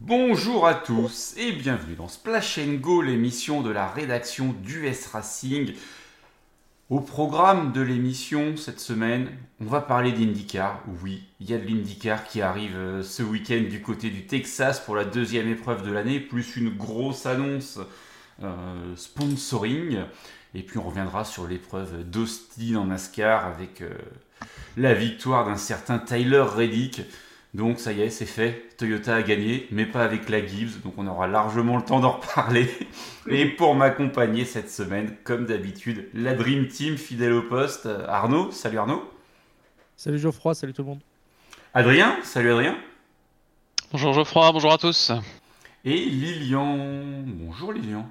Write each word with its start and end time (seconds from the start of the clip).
Bonjour 0.00 0.64
à 0.64 0.74
tous 0.74 1.34
et 1.36 1.50
bienvenue 1.50 1.96
dans 1.96 2.06
Splash 2.06 2.60
Go, 2.60 3.02
l'émission 3.02 3.62
de 3.62 3.70
la 3.70 3.88
rédaction 3.88 4.54
d'US 4.62 5.06
Racing. 5.12 5.74
Au 6.88 7.00
programme 7.00 7.72
de 7.72 7.80
l'émission 7.80 8.56
cette 8.56 8.78
semaine, 8.78 9.28
on 9.60 9.64
va 9.64 9.80
parler 9.80 10.12
d'IndyCar. 10.12 10.84
Oui, 11.02 11.24
il 11.40 11.50
y 11.50 11.52
a 11.52 11.58
de 11.58 11.64
l'IndyCar 11.64 12.22
qui 12.22 12.42
arrive 12.42 12.76
euh, 12.76 13.02
ce 13.02 13.24
week-end 13.24 13.64
du 13.68 13.82
côté 13.82 14.10
du 14.10 14.24
Texas 14.24 14.78
pour 14.78 14.94
la 14.94 15.04
deuxième 15.04 15.48
épreuve 15.48 15.84
de 15.84 15.90
l'année, 15.90 16.20
plus 16.20 16.54
une 16.54 16.70
grosse 16.70 17.26
annonce 17.26 17.80
euh, 18.44 18.94
sponsoring. 18.94 20.04
Et 20.54 20.62
puis 20.62 20.78
on 20.78 20.84
reviendra 20.84 21.24
sur 21.24 21.48
l'épreuve 21.48 22.08
d'Austin 22.08 22.76
en 22.76 22.84
NASCAR 22.84 23.46
avec 23.46 23.82
euh, 23.82 23.90
la 24.76 24.94
victoire 24.94 25.44
d'un 25.44 25.56
certain 25.56 25.98
Tyler 25.98 26.44
Reddick. 26.48 27.02
Donc 27.54 27.80
ça 27.80 27.92
y 27.92 28.02
est, 28.02 28.10
c'est 28.10 28.26
fait. 28.26 28.68
Toyota 28.76 29.16
a 29.16 29.22
gagné, 29.22 29.66
mais 29.70 29.86
pas 29.86 30.04
avec 30.04 30.28
la 30.28 30.44
Gibbs. 30.46 30.82
Donc 30.84 30.94
on 30.98 31.06
aura 31.06 31.26
largement 31.26 31.76
le 31.76 31.82
temps 31.82 32.00
d'en 32.00 32.12
reparler. 32.12 32.68
Et 33.26 33.46
pour 33.46 33.74
m'accompagner 33.74 34.44
cette 34.44 34.70
semaine, 34.70 35.16
comme 35.24 35.46
d'habitude, 35.46 36.08
la 36.12 36.34
Dream 36.34 36.68
Team 36.68 36.96
fidèle 36.96 37.32
au 37.32 37.42
poste. 37.42 37.88
Arnaud, 38.06 38.50
salut 38.50 38.78
Arnaud. 38.78 39.02
Salut 39.96 40.18
Geoffroy, 40.18 40.54
salut 40.54 40.72
tout 40.72 40.82
le 40.82 40.88
monde. 40.88 41.00
Adrien, 41.74 42.18
salut 42.22 42.50
Adrien. 42.50 42.78
Bonjour 43.90 44.12
Geoffroy, 44.12 44.52
bonjour 44.52 44.72
à 44.72 44.78
tous. 44.78 45.12
Et 45.84 45.96
Lilian. 45.96 46.76
Bonjour 47.24 47.72
Lilian. 47.72 48.10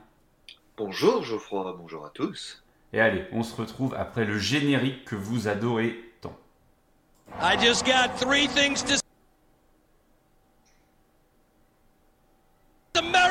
Bonjour 0.76 1.23
Geoffroy, 1.23 1.76
bonjour 1.78 2.06
à 2.06 2.09
tous. 2.09 2.64
Et 2.92 3.00
allez, 3.00 3.26
on 3.31 3.44
se 3.44 3.56
retrouve 3.56 3.94
après 3.94 4.26
le 4.26 4.40
générique 4.40 5.06
que 5.06 5.16
vous 5.16 5.48
adorez 5.48 6.00
tant. 6.22 6.36
I 7.42 7.56
just 7.59 7.86
got 7.86 8.17
three 8.17 8.48
things 8.48 8.84
to 8.84 9.07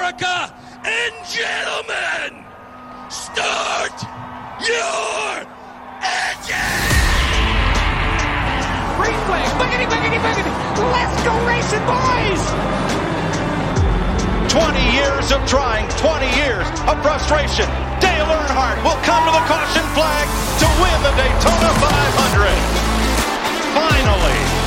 America 0.07 0.55
and 0.85 1.15
gentlemen, 1.27 2.47
start 3.11 3.91
your 4.63 5.43
engine! 5.99 6.87
Green 8.95 9.19
flag, 9.27 9.51
buggity, 9.59 9.87
buggity, 9.91 10.23
buggity. 10.23 10.53
Let's 10.95 11.19
go 11.27 11.35
racing, 11.43 11.83
boys! 11.91 12.39
20 14.47 14.79
years 14.95 15.33
of 15.33 15.45
trying, 15.49 15.89
20 15.99 16.27
years 16.39 16.69
of 16.87 17.03
frustration. 17.03 17.67
Dale 17.99 18.31
Earnhardt 18.31 18.79
will 18.87 19.03
come 19.03 19.27
to 19.27 19.33
the 19.35 19.43
caution 19.51 19.83
flag 19.99 20.29
to 20.63 20.67
win 20.79 21.03
the 21.03 21.11
Daytona 21.19 21.75
500. 21.83 22.55
Finally. 23.75 24.66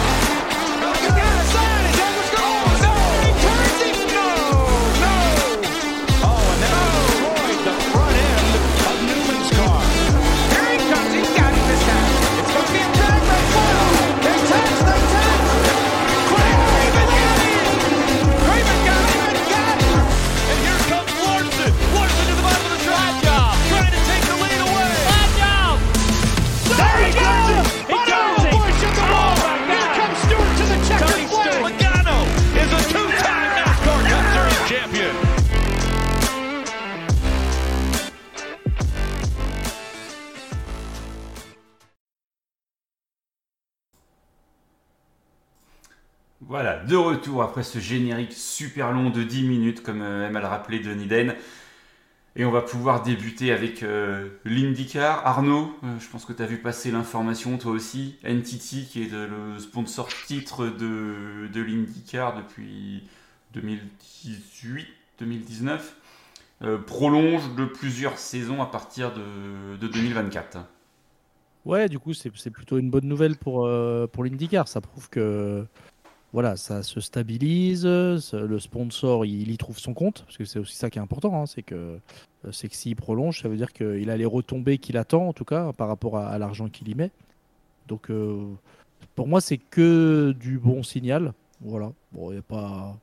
Voilà, 46.50 46.84
de 46.84 46.96
retour 46.96 47.44
après 47.44 47.64
ce 47.64 47.80
générique 47.80 48.34
super 48.34 48.92
long 48.92 49.10
de 49.12 49.24
10 49.24 49.44
minutes, 49.44 49.84
comme 49.84 50.02
euh, 50.02 50.28
aime 50.28 50.36
à 50.36 50.42
le 50.42 50.48
rappeler 50.48 50.80
Denis 50.80 51.06
Den. 51.06 51.36
Et 52.36 52.44
on 52.44 52.50
va 52.50 52.64
pouvoir 52.64 53.04
débuter 53.04 53.52
avec 53.52 53.84
euh, 53.84 54.30
l'IndyCar. 54.46 55.28
Arnaud, 55.28 55.78
euh, 55.84 56.00
je 56.00 56.10
pense 56.10 56.26
que 56.26 56.34
tu 56.34 56.42
as 56.42 56.48
vu 56.48 56.58
passer 56.58 56.90
l'information 56.90 57.60
toi 57.60 57.72
aussi. 57.72 58.18
NTT, 58.24 58.88
qui 58.90 59.04
est 59.04 59.12
le 59.12 59.60
sponsor 59.60 60.10
titre 60.26 60.66
de, 60.66 61.48
l'IndyCar 61.54 62.36
depuis 62.36 63.04
2018-2019, 63.56 65.82
euh, 66.64 66.80
prolonge 66.80 67.54
de 67.56 67.66
plusieurs 67.66 68.18
saisons 68.18 68.64
à 68.64 68.66
partir 68.66 69.14
de, 69.14 69.78
de 69.78 69.88
2024. 69.88 70.58
Ouais, 71.66 71.90
du 71.90 72.00
coup, 72.00 72.16
c'est 72.16 72.32
plutôt 72.50 72.80
une 72.80 72.90
bonne 72.90 73.06
nouvelle 73.06 73.36
pour, 73.36 73.70
pour 74.12 74.24
l'IndyCar. 74.24 74.68
Ça 74.68 74.82
prouve 74.82 75.10
que 75.10 75.68
voilà, 76.34 76.56
ça 76.58 76.84
se 76.84 77.00
stabilise, 77.00 77.86
le 77.86 78.60
sponsor 78.60 79.26
il, 79.26 79.52
y 79.52 79.58
trouve 79.58 79.80
son 79.80 79.94
compte, 79.94 80.24
parce 80.26 80.38
que 80.38 80.46
c'est 80.46 80.60
aussi 80.60 80.76
ça 80.76 80.90
qui 80.90 81.00
est 81.00 81.02
important, 81.02 81.42
hein, 81.42 81.46
c'est 81.46 81.64
que 81.64 82.00
euh, 82.46 82.52
c'est 82.52 82.70
que 82.70 82.76
s'il 82.76 82.96
prolonge, 82.96 83.42
ça 83.42 83.50
veut 83.50 83.58
dire 83.58 83.74
qu'il 83.74 84.10
a 84.10 84.18
les 84.18 84.26
retombées 84.26 84.78
qu'il 84.78 84.98
attend, 84.98 85.28
en 85.28 85.34
tout 85.34 85.46
cas, 85.46 85.74
par 85.74 85.88
rapport 85.88 86.18
à, 86.18 86.38
l'argent 86.38 86.70
qu'il 86.70 86.90
y 86.90 86.96
met. 86.96 87.12
Donc, 87.88 88.10
euh, 88.10 88.46
pour 89.16 89.28
moi, 89.28 89.42
c'est 89.42 89.58
que 89.58 90.34
du 90.40 90.58
bon 90.60 90.84
signal. 90.84 91.34
Voilà. 91.62 91.92
Bon, 92.12 92.32
il 92.32 92.36
n'y 92.36 92.40
a 92.40 92.44
pas, 92.44 92.98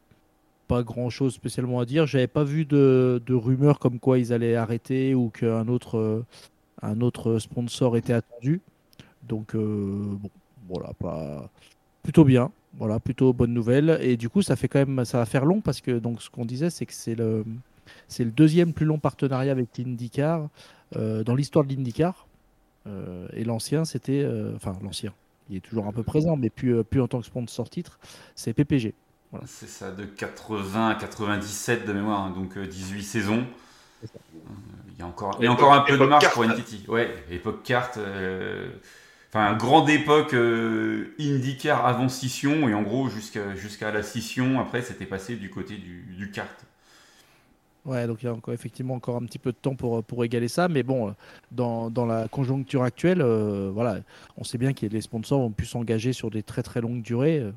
pas 0.69 0.83
grand 0.83 1.11
chose 1.11 1.35
spécialement 1.35 1.81
à 1.81 1.85
dire. 1.85 2.07
J'avais 2.07 2.27
pas 2.27 2.45
vu 2.45 2.65
de, 2.65 3.23
de 3.27 3.35
rumeurs 3.35 3.79
comme 3.79 3.99
quoi 3.99 4.19
ils 4.19 4.33
allaient 4.33 4.57
arrêter 4.57 5.15
ou 5.15 5.31
qu'un 5.31 5.69
autre. 5.69 5.99
euh, 5.99 6.25
un 6.83 7.01
autre 7.01 7.39
sponsor 7.39 7.97
était 7.97 8.13
attendu. 8.13 8.61
Donc, 9.23 9.57
bon, 9.57 10.31
voilà, 10.69 10.93
pas... 10.99 11.51
plutôt 12.03 12.25
bien. 12.25 12.53
Voilà, 12.75 13.00
plutôt 13.00 13.32
bonne 13.32 13.54
nouvelle. 13.54 13.99
Et 14.03 14.16
du 14.16 14.28
coup, 14.28 14.43
ça 14.43 14.54
fait 14.56 14.69
quand 14.69 14.78
même, 14.78 15.04
ça 15.04 15.19
va 15.19 15.25
faire 15.27 15.44
long 15.47 15.60
parce 15.60 15.81
que 15.81 15.99
donc 15.99 16.21
ce 16.22 16.28
qu'on 16.31 16.44
disait, 16.44 16.69
c'est 16.71 16.84
que 16.87 16.93
c'est 16.93 17.15
le, 17.15 17.44
c'est 18.09 18.25
le 18.25 18.31
deuxième 18.31 18.72
plus 18.75 18.84
long 18.87 18.99
partenariat 18.99 19.53
avec 19.53 19.69
l'IndyCar 19.78 20.49
euh, 20.97 21.25
dans 21.25 21.34
l'histoire 21.34 21.65
de 21.65 21.72
l'IndyCar. 21.72 22.27
Euh, 22.87 23.27
et 23.32 23.44
l'ancien, 23.44 23.84
c'était, 23.84 24.22
euh, 24.22 24.53
enfin 24.56 24.75
l'ancien, 24.82 25.12
il 25.50 25.56
est 25.56 25.60
toujours 25.60 25.87
un 25.87 25.93
peu 25.93 26.03
présent, 26.03 26.37
mais 26.37 26.50
plus, 26.50 26.84
plus 26.84 27.00
en 27.00 27.09
tant 27.09 27.21
que 27.21 27.27
sponsor 27.27 27.69
titre, 27.71 27.99
c'est 28.34 28.53
PPG. 28.53 28.94
C'est 29.44 29.69
ça, 29.69 29.91
de 29.91 30.04
80 30.04 30.91
à 30.91 30.94
97 30.94 31.84
de 31.87 31.93
mémoire, 31.93 32.21
hein, 32.25 32.31
donc 32.31 32.56
euh, 32.56 32.66
18 32.66 33.03
saisons. 33.03 33.44
Il 34.03 34.98
y 34.98 35.03
a 35.03 35.06
encore, 35.06 35.37
il 35.41 35.44
y 35.44 35.48
a 35.48 35.50
Époque- 35.50 35.62
encore 35.65 35.75
un 35.75 35.81
peu 35.81 35.98
de 35.98 36.04
marge 36.04 36.22
carte. 36.22 36.34
pour 36.34 36.44
NTT. 36.44 36.88
Ouais, 36.88 37.12
époque 37.31 37.62
carte. 37.65 37.98
Euh, 39.37 39.49
Enfin, 39.49 39.57
grande 39.57 39.91
époque 39.91 40.35
euh, 40.35 41.15
IndyCar 41.21 41.87
avant 41.87 42.09
scission, 42.09 42.69
et 42.69 42.75
en 42.75 42.83
gros, 42.83 43.09
jusqu'à 43.09 43.93
la 43.93 44.03
scission, 44.03 44.61
après, 44.61 44.83
c'était 44.83 45.07
passé 45.07 45.37
du 45.37 45.51
côté 45.51 45.77
du, 45.77 46.03
du 46.17 46.31
kart. 46.31 46.67
Ouais, 47.85 48.07
donc 48.09 48.23
il 48.23 48.27
y 48.27 48.29
a 48.29 48.35
effectivement 48.53 48.95
encore 48.95 49.17
un 49.17 49.25
petit 49.27 49.39
peu 49.39 49.53
de 49.53 49.57
temps 49.57 49.77
pour, 49.77 50.03
pour 50.03 50.25
égaler 50.25 50.49
ça. 50.49 50.69
Mais 50.69 50.83
bon, 50.83 51.09
euh, 51.11 51.13
dans, 51.53 52.07
la 52.07 52.29
conjoncture 52.29 52.83
actuelle, 52.83 53.23
euh, 53.23 53.71
voilà, 53.73 54.01
on 54.37 54.45
sait 54.45 54.59
bien 54.59 54.73
que 54.73 54.87
les 54.87 55.01
sponsors 55.01 55.41
ont 55.41 55.53
pu 55.53 55.67
s'engager 55.67 56.13
sur 56.13 56.31
des 56.31 56.43
très 56.43 56.63
très 56.65 56.81
longues 56.81 57.03
durées. 57.03 57.39
Euh, 57.39 57.53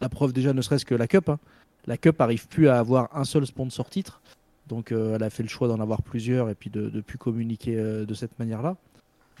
La 0.00 0.08
preuve 0.08 0.32
déjà, 0.32 0.52
ne 0.52 0.62
serait-ce 0.62 0.84
que 0.84 0.94
la 0.96 1.06
Cup. 1.06 1.28
hein. 1.28 1.38
La 1.86 1.96
Cup 1.96 2.20
arrive 2.20 2.48
plus 2.48 2.68
à 2.68 2.78
avoir 2.80 3.16
un 3.16 3.24
seul 3.24 3.46
sponsor 3.46 3.88
titre. 3.90 4.20
Donc 4.68 4.92
euh, 4.92 5.16
elle 5.16 5.22
a 5.22 5.30
fait 5.30 5.42
le 5.42 5.48
choix 5.48 5.68
d'en 5.68 5.80
avoir 5.80 6.02
plusieurs 6.02 6.48
et 6.50 6.54
puis 6.54 6.70
de, 6.70 6.88
de 6.90 7.00
plus 7.00 7.18
communiquer 7.18 7.76
euh, 7.76 8.06
de 8.06 8.14
cette 8.14 8.38
manière-là. 8.38 8.76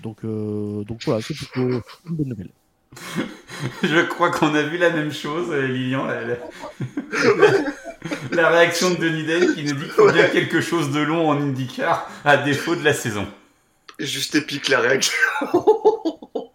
Donc, 0.02 0.18
euh, 0.24 0.82
donc 0.84 1.00
voilà, 1.04 1.20
c'est 1.22 1.34
plutôt 1.34 1.60
une 1.68 1.82
bonne 2.06 2.28
nouvelle. 2.28 2.50
Je 3.82 4.00
crois 4.06 4.30
qu'on 4.30 4.54
a 4.54 4.62
vu 4.62 4.78
la 4.78 4.90
même 4.90 5.12
chose, 5.12 5.48
euh, 5.50 5.66
Lilian. 5.66 6.06
La, 6.06 6.22
la- 6.22 6.36
la- 7.36 7.58
la 8.32 8.48
réaction 8.48 8.90
de 8.90 8.96
Denis 8.96 9.24
Day 9.24 9.40
qui 9.54 9.64
nous 9.64 9.74
dit 9.74 9.82
qu'il 9.84 9.90
faut 9.90 10.10
bien 10.10 10.26
quelque 10.28 10.60
chose 10.62 10.90
de 10.90 11.00
long 11.00 11.28
en 11.28 11.38
IndyCar 11.40 12.08
à 12.24 12.38
défaut 12.38 12.74
de 12.74 12.82
la 12.82 12.94
saison. 12.94 13.26
Juste 13.98 14.34
épique 14.34 14.68
la 14.68 14.80
réaction. 14.80 15.18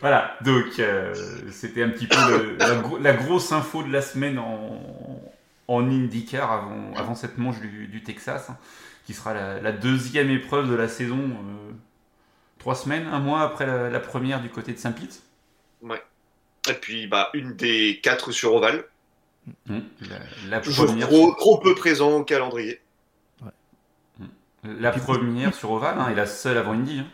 Voilà, 0.00 0.36
donc 0.44 0.78
euh, 0.78 1.12
c'était 1.50 1.82
un 1.82 1.88
petit 1.88 2.06
peu 2.06 2.16
le- 2.30 2.56
la, 2.56 2.76
gro- 2.76 2.98
la 2.98 3.12
grosse 3.14 3.50
info 3.50 3.82
de 3.82 3.90
la 3.92 4.00
semaine 4.00 4.38
en, 4.38 4.80
en 5.66 5.90
IndyCar 5.90 6.52
avant, 6.52 6.94
avant 6.96 7.14
cette 7.16 7.36
manche 7.36 7.58
du, 7.60 7.88
du 7.88 8.02
Texas, 8.04 8.46
hein, 8.48 8.56
qui 9.06 9.12
sera 9.12 9.34
la, 9.34 9.60
la 9.60 9.72
deuxième 9.72 10.30
épreuve 10.30 10.70
de 10.70 10.76
la 10.76 10.86
saison, 10.86 11.18
euh, 11.18 11.72
trois 12.58 12.74
semaines, 12.74 13.06
un 13.06 13.20
mois 13.20 13.42
après 13.42 13.66
la, 13.66 13.88
la 13.90 14.00
première 14.00 14.40
du 14.40 14.50
côté 14.50 14.72
de 14.72 14.78
Saint-Pete. 14.78 15.22
Et 16.68 16.74
puis, 16.74 17.06
bah, 17.06 17.30
une 17.34 17.54
des 17.54 18.00
quatre 18.02 18.30
sur 18.32 18.54
Oval. 18.54 18.84
Hum, 19.70 19.82
La, 20.50 20.60
première, 20.60 21.08
trop, 21.08 21.32
trop 21.34 21.58
peu 21.58 21.74
présent 21.74 22.10
au 22.18 22.24
calendrier. 22.24 22.80
la 24.64 24.90
première 24.92 25.54
sur 25.54 25.70
Oval 25.70 25.98
hein, 25.98 26.10
et 26.10 26.14
la 26.14 26.26
seule 26.26 26.58
avant 26.58 26.72
Indy. 26.72 26.98
hein. 26.98 27.06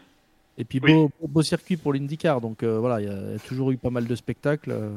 Et 0.58 0.64
puis 0.64 0.80
Oui. 0.82 1.08
beau, 1.20 1.42
circuit 1.42 1.76
pour 1.76 1.92
l'IndyCar. 1.92 2.40
Donc 2.40 2.62
euh, 2.62 2.78
voilà, 2.78 3.00
il 3.00 3.06
y, 3.06 3.10
a- 3.10 3.12
il 3.26 3.32
y 3.32 3.34
a 3.36 3.38
toujours 3.38 3.70
eu 3.70 3.76
pas 3.76 3.90
mal 3.90 4.06
de 4.06 4.14
spectacles. 4.16 4.70
euh, 4.72 4.90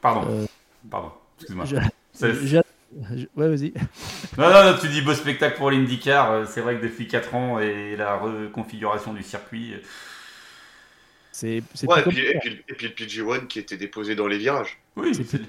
Pardon, 0.00 0.28
Euh, 0.30 0.46
pardon, 0.88 1.10
excuse-moi. 1.38 1.64
J'ai- 1.64 2.60
Ouais, 3.36 3.48
vas-y. 3.48 3.72
Non, 4.38 4.50
non, 4.50 4.72
non, 4.72 4.78
tu 4.80 4.88
dis 4.88 5.02
beau 5.02 5.14
spectacle 5.14 5.56
pour 5.56 5.70
l'IndyCar. 5.70 6.30
euh, 6.32 6.44
C'est 6.46 6.60
vrai 6.60 6.76
que 6.78 6.82
depuis 6.82 7.06
4 7.08 7.34
ans 7.34 7.58
et 7.60 7.96
la 7.96 8.16
reconfiguration 8.16 9.12
du 9.12 9.22
circuit. 9.22 9.74
euh, 9.74 9.78
C'est 11.32 11.62
c'est 11.74 11.86
Ouais, 11.88 12.02
plus 12.02 12.10
et 12.10 12.14
puis, 12.14 12.26
et, 12.26 12.38
puis, 12.38 12.64
et 12.68 12.74
puis 12.74 12.88
le 12.88 12.94
PG1 12.94 13.46
qui 13.46 13.58
était 13.58 13.76
déposé 13.76 14.14
dans 14.14 14.26
les 14.26 14.38
virages. 14.38 14.78
Oui, 14.96 15.14
C'est 15.14 15.24
c'est- 15.24 15.40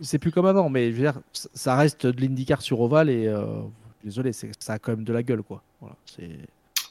c'est 0.00 0.18
plus 0.18 0.30
comme 0.30 0.46
avant, 0.46 0.68
mais 0.68 0.90
je 0.90 0.96
veux 0.96 1.02
dire, 1.02 1.20
ça- 1.32 1.76
reste 1.76 2.06
de 2.06 2.20
l'IndyCar 2.20 2.62
sur 2.62 2.80
ovale 2.80 3.10
et 3.10 3.26
euh, 3.26 3.62
désolé, 4.04 4.32
c'est- 4.32 4.50
ça 4.62 4.74
a 4.74 4.78
quand 4.78 4.92
même 4.92 5.04
de 5.04 5.12
la 5.12 5.22
gueule, 5.22 5.42
quoi. 5.42 5.62
Voilà, 5.80 5.96
c'est 6.06 6.28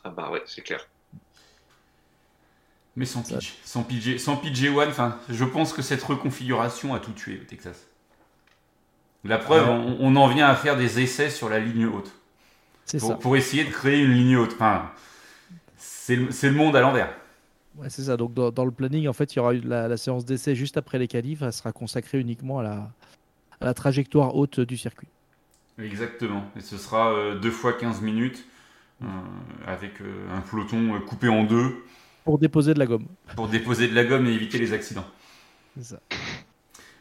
Ah 0.04 0.10
bah 0.10 0.30
ouais, 0.32 0.42
c'est 0.46 0.62
clair. 0.62 0.88
mais 2.96 3.06
sans 3.06 3.22
PG, 3.22 3.54
sans 3.64 3.84
PG, 3.84 4.18
sans 4.18 4.36
PG1, 4.38 4.88
enfin, 4.90 5.20
je 5.30 5.44
pense 5.46 5.72
que 5.74 5.82
cette 5.82 6.02
reconfiguration 6.04 6.94
a 6.96 7.00
tout 7.00 7.12
tué 7.14 7.40
au 7.42 7.46
Texas. 7.46 7.86
La 9.24 9.38
preuve, 9.38 9.68
on, 9.70 9.98
on 10.00 10.16
en 10.16 10.28
vient 10.28 10.48
à 10.48 10.56
faire 10.56 10.78
des 10.78 11.00
essais 11.02 11.30
sur 11.30 11.50
la 11.50 11.60
ligne 11.60 11.86
haute 11.86 12.12
c'est 12.86 13.00
pour, 13.00 13.10
ça. 13.10 13.16
pour 13.16 13.36
essayer 13.36 13.66
de 13.66 13.70
créer 13.70 14.00
une 14.02 14.14
ligne 14.14 14.38
haute. 14.38 14.54
Enfin, 14.54 14.90
c'est 15.78 16.16
le, 16.16 16.32
c'est 16.32 16.50
le 16.50 16.56
monde 16.56 16.76
à 16.76 16.82
l'envers. 16.82 17.14
Ouais, 17.78 17.90
c'est 17.90 18.04
ça. 18.04 18.18
Donc 18.18 18.34
dans, 18.34 18.50
dans 18.50 18.66
le 18.66 18.72
planning, 18.72 19.08
en 19.08 19.14
fait, 19.14 19.34
il 19.34 19.38
y 19.38 19.40
aura 19.40 19.54
la, 19.54 19.88
la 19.88 19.98
séance 19.98 20.26
d'essai 20.26 20.56
juste 20.56 20.78
après 20.78 20.98
les 20.98 21.08
qualifs. 21.08 21.42
Elle 21.42 21.54
sera 21.54 21.72
consacrée 21.74 22.20
uniquement 22.20 22.60
à 22.60 22.64
la, 22.64 22.90
à 23.60 23.66
la 23.66 23.74
trajectoire 23.74 24.36
haute 24.36 24.60
du 24.62 24.78
circuit. 24.78 25.10
Exactement. 25.78 26.46
Et 26.56 26.62
ce 26.62 26.78
sera 26.78 27.12
euh, 27.14 27.38
deux 27.38 27.52
fois 27.52 27.74
15 27.74 28.02
minutes 28.02 28.46
euh, 29.04 29.06
avec 29.68 30.02
euh, 30.02 30.36
un 30.36 30.42
peloton 30.42 31.00
coupé 31.02 31.28
en 31.28 31.44
deux 31.44 31.84
Pour 32.24 32.40
déposer 32.40 32.74
de 32.74 32.80
la 32.80 32.86
gomme. 32.86 33.06
pour 33.36 33.48
déposer 33.48 33.88
de 33.88 33.94
la 33.94 34.06
gomme 34.06 34.26
et 34.28 34.32
éviter 34.32 34.58
les 34.58 34.74
accidents. 34.74 35.06
C'est 35.78 35.84
ça. 35.96 36.00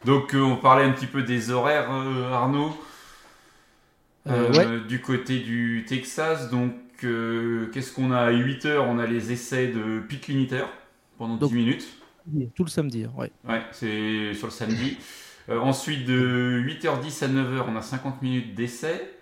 Donc 0.05 0.33
euh, 0.33 0.41
on 0.41 0.55
parlait 0.57 0.85
un 0.85 0.91
petit 0.91 1.07
peu 1.07 1.23
des 1.23 1.49
horaires, 1.51 1.91
euh, 1.91 2.31
Arnaud. 2.31 2.71
Euh, 4.27 4.79
Du 4.87 5.01
côté 5.01 5.39
du 5.39 5.85
Texas, 5.87 6.49
donc 6.51 6.73
qu'est-ce 6.99 7.93
qu'on 7.93 8.11
a 8.11 8.19
à 8.19 8.31
8 8.31 8.65
heures? 8.65 8.85
On 8.87 8.99
a 8.99 9.05
les 9.05 9.31
essais 9.31 9.67
de 9.67 9.99
pit 10.01 10.27
limiter 10.27 10.63
pendant 11.17 11.35
10 11.35 11.39
Donc- 11.39 11.51
minutes. 11.53 11.87
Tout 12.55 12.65
le 12.65 12.69
samedi. 12.69 13.05
hein, 13.05 13.11
Ouais. 13.17 13.31
Ouais, 13.47 13.61
c'est 13.71 14.33
sur 14.33 14.47
le 14.47 14.51
samedi. 14.51 14.97
Ensuite, 15.49 16.05
de 16.05 16.61
8h10 16.61 17.23
à 17.23 17.27
9h, 17.29 17.63
on 17.69 17.75
a 17.77 17.81
50 17.81 18.21
minutes 18.21 18.53
d'essai. 18.53 19.13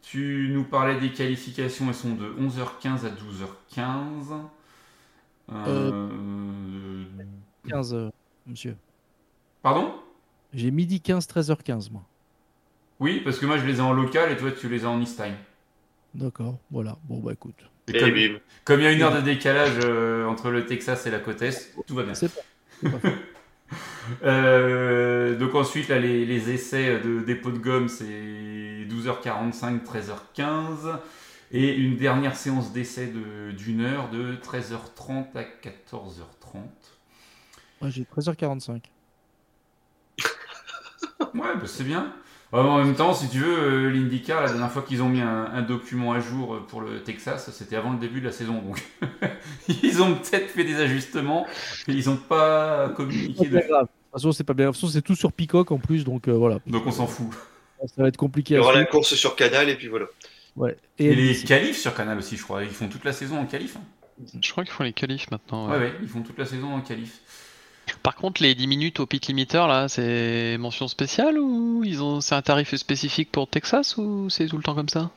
Tu 0.00 0.48
nous 0.52 0.62
parlais 0.62 0.98
des 1.00 1.10
qualifications, 1.10 1.86
elles 1.88 1.94
sont 1.94 2.14
de 2.14 2.32
11h15 2.40 3.04
à 3.04 3.10
12h15. 3.10 4.34
Euh, 5.52 7.04
15, 7.68 7.94
euh, 7.94 8.10
monsieur. 8.46 8.76
Pardon? 9.62 9.92
J'ai 10.52 10.70
midi 10.70 11.00
15, 11.00 11.26
13h15, 11.26 11.90
moi. 11.92 12.02
Oui, 13.00 13.20
parce 13.24 13.38
que 13.38 13.46
moi 13.46 13.58
je 13.58 13.64
les 13.66 13.78
ai 13.78 13.80
en 13.80 13.92
local 13.92 14.30
et 14.30 14.36
toi 14.36 14.50
tu 14.52 14.68
les 14.68 14.84
as 14.84 14.88
en 14.88 15.00
East 15.00 15.16
Time. 15.16 15.34
D'accord. 16.14 16.58
Voilà. 16.70 16.96
Bon, 17.04 17.18
bah 17.20 17.32
écoute. 17.32 17.56
Et 17.88 17.96
Et 17.96 18.00
comme, 18.00 18.12
bim. 18.12 18.38
comme 18.64 18.80
il 18.80 18.84
y 18.84 18.86
a 18.86 18.92
une 18.92 19.02
heure 19.02 19.14
de 19.16 19.22
décalage 19.22 19.78
euh, 19.82 20.26
entre 20.26 20.50
le 20.50 20.66
Texas 20.66 21.06
et 21.06 21.10
la 21.10 21.18
côte 21.18 21.42
Est, 21.42 21.74
tout 21.86 21.94
va 21.94 22.02
bien. 22.04 22.14
C'est 22.14 22.30
pas- 22.82 22.90
pas. 22.98 23.08
Euh, 24.24 25.36
donc 25.38 25.54
ensuite, 25.54 25.88
là, 25.88 25.98
les, 25.98 26.26
les 26.26 26.50
essais 26.50 27.00
de 27.00 27.20
dépôt 27.20 27.50
de 27.50 27.58
gomme, 27.58 27.88
c'est 27.88 28.04
12h45, 28.04 29.80
13h15. 29.84 30.98
Et 31.52 31.74
une 31.76 31.96
dernière 31.96 32.36
séance 32.36 32.72
d'essai 32.72 33.06
de- 33.06 33.52
d'une 33.52 33.80
heure 33.80 34.10
de 34.10 34.34
13h30 34.36 35.36
à 35.36 35.42
14h30. 35.44 36.56
Moi, 37.80 37.90
j'ai 37.90 38.04
13h45. 38.04 38.80
Ouais, 41.34 41.54
bah, 41.54 41.62
c'est 41.66 41.84
bien. 41.84 42.12
Ouais, 42.52 42.60
en 42.60 42.84
même 42.84 42.94
temps, 42.94 43.14
si 43.14 43.30
tu 43.30 43.38
veux, 43.38 43.58
euh, 43.58 43.90
l'IndyCar, 43.90 44.42
la 44.42 44.48
dernière 44.48 44.70
fois 44.70 44.82
qu'ils 44.82 45.02
ont 45.02 45.08
mis 45.08 45.22
un, 45.22 45.46
un 45.54 45.62
document 45.62 46.12
à 46.12 46.20
jour 46.20 46.54
euh, 46.54 46.60
pour 46.60 46.82
le 46.82 47.02
Texas, 47.02 47.50
c'était 47.50 47.76
avant 47.76 47.92
le 47.92 47.98
début 47.98 48.20
de 48.20 48.26
la 48.26 48.32
saison. 48.32 48.60
Donc, 48.60 48.82
ils 49.82 50.02
ont 50.02 50.14
peut-être 50.14 50.50
fait 50.50 50.64
des 50.64 50.76
ajustements, 50.76 51.46
mais 51.88 51.94
ils 51.94 52.06
n'ont 52.10 52.16
pas 52.18 52.90
communiqué. 52.90 53.48
De- 53.48 53.58
grave. 53.58 53.84
De 53.84 53.88
toute 53.88 54.12
façon, 54.12 54.32
c'est 54.32 54.44
pas 54.44 54.52
bien. 54.52 54.66
De 54.66 54.70
toute 54.72 54.80
façon, 54.80 54.92
c'est 54.92 55.00
tout 55.00 55.14
sur 55.16 55.32
Peacock 55.32 55.72
en 55.72 55.78
plus, 55.78 56.04
donc 56.04 56.28
euh, 56.28 56.32
voilà. 56.32 56.58
Donc, 56.66 56.86
on 56.86 56.90
s'en 56.90 57.06
fout. 57.06 57.28
Ça 57.86 58.02
va 58.02 58.08
être 58.08 58.18
compliqué 58.18 58.54
Il 58.54 58.56
y 58.58 58.60
aura 58.60 58.74
la 58.74 58.84
course 58.84 59.14
sur 59.14 59.34
Canal 59.34 59.68
et 59.70 59.74
puis 59.74 59.88
voilà. 59.88 60.04
Ouais. 60.54 60.76
Et, 60.98 61.06
Et, 61.06 61.14
les 61.14 61.34
qualifs 61.36 61.78
sur 61.78 61.94
Canal 61.94 62.18
aussi, 62.18 62.36
je 62.36 62.42
crois. 62.42 62.62
Ils 62.62 62.70
font 62.70 62.88
toute 62.88 63.04
la 63.04 63.12
saison 63.14 63.38
en 63.38 63.46
qualif. 63.46 63.76
hein. 63.76 63.80
Je 64.40 64.52
crois 64.52 64.62
qu'ils 64.64 64.74
font 64.74 64.84
les 64.84 64.92
qualifs 64.92 65.30
maintenant. 65.30 65.68
Ouais, 65.70 65.78
ouais. 65.78 65.84
ouais, 65.84 65.92
ils 66.02 66.08
font 66.08 66.20
toute 66.20 66.38
la 66.38 66.44
saison 66.44 66.74
en 66.74 66.80
qualif. 66.82 67.20
Par 68.02 68.14
contre, 68.16 68.42
les 68.42 68.54
10 68.54 68.66
minutes 68.66 69.00
au 69.00 69.06
pit 69.06 69.26
limiter, 69.26 69.58
là, 69.68 69.88
c'est 69.88 70.56
mention 70.58 70.88
spéciale 70.88 71.38
ou 71.38 71.82
ils 71.84 72.02
ont 72.02 72.20
c'est 72.20 72.34
un 72.34 72.42
tarif 72.42 72.74
spécifique 72.76 73.30
pour 73.32 73.48
Texas 73.48 73.96
ou 73.96 74.28
c'est 74.30 74.46
tout 74.46 74.56
le 74.56 74.62
temps 74.62 74.74
comme 74.74 74.88
ça? 74.88 75.10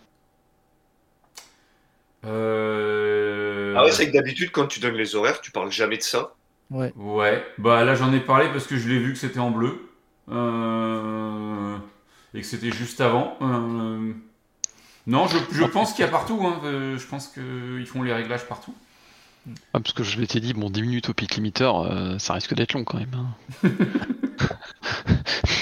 Euh... 2.26 3.76
Ah 3.78 3.84
ouais, 3.84 3.92
c'est 3.92 4.08
que 4.08 4.14
d'habitude, 4.14 4.52
quand 4.52 4.68
tu 4.68 4.80
donnes 4.80 4.96
les 4.96 5.16
horaires, 5.16 5.42
tu 5.42 5.52
parles 5.52 5.72
jamais 5.72 5.98
de 5.98 6.02
ça. 6.04 6.34
Ouais. 6.70 6.94
Ouais, 6.96 7.46
bah 7.58 7.84
là 7.86 7.96
j'en 7.96 8.14
ai 8.14 8.20
parlé 8.22 8.50
parce 8.50 8.68
que 8.68 8.78
je 8.78 8.88
l'ai 8.90 9.00
vu 9.00 9.14
que 9.14 9.20
c'était 9.20 9.40
en 9.40 9.52
bleu. 9.52 9.90
Euh, 10.32 11.78
Et 12.34 12.42
que 12.42 12.48
c'était 12.48 12.72
juste 12.72 13.02
avant. 13.02 13.38
Euh, 13.42 14.14
Non, 15.08 15.28
je, 15.28 15.38
je 15.52 15.64
pense 15.66 15.94
qu'il 15.94 16.02
y 16.06 16.08
a 16.08 16.12
partout. 16.12 16.40
hein. 16.46 16.60
Je 16.64 17.06
pense 17.08 17.28
qu'ils 17.30 17.88
font 17.88 18.02
les 18.04 18.14
réglages 18.14 18.48
partout. 18.48 18.74
Ah, 19.74 19.80
Parce 19.80 19.94
que 19.94 20.04
je 20.04 20.20
m'étais 20.20 20.40
dit, 20.40 20.54
bon, 20.54 20.70
10 20.70 20.82
minutes 20.82 21.10
au 21.10 21.14
pit 21.14 21.34
limiter, 21.36 21.64
euh, 21.66 22.18
ça 22.20 22.34
risque 22.34 22.54
d'être 22.56 22.74
long 22.74 22.84
quand 22.84 22.98
même. 22.98 23.14
hein. 23.14 23.36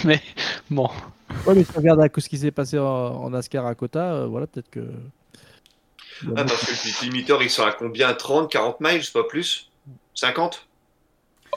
Mais 0.05 0.21
bon, 0.69 0.89
Ouais, 1.47 1.55
mais 1.55 1.63
si 1.63 1.71
on 1.75 1.79
regarde 1.79 1.99
à- 2.01 2.09
ce 2.21 2.29
qui 2.29 2.37
s'est 2.37 2.51
passé 2.51 2.77
en, 2.77 2.85
en 2.85 3.29
NASCAR 3.31 3.65
à 3.65 3.73
Kota, 3.75 4.13
euh, 4.13 4.27
voilà, 4.27 4.45
peut-être 4.47 4.69
que. 4.69 4.81
Ah, 6.35 6.43
parce 6.45 6.65
que 6.65 6.71
le 6.71 6.77
pit 6.77 7.01
limiter, 7.01 7.35
ils 7.41 7.49
sont 7.49 7.63
à 7.63 7.71
combien 7.73 8.13
30, 8.13 8.51
40 8.51 8.79
miles, 8.81 9.01
pas 9.13 9.23
plus? 9.23 9.69
50 10.15 10.67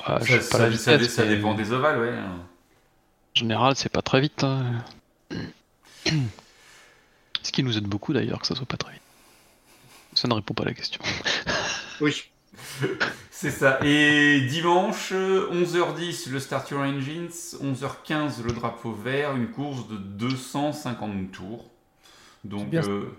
euh, 0.08 0.19
je 0.22 0.37
Ça, 0.37 0.40
sais 0.40 0.49
pas 0.50 0.58
la 0.58 0.72
ça- 0.72 0.79
ça- 0.79 0.96
vitesse, 0.96 1.14
ça 1.14 1.25
mais 1.25 1.37
dépend 1.37 1.55
des 1.55 1.72
ovales, 1.72 2.00
ouais. 2.00 2.19
En 2.19 3.38
général, 3.38 3.76
c'est 3.76 3.93
pas 3.93 4.02
très 4.02 4.20
vite. 4.20 4.43
hein. 4.44 4.64
Ce 7.43 7.52
qui 7.52 7.62
nous 7.62 7.76
aide 7.79 7.84
beaucoup 7.87 8.12
d'ailleurs 8.12 8.40
que 8.40 8.46
ça 8.46 8.55
soit 8.56 8.67
pas 8.67 8.76
très 8.76 8.93
vite. 8.93 9.02
Ça 10.14 10.26
ne 10.29 10.34
répond 10.34 10.55
pas 10.55 10.62
à 10.62 10.67
la 10.67 10.75
question. 10.75 11.00
Oui. 12.00 12.31
C'est 13.31 13.50
ça. 13.50 13.78
Et 13.84 14.40
dimanche, 14.48 15.12
euh, 15.12 15.50
11h10, 15.52 16.31
le 16.31 16.40
Start 16.40 16.70
Your 16.70 16.81
Engines. 16.81 17.28
11h15, 17.62 18.43
le 18.43 18.52
drapeau 18.52 18.93
vert. 18.93 19.37
Une 19.37 19.50
course 19.50 19.88
de 19.88 19.96
250 19.96 21.32
tours. 21.32 21.70
Donc, 22.44 22.72
euh, 22.72 23.10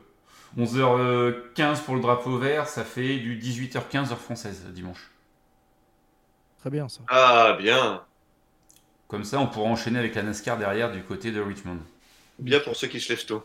11h15 0.57 1.83
pour 1.83 1.95
le 1.95 2.01
drapeau 2.01 2.37
vert, 2.37 2.67
ça 2.67 2.83
fait 2.83 3.17
du 3.17 3.37
18h15 3.37 4.11
heure 4.11 4.19
française 4.19 4.65
dimanche. 4.69 5.11
Très 6.59 6.69
bien, 6.69 6.89
ça. 6.89 7.01
Ah, 7.09 7.55
bien. 7.59 8.01
Comme 9.07 9.23
ça, 9.23 9.39
on 9.39 9.47
pourra 9.47 9.69
enchaîner 9.69 9.99
avec 9.99 10.15
la 10.15 10.23
NASCAR 10.23 10.57
derrière 10.57 10.91
du 10.91 11.03
côté 11.03 11.31
de 11.31 11.39
Richmond. 11.39 11.79
Bien 12.39 12.59
pour 12.59 12.75
ceux 12.75 12.87
qui 12.87 12.99
se 12.99 13.09
lèvent 13.09 13.25
tôt. 13.25 13.43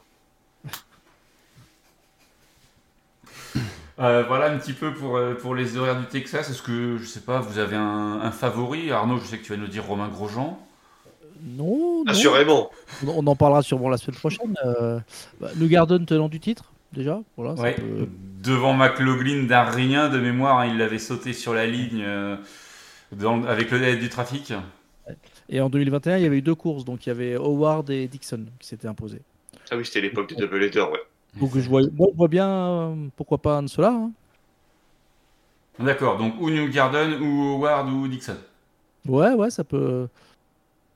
Euh, 4.03 4.25
voilà 4.27 4.51
un 4.51 4.59
petit 4.59 4.73
peu 4.73 4.93
pour, 4.93 5.17
euh, 5.17 5.35
pour 5.35 5.55
les 5.55 5.77
horaires 5.77 5.99
du 5.99 6.07
Texas. 6.07 6.51
Est-ce 6.51 6.63
que, 6.63 6.99
je 6.99 7.05
sais 7.05 7.21
pas, 7.21 7.41
vous 7.41 7.59
avez 7.59 7.77
un, 7.77 8.21
un 8.23 8.31
favori? 8.31 8.91
Arnaud, 8.91 9.19
je 9.19 9.27
sais 9.27 9.39
que 9.39 9.45
tu 9.45 9.53
vas 9.53 9.59
nous 9.59 9.69
dire 9.69 9.85
Romain 9.85 10.09
Grosjean. 10.09 10.59
Non, 11.45 12.05
non. 12.05 12.11
Assurément. 12.11 12.71
On 13.07 13.25
on 13.25 13.27
en 13.27 13.37
parlera 13.37 13.63
sûrement 13.63 13.89
la 13.89 13.97
semaine 13.97 14.17
prochaine. 14.19 14.55
Euh, 14.65 14.99
bah, 15.41 15.51
New 15.57 15.69
Garden 15.69 16.05
tenant 16.07 16.29
du 16.29 16.41
titre, 16.41 16.73
déjà. 16.93 17.21
Voilà, 17.37 17.57
ça 17.57 17.63
Ouais. 17.63 17.75
peut- 17.75 18.09
Devant 18.43 18.75
McLaughlin 18.75 19.45
d'un 19.45 19.63
rien 19.63 20.09
de 20.09 20.19
mémoire, 20.19 20.59
hein, 20.59 20.67
il 20.67 20.77
l'avait 20.79 20.99
sauté 20.99 21.33
sur 21.33 21.55
la 21.55 21.67
ligne 21.67 22.03
euh, 22.05 22.37
dans- 23.13 23.45
avec 23.45 23.71
le 23.71 23.79
délai 23.79 23.97
du 23.97 24.09
trafic. 24.09 24.53
Et 25.49 25.61
en 25.61 25.69
2021, 25.69 26.17
il 26.17 26.23
y 26.25 26.27
avait 26.27 26.39
eu 26.39 26.43
deux 26.43 26.55
courses. 26.57 26.85
Donc 26.85 27.07
il 27.07 27.11
y 27.11 27.13
avait 27.13 27.35
Howard 27.37 27.89
et 27.91 28.09
Dixon 28.09 28.47
qui 28.59 28.67
s'étaient 28.67 28.89
imposés. 28.89 29.23
Ah 29.71 29.77
oui, 29.77 29.85
c'était 29.85 30.01
l'époque 30.01 30.29
des 30.29 30.35
double 30.35 30.61
ouais. 30.61 30.71
Donc 31.37 31.59
je 31.59 31.69
vois, 31.69 31.83
moi, 31.93 32.09
je 32.13 32.17
vois 32.17 32.29
bien, 32.29 32.49
euh, 32.49 33.09
pourquoi 33.17 33.41
pas 33.41 33.59
un 33.59 33.63
de 33.65 33.69
ceux-là. 33.69 33.91
hein. 33.93 34.13
D'accord, 35.79 36.17
donc 36.17 36.41
ou 36.41 36.49
New 36.49 36.69
Garden, 36.71 37.21
ou 37.21 37.53
Howard, 37.57 37.91
ou 37.93 38.09
Dixon. 38.09 38.39
Ouais, 39.09 39.35
ouais, 39.35 39.51
ça 39.51 39.65
peut. 39.65 40.09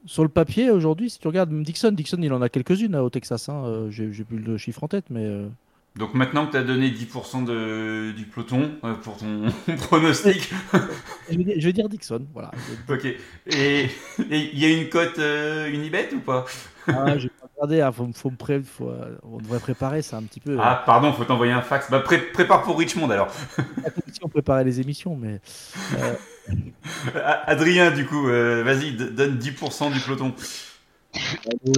Sur 0.07 0.25
le 0.25 0.29
papier, 0.31 0.71
aujourd'hui, 0.71 1.11
si 1.11 1.19
tu 1.21 1.29
regardes 1.29 1.51
même 1.53 1.65
Dixon, 1.65 1.93
Dixon, 1.93 2.19
il 2.23 2.33
en 2.33 2.43
a 2.43 2.49
quelques-unes 2.51 2.95
hein, 2.95 3.03
au 3.03 3.11
Texas. 3.11 3.49
hein. 3.49 3.65
Euh, 3.67 3.91
J'ai 3.91 4.13
j'ai 4.13 4.25
plus 4.25 4.39
le 4.39 4.59
chiffre 4.59 4.85
en 4.85 4.89
tête, 4.89 5.07
mais. 5.11 5.25
euh, 5.25 5.49
Donc 5.97 6.15
maintenant 6.15 6.47
que 6.47 6.53
tu 6.53 6.57
as 6.59 6.63
donné 6.63 6.91
10% 6.91 7.43
de, 7.43 8.13
du 8.13 8.27
peloton 8.27 8.79
euh, 8.85 8.95
pour 8.95 9.17
ton 9.17 9.47
pronostic, 9.79 10.53
Je 11.29 11.37
vais, 11.37 11.45
dire, 11.45 11.55
je 11.59 11.67
vais 11.67 11.73
dire 11.73 11.89
Dixon, 11.89 12.27
voilà. 12.33 12.55
ok. 12.89 13.05
Et 13.05 13.19
et 13.87 13.89
il 14.29 14.59
y 14.59 14.65
a 14.65 14.71
une 14.81 14.89
cote 14.89 15.19
euh, 15.19 15.69
Unibet 15.73 16.13
ou 16.15 16.21
pas? 16.21 16.45
Ah, 16.91 17.17
j'ai 17.19 17.29
pas 17.31 17.46
regardé, 17.57 17.81
hein, 17.81 17.93
faut, 17.93 18.07
me- 18.07 18.13
faut 18.13 18.31
me 18.31 18.37
pré- 18.37 18.63
faut, 18.63 18.89
euh, 18.89 19.17
on 19.23 19.39
devrait 19.39 19.59
préparer 19.61 20.03
ça 20.03 20.17
un 20.19 20.23
petit 20.23 20.41
peu. 20.41 20.57
Ah, 20.61 20.83
pardon, 20.87 21.13
faut 21.13 21.25
t'envoyer 21.25 21.53
un 21.53 21.63
fax. 21.63 21.91
Bah, 21.91 22.01
pré- 22.01 22.19
prépare 22.19 22.63
pour 22.63 22.79
Richmond 22.79 23.11
alors. 23.11 23.29
La 23.83 23.91
compétition 23.91 24.29
préparait 24.29 24.65
les 24.65 24.81
émissions, 24.81 25.17
mais 25.17 25.41
euh, 25.99 26.15
Ah, 27.17 27.43
Adrien, 27.47 27.91
du 27.91 28.07
coup, 28.07 28.29
euh, 28.29 28.63
vas-y, 28.65 28.93
donne 28.93 29.37
10% 29.39 29.91
du 29.93 30.01
peloton. 30.01 30.35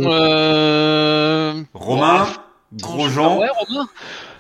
euh, 0.01 1.63
Romain, 1.75 2.27
Grosjean. 2.75 3.39
Ouais, 3.39 3.49
Romain. 3.51 3.89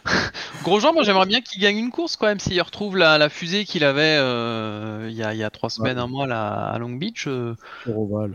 Grosjean, 0.64 0.92
moi 0.94 1.02
j'aimerais 1.02 1.26
bien 1.26 1.40
qu'il 1.40 1.60
gagne 1.62 1.76
une 1.76 1.90
course 1.90 2.16
quand 2.16 2.26
même. 2.26 2.40
S'il 2.40 2.60
retrouve 2.62 2.96
la, 2.96 3.18
la 3.18 3.28
fusée 3.28 3.64
qu'il 3.64 3.84
avait 3.84 4.16
euh, 4.18 5.06
il 5.10 5.16
y, 5.16 5.22
a, 5.22 5.34
il 5.34 5.38
y 5.38 5.44
a 5.44 5.50
trois 5.50 5.70
semaines, 5.70 5.98
un 5.98 6.06
mois 6.06 6.26
là, 6.26 6.68
à 6.70 6.78
Long 6.78 6.90
Beach, 6.90 7.26
euh, 7.26 7.54
Sur 7.84 7.98
Oval. 7.98 8.34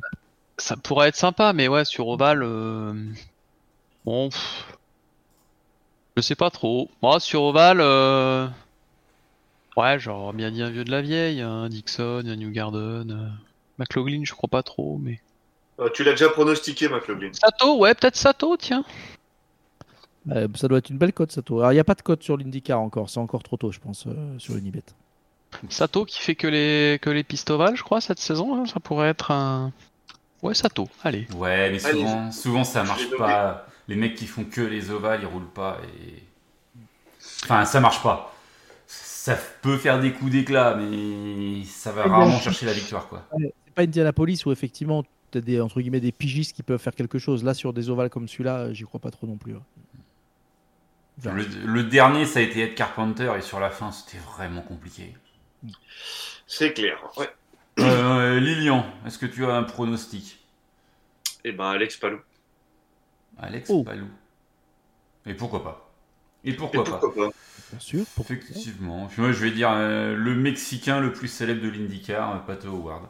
Ça 0.58 0.76
pourrait 0.78 1.10
être 1.10 1.16
sympa. 1.16 1.54
Mais 1.54 1.68
ouais, 1.68 1.86
sur 1.86 2.08
Oval, 2.08 2.42
euh, 2.44 2.94
bon, 4.06 4.30
pff, 4.30 4.78
je 6.18 6.22
sais 6.22 6.36
pas 6.36 6.50
trop. 6.50 6.90
Moi, 7.02 7.20
sur 7.20 7.44
Oval, 7.44 7.80
euh, 7.82 8.48
ouais, 9.78 10.00
j'aurais 10.00 10.34
bien 10.34 10.52
dit 10.52 10.62
un 10.62 10.70
vieux 10.70 10.84
de 10.84 10.92
la 10.92 11.02
vieille, 11.02 11.42
un 11.42 11.70
Dixon, 11.70 12.24
un 12.26 12.36
New 12.36 12.52
Garden, 12.52 13.12
euh, 13.12 13.30
McLaughlin, 13.78 14.22
je 14.24 14.34
crois 14.34 14.50
pas 14.50 14.64
trop, 14.64 15.00
mais 15.02 15.20
Euh, 15.80 15.90
tu 15.94 16.04
l'as 16.04 16.12
déjà 16.12 16.30
pronostiqué, 16.30 16.88
McLaughlin. 16.88 17.32
Sato, 17.34 17.80
ouais, 17.80 17.96
peut-être 17.96 18.16
Sato, 18.16 18.56
tiens. 18.58 18.84
Euh, 20.32 20.48
ça 20.56 20.68
doit 20.68 20.78
être 20.78 20.90
une 20.92 20.98
belle 21.00 21.12
cote, 21.14 21.32
Sato. 21.32 21.60
Alors, 21.60 21.72
il 21.72 21.76
n'y 21.76 21.80
a 21.82 21.84
pas 21.84 21.96
de 21.96 22.02
cote 22.04 22.22
sur 22.24 22.38
l'IndyCar 22.38 22.80
encore. 22.80 23.10
C'est 23.10 23.20
encore 23.20 23.42
trop 23.44 23.58
tôt, 23.58 23.72
je 23.72 23.80
pense, 23.80 24.06
euh, 24.08 24.38
sur 24.38 24.56
Unibet. 24.56 24.84
Sato 25.70 26.06
qui 26.06 26.20
fait 26.20 26.36
que 26.36 26.48
les 26.48 26.98
que 27.02 27.10
les 27.10 27.24
pistes 27.24 27.50
ovales, 27.52 27.76
je 27.76 27.84
crois, 27.84 28.02
cette 28.02 28.20
saison, 28.20 28.56
hein, 28.56 28.66
ça 28.66 28.80
pourrait 28.80 29.10
être 29.10 29.32
un. 29.32 29.72
Ouais, 30.44 30.54
Sato, 30.54 30.88
allez. 31.04 31.26
Ouais, 31.36 31.72
mais 31.72 31.84
Allez, 31.86 32.00
souvent, 32.00 32.32
souvent 32.32 32.64
ça 32.64 32.84
marche 32.84 33.10
pas. 33.18 33.66
Les 33.88 33.96
mecs 33.96 34.16
qui 34.16 34.28
font 34.28 34.44
que 34.44 34.62
les 34.62 34.92
ovales, 34.92 35.22
ils 35.22 35.26
roulent 35.26 35.50
pas 35.50 35.80
et. 35.98 36.22
Enfin, 37.44 37.66
ça 37.66 37.80
marche 37.80 38.04
pas. 38.04 38.34
Ça 38.86 39.38
peut 39.62 39.78
faire 39.78 40.00
des 40.00 40.12
coups 40.12 40.32
d'éclat, 40.32 40.76
mais 40.76 41.64
ça 41.64 41.94
va 41.94 42.04
Eh 42.06 42.10
rarement 42.10 42.40
chercher 42.40 42.66
la 42.66 42.74
victoire, 42.74 43.08
quoi. 43.08 43.26
C'est 43.38 43.74
pas 43.74 43.84
Indianapolis 43.84 44.46
où 44.46 44.52
effectivement 44.52 45.04
tu 45.32 45.38
as 45.38 45.42
des, 45.42 45.62
entre 45.62 45.80
guillemets, 45.82 46.02
des 46.02 46.12
pigistes 46.12 46.54
qui 46.56 46.62
peuvent 46.62 46.80
faire 46.80 46.94
quelque 46.94 47.18
chose. 47.20 47.44
Là, 47.44 47.54
sur 47.54 47.72
des 47.74 47.90
ovales 47.90 48.10
comme 48.10 48.28
celui-là, 48.28 48.74
j'y 48.74 48.84
crois 48.84 49.00
pas 49.00 49.12
trop 49.12 49.26
non 49.26 49.38
plus. 49.38 49.56
Enfin, 51.20 51.32
Le, 51.32 51.46
le 51.46 51.84
dernier, 51.84 52.26
ça 52.26 52.40
a 52.40 52.42
été 52.42 52.62
Ed 52.62 52.76
Carpenter, 52.76 53.32
et 53.38 53.42
sur 53.42 53.60
la 53.62 53.70
fin, 53.70 53.92
c'était 53.92 54.18
vraiment 54.18 54.62
compliqué. 54.62 55.14
C'est 56.46 56.74
clair. 56.74 56.98
Ouais. 57.18 57.30
Euh, 57.80 58.40
Lilian, 58.40 58.86
est-ce 59.06 59.18
que 59.18 59.26
tu 59.26 59.46
as 59.46 59.56
un 59.56 59.64
pronostic? 59.64 60.40
Et 61.44 61.52
ben, 61.52 61.72
Alex 61.72 61.98
Palou. 61.98 62.20
Alex 63.38 63.70
Oh. 63.70 63.84
Palou. 63.84 64.08
Et 65.26 65.34
pourquoi 65.34 65.64
pas? 65.64 65.92
Et 66.44 66.52
Et 66.52 66.54
pourquoi, 66.54 66.84
pas? 66.84 67.00
pas? 67.00 67.08
Bien 67.16 67.80
sûr. 67.80 68.06
pourquoi. 68.16 68.36
Effectivement. 68.36 69.10
Moi, 69.18 69.32
je 69.32 69.44
vais 69.44 69.52
dire 69.52 69.72
euh, 69.72 70.16
le 70.16 70.36
Mexicain 70.36 71.00
le 71.00 71.12
plus 71.14 71.28
célèbre 71.28 71.62
de 71.62 71.70
l'IndyCar, 71.70 72.36
euh, 72.36 72.40
Pato 72.40 72.68
Howard. 72.70 73.08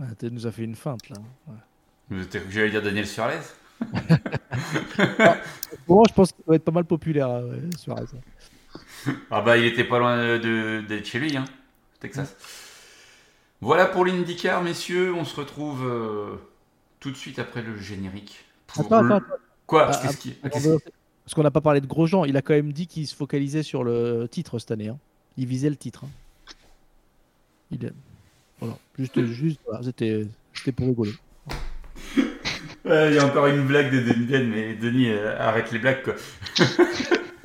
Ah, 0.00 0.04
tu 0.18 0.30
nous 0.30 0.46
as 0.46 0.52
fait 0.52 0.62
une 0.64 0.76
feinte 0.76 1.08
là. 1.08 1.16
Ouais. 1.48 2.22
J'allais 2.50 2.70
dire 2.70 2.82
Daniel 2.82 3.06
Suarez 3.06 3.40
Bon, 5.86 6.02
je 6.08 6.12
pense 6.14 6.32
qu'il 6.32 6.44
doit 6.44 6.56
être 6.56 6.64
pas 6.64 6.72
mal 6.72 6.84
populaire 6.84 7.28
euh, 7.30 7.52
ouais, 7.56 7.76
Suarez. 7.76 8.04
Ah 9.30 9.40
bah 9.42 9.56
il 9.56 9.64
était 9.64 9.84
pas 9.84 9.98
loin 9.98 10.38
de- 10.38 10.84
d'être 10.86 11.06
chez 11.06 11.18
lui, 11.18 11.36
hein, 11.36 11.44
Texas. 12.00 12.36
Voilà 13.60 13.86
pour 13.86 14.04
l'IndyCar, 14.04 14.62
messieurs. 14.62 15.14
On 15.14 15.24
se 15.24 15.34
retrouve 15.36 15.84
euh, 15.86 16.36
tout 17.00 17.10
de 17.10 17.16
suite 17.16 17.38
après 17.38 17.62
le 17.62 17.76
générique. 17.78 18.44
pour 18.68 18.86
Attends, 18.86 19.02
le- 19.02 19.14
attends, 19.14 19.24
attends. 19.26 19.34
Quoi 19.66 19.90
Ah, 19.92 19.98
Qu'est-ce 20.02 20.16
qui- 20.16 20.34
ah, 20.44 20.48
Parce 20.48 21.34
qu'on 21.34 21.42
n'a 21.42 21.50
pas 21.50 21.60
parlé 21.60 21.80
de 21.80 21.86
Grosjean. 21.86 22.24
Il 22.24 22.36
a 22.36 22.42
quand 22.42 22.54
même 22.54 22.72
dit 22.72 22.86
qu'il 22.86 23.06
se 23.06 23.14
focalisait 23.14 23.62
sur 23.62 23.84
le 23.84 24.26
titre 24.30 24.58
cette 24.58 24.70
année. 24.70 24.88
hein. 24.88 24.98
Il 25.36 25.46
visait 25.46 25.70
le 25.70 25.76
titre. 25.76 26.04
hein. 26.04 26.08
Il 27.70 27.84
est- 27.84 27.92
Voilà. 28.60 28.76
Juste, 28.98 29.22
juste 29.26 29.60
voilà, 29.66 29.82
c'était 29.84 30.26
c'était 30.54 30.72
pour 30.72 30.86
rigoler. 30.88 31.12
Il 32.86 33.14
y 33.14 33.18
a 33.18 33.26
encore 33.26 33.46
une 33.48 33.66
blague 33.66 33.92
de 33.92 34.00
Denis 34.00 34.26
Den, 34.26 34.48
mais 34.48 34.74
Denis, 34.74 35.10
euh, 35.10 35.38
arrête 35.38 35.70
les 35.72 35.78
blagues 35.78 36.02
quoi. 36.02 36.14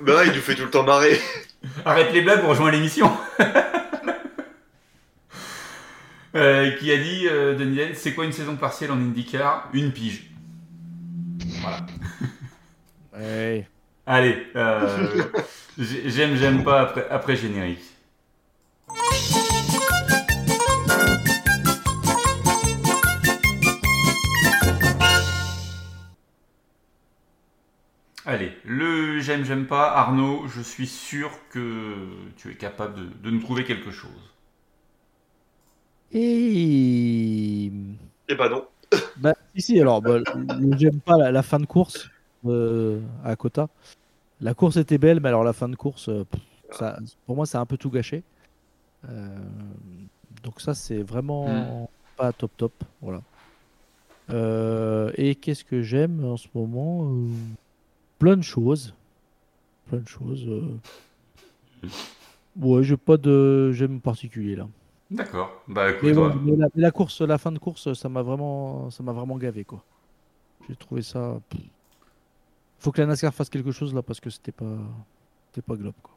Ben 0.01 0.15
ouais, 0.15 0.27
il 0.27 0.33
nous 0.33 0.41
fait 0.41 0.55
tout 0.55 0.63
le 0.63 0.69
temps 0.69 0.83
marrer. 0.83 1.17
Arrête 1.85 2.11
les 2.13 2.21
blagues, 2.21 2.41
on 2.43 2.49
rejoint 2.49 2.71
l'émission. 2.71 3.09
Euh, 6.35 6.71
qui 6.77 6.91
a 6.91 6.97
dit, 6.97 7.27
euh, 7.27 7.55
Denis 7.55 7.75
Den, 7.75 7.89
c'est 7.93 8.13
quoi 8.13 8.25
une 8.25 8.31
saison 8.31 8.55
partielle 8.55 8.91
en 8.91 8.97
IndyCar? 8.97 9.69
Une 9.73 9.91
pige. 9.91 10.31
Voilà. 11.61 11.85
Allez, 14.05 14.47
euh, 14.55 15.23
j'ai- 15.77 16.09
j'aime, 16.09 16.35
j'aime 16.35 16.63
pas 16.63 16.81
après, 16.81 17.07
après 17.09 17.35
générique. 17.37 17.79
Allez, 28.25 28.53
le 28.63 29.19
j'aime, 29.19 29.43
j'aime 29.43 29.65
pas. 29.67 29.91
Arnaud, 29.91 30.47
je 30.47 30.61
suis 30.61 30.87
sûr 30.87 31.29
que 31.49 32.07
tu 32.37 32.51
es 32.51 32.55
capable 32.55 32.95
de, 32.95 33.03
de 33.23 33.31
nous 33.31 33.39
trouver 33.41 33.65
quelque 33.65 33.91
chose. 33.91 34.32
Et 36.13 37.71
Et 38.29 38.35
ben 38.35 38.49
non. 38.49 38.65
bah, 39.17 39.33
si, 39.55 39.61
si, 39.61 39.81
alors, 39.81 40.01
bah, 40.01 40.19
j'aime 40.77 40.99
pas 40.99 41.17
la, 41.17 41.31
la 41.31 41.41
fin 41.43 41.59
de 41.59 41.65
course 41.65 42.09
euh, 42.45 42.99
à 43.23 43.35
Kota. 43.35 43.67
La 44.41 44.53
course 44.53 44.77
était 44.77 44.97
belle, 44.97 45.19
mais 45.19 45.29
alors 45.29 45.43
la 45.43 45.53
fin 45.53 45.69
de 45.69 45.75
course, 45.75 46.09
euh, 46.09 46.25
pff, 46.25 46.41
ça, 46.71 46.99
pour 47.25 47.35
moi, 47.35 47.45
c'est 47.45 47.57
un 47.57 47.65
peu 47.65 47.77
tout 47.77 47.89
gâché. 47.89 48.23
Euh, 49.09 49.37
donc 50.43 50.61
ça, 50.61 50.73
c'est 50.73 51.01
vraiment 51.01 51.89
pas 52.17 52.31
top 52.31 52.51
top. 52.57 52.73
Voilà. 53.01 53.21
Euh, 54.29 55.11
et 55.15 55.35
qu'est-ce 55.35 55.63
que 55.63 55.81
j'aime 55.81 56.23
en 56.23 56.37
ce 56.37 56.47
moment 56.53 57.11
Plein 58.19 58.37
de 58.37 58.41
choses. 58.43 58.93
Plein 59.87 59.99
de 59.99 60.07
choses. 60.07 60.45
euh. 60.47 61.87
Ouais, 62.61 62.83
j'ai 62.83 62.97
pas 62.97 63.17
de 63.17 63.71
j'aime 63.71 63.99
particulier 63.99 64.55
là. 64.55 64.67
D'accord. 65.11 65.61
Bah 65.67 65.91
écoute, 65.91 66.03
Mais, 66.03 66.17
ouais, 66.17 66.27
ouais. 66.27 66.33
mais 66.41 66.55
la, 66.55 66.67
mais 66.75 66.81
la 66.81 66.91
course, 66.91 67.21
la 67.21 67.37
fin 67.37 67.51
de 67.51 67.59
course, 67.59 67.93
ça 67.93 68.09
m'a 68.09 68.21
vraiment, 68.21 68.89
ça 68.89 69.03
m'a 69.03 69.11
vraiment 69.11 69.37
gavé 69.37 69.63
quoi. 69.63 69.83
J'ai 70.69 70.75
trouvé 70.75 71.01
ça. 71.01 71.39
Faut 72.79 72.91
que 72.91 73.01
la 73.01 73.07
NASCAR 73.07 73.33
fasse 73.33 73.49
quelque 73.49 73.71
chose 73.71 73.93
là 73.93 74.01
parce 74.01 74.19
que 74.19 74.29
c'était 74.29 74.51
pas, 74.51 74.77
c'était 75.49 75.61
pas 75.61 75.75
globe 75.75 75.93
quoi. 76.01 76.15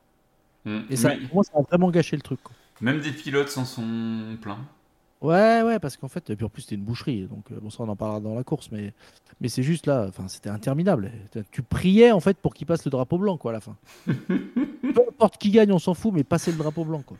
Mm. 0.64 0.80
Et 0.90 0.96
ça, 0.96 1.10
Mais 1.10 1.20
moi, 1.32 1.44
ça 1.44 1.52
a 1.58 1.62
vraiment 1.62 1.90
gâché 1.90 2.16
le 2.16 2.22
truc. 2.22 2.42
Quoi. 2.42 2.54
même 2.80 3.00
des 3.00 3.12
pilotes 3.12 3.48
s'en 3.48 3.64
sont 3.64 4.36
pleins. 4.40 4.58
Ouais, 5.22 5.62
ouais, 5.62 5.78
parce 5.78 5.96
qu'en 5.96 6.08
fait, 6.08 6.28
et 6.28 6.36
puis 6.36 6.44
en 6.44 6.50
plus 6.50 6.62
c'était 6.62 6.74
une 6.74 6.84
boucherie, 6.84 7.22
donc 7.22 7.50
euh, 7.50 7.58
bon 7.60 7.70
ça 7.70 7.82
on 7.82 7.88
en 7.88 7.96
parlera 7.96 8.20
dans 8.20 8.34
la 8.34 8.44
course, 8.44 8.70
mais, 8.70 8.92
mais 9.40 9.48
c'est 9.48 9.62
juste 9.62 9.86
là, 9.86 10.04
enfin 10.08 10.28
c'était 10.28 10.50
interminable. 10.50 11.10
Tu 11.50 11.62
priais 11.62 12.12
en 12.12 12.20
fait 12.20 12.36
pour 12.36 12.52
qu'il 12.52 12.66
passe 12.66 12.84
le 12.84 12.90
drapeau 12.90 13.16
blanc 13.16 13.38
quoi 13.38 13.52
à 13.52 13.54
la 13.54 13.60
fin. 13.60 13.76
Peu 14.06 15.02
importe 15.08 15.38
qui 15.38 15.50
gagne, 15.50 15.72
on 15.72 15.78
s'en 15.78 15.94
fout, 15.94 16.12
mais 16.12 16.22
passer 16.22 16.52
le 16.52 16.58
drapeau 16.58 16.84
blanc 16.84 17.02
quoi. 17.02 17.16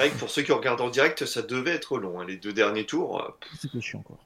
C'est 0.00 0.06
vrai 0.06 0.14
que 0.14 0.20
pour 0.20 0.30
ceux 0.30 0.40
qui 0.40 0.52
regardent 0.52 0.80
en 0.80 0.88
direct, 0.88 1.26
ça 1.26 1.42
devait 1.42 1.72
être 1.72 1.98
long. 1.98 2.20
hein, 2.20 2.24
Les 2.26 2.36
deux 2.36 2.54
derniers 2.54 2.86
tours. 2.86 3.20
euh, 3.22 3.28
C'était 3.60 3.82
chiant 3.82 4.00
quoi. 4.00 4.16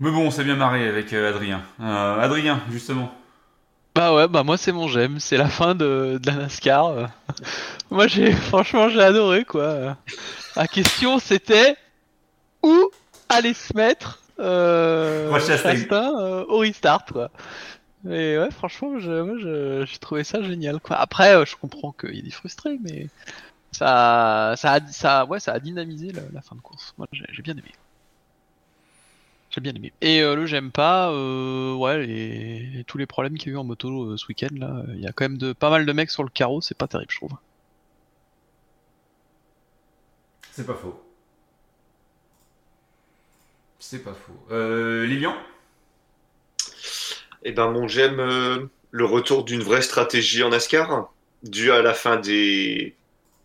Mais 0.00 0.10
bon, 0.10 0.26
on 0.26 0.30
s'est 0.32 0.42
bien 0.42 0.56
marré 0.56 0.88
avec 0.88 1.12
euh, 1.12 1.28
Adrien. 1.28 1.62
Euh, 1.80 2.20
Adrien, 2.20 2.60
justement. 2.72 3.14
Bah 3.94 4.12
ouais, 4.14 4.26
bah 4.26 4.42
moi 4.42 4.56
c'est 4.56 4.72
mon 4.72 4.88
j'aime, 4.88 5.20
c'est 5.20 5.36
la 5.36 5.48
fin 5.48 5.74
de, 5.76 6.18
de 6.20 6.26
la 6.30 6.34
NASCAR. 6.36 7.10
moi 7.90 8.06
j'ai, 8.08 8.32
franchement 8.50 8.88
j'ai 8.88 9.00
adoré 9.00 9.44
quoi. 9.44 9.96
La 10.56 10.66
question 10.66 11.18
c'était 11.20 11.76
où 12.64 12.90
aller 13.28 13.54
se 13.54 13.76
mettre 13.76 14.20
euh. 14.40 15.38
Chastain, 15.40 16.18
euh, 16.20 16.44
au 16.48 16.58
restart 16.58 17.04
quoi. 17.06 17.30
Et 18.08 18.38
ouais, 18.38 18.50
franchement, 18.52 19.00
je, 19.00 19.10
moi 19.22 19.36
je- 19.40 19.84
j'ai 19.84 19.98
trouvé 19.98 20.22
ça 20.22 20.40
génial 20.42 20.78
quoi. 20.78 20.96
Après, 20.96 21.44
je 21.44 21.56
comprends 21.56 21.90
qu'il 21.90 22.22
des 22.22 22.30
frustrés, 22.30 22.78
mais 22.80 23.08
ça, 23.72 24.54
ça, 24.56 24.72
a, 24.74 24.86
ça, 24.88 25.24
ouais, 25.26 25.40
ça 25.40 25.52
a 25.52 25.60
dynamisé 25.60 26.12
la, 26.12 26.22
la 26.32 26.42
fin 26.42 26.56
de 26.56 26.60
course. 26.60 26.94
Moi 26.98 27.06
j'ai 27.12 27.42
bien 27.42 27.54
aimé. 27.56 27.72
J'ai 29.50 29.60
bien 29.60 29.74
aimé. 29.74 29.92
Et 30.00 30.20
euh, 30.22 30.34
le 30.36 30.46
j'aime 30.46 30.72
pas, 30.72 31.10
euh, 31.10 31.74
ouais, 31.74 32.06
les, 32.06 32.60
les- 32.66 32.84
tous 32.84 32.98
les 32.98 33.06
problèmes 33.06 33.38
qu'il 33.38 33.48
y 33.48 33.50
a 33.52 33.54
eu 33.54 33.58
en 33.58 33.64
moto 33.64 34.12
euh, 34.12 34.16
ce 34.16 34.26
week-end 34.28 34.48
là, 34.52 34.82
il 34.94 35.00
y 35.00 35.06
a 35.06 35.12
quand 35.12 35.24
même 35.24 35.38
de, 35.38 35.52
pas 35.52 35.70
mal 35.70 35.86
de 35.86 35.92
mecs 35.92 36.10
sur 36.10 36.22
le 36.22 36.28
carreau, 36.30 36.60
c'est 36.60 36.76
pas 36.76 36.86
terrible, 36.88 37.10
je 37.12 37.16
trouve. 37.16 37.32
C'est 40.50 40.66
pas 40.66 40.74
faux. 40.74 41.02
C'est 43.80 44.04
pas 44.04 44.14
faux. 44.14 44.46
Euh, 44.52 45.04
Lilian? 45.06 45.34
Eh 47.42 47.52
ben, 47.52 47.70
mon 47.70 47.88
j'aime 47.88 48.20
euh, 48.20 48.66
le 48.90 49.04
retour 49.04 49.44
d'une 49.44 49.62
vraie 49.62 49.82
stratégie 49.82 50.42
en 50.42 50.50
NASCAR, 50.50 51.12
dû 51.42 51.70
à 51.72 51.82
la 51.82 51.94
fin 51.94 52.16
des 52.16 52.97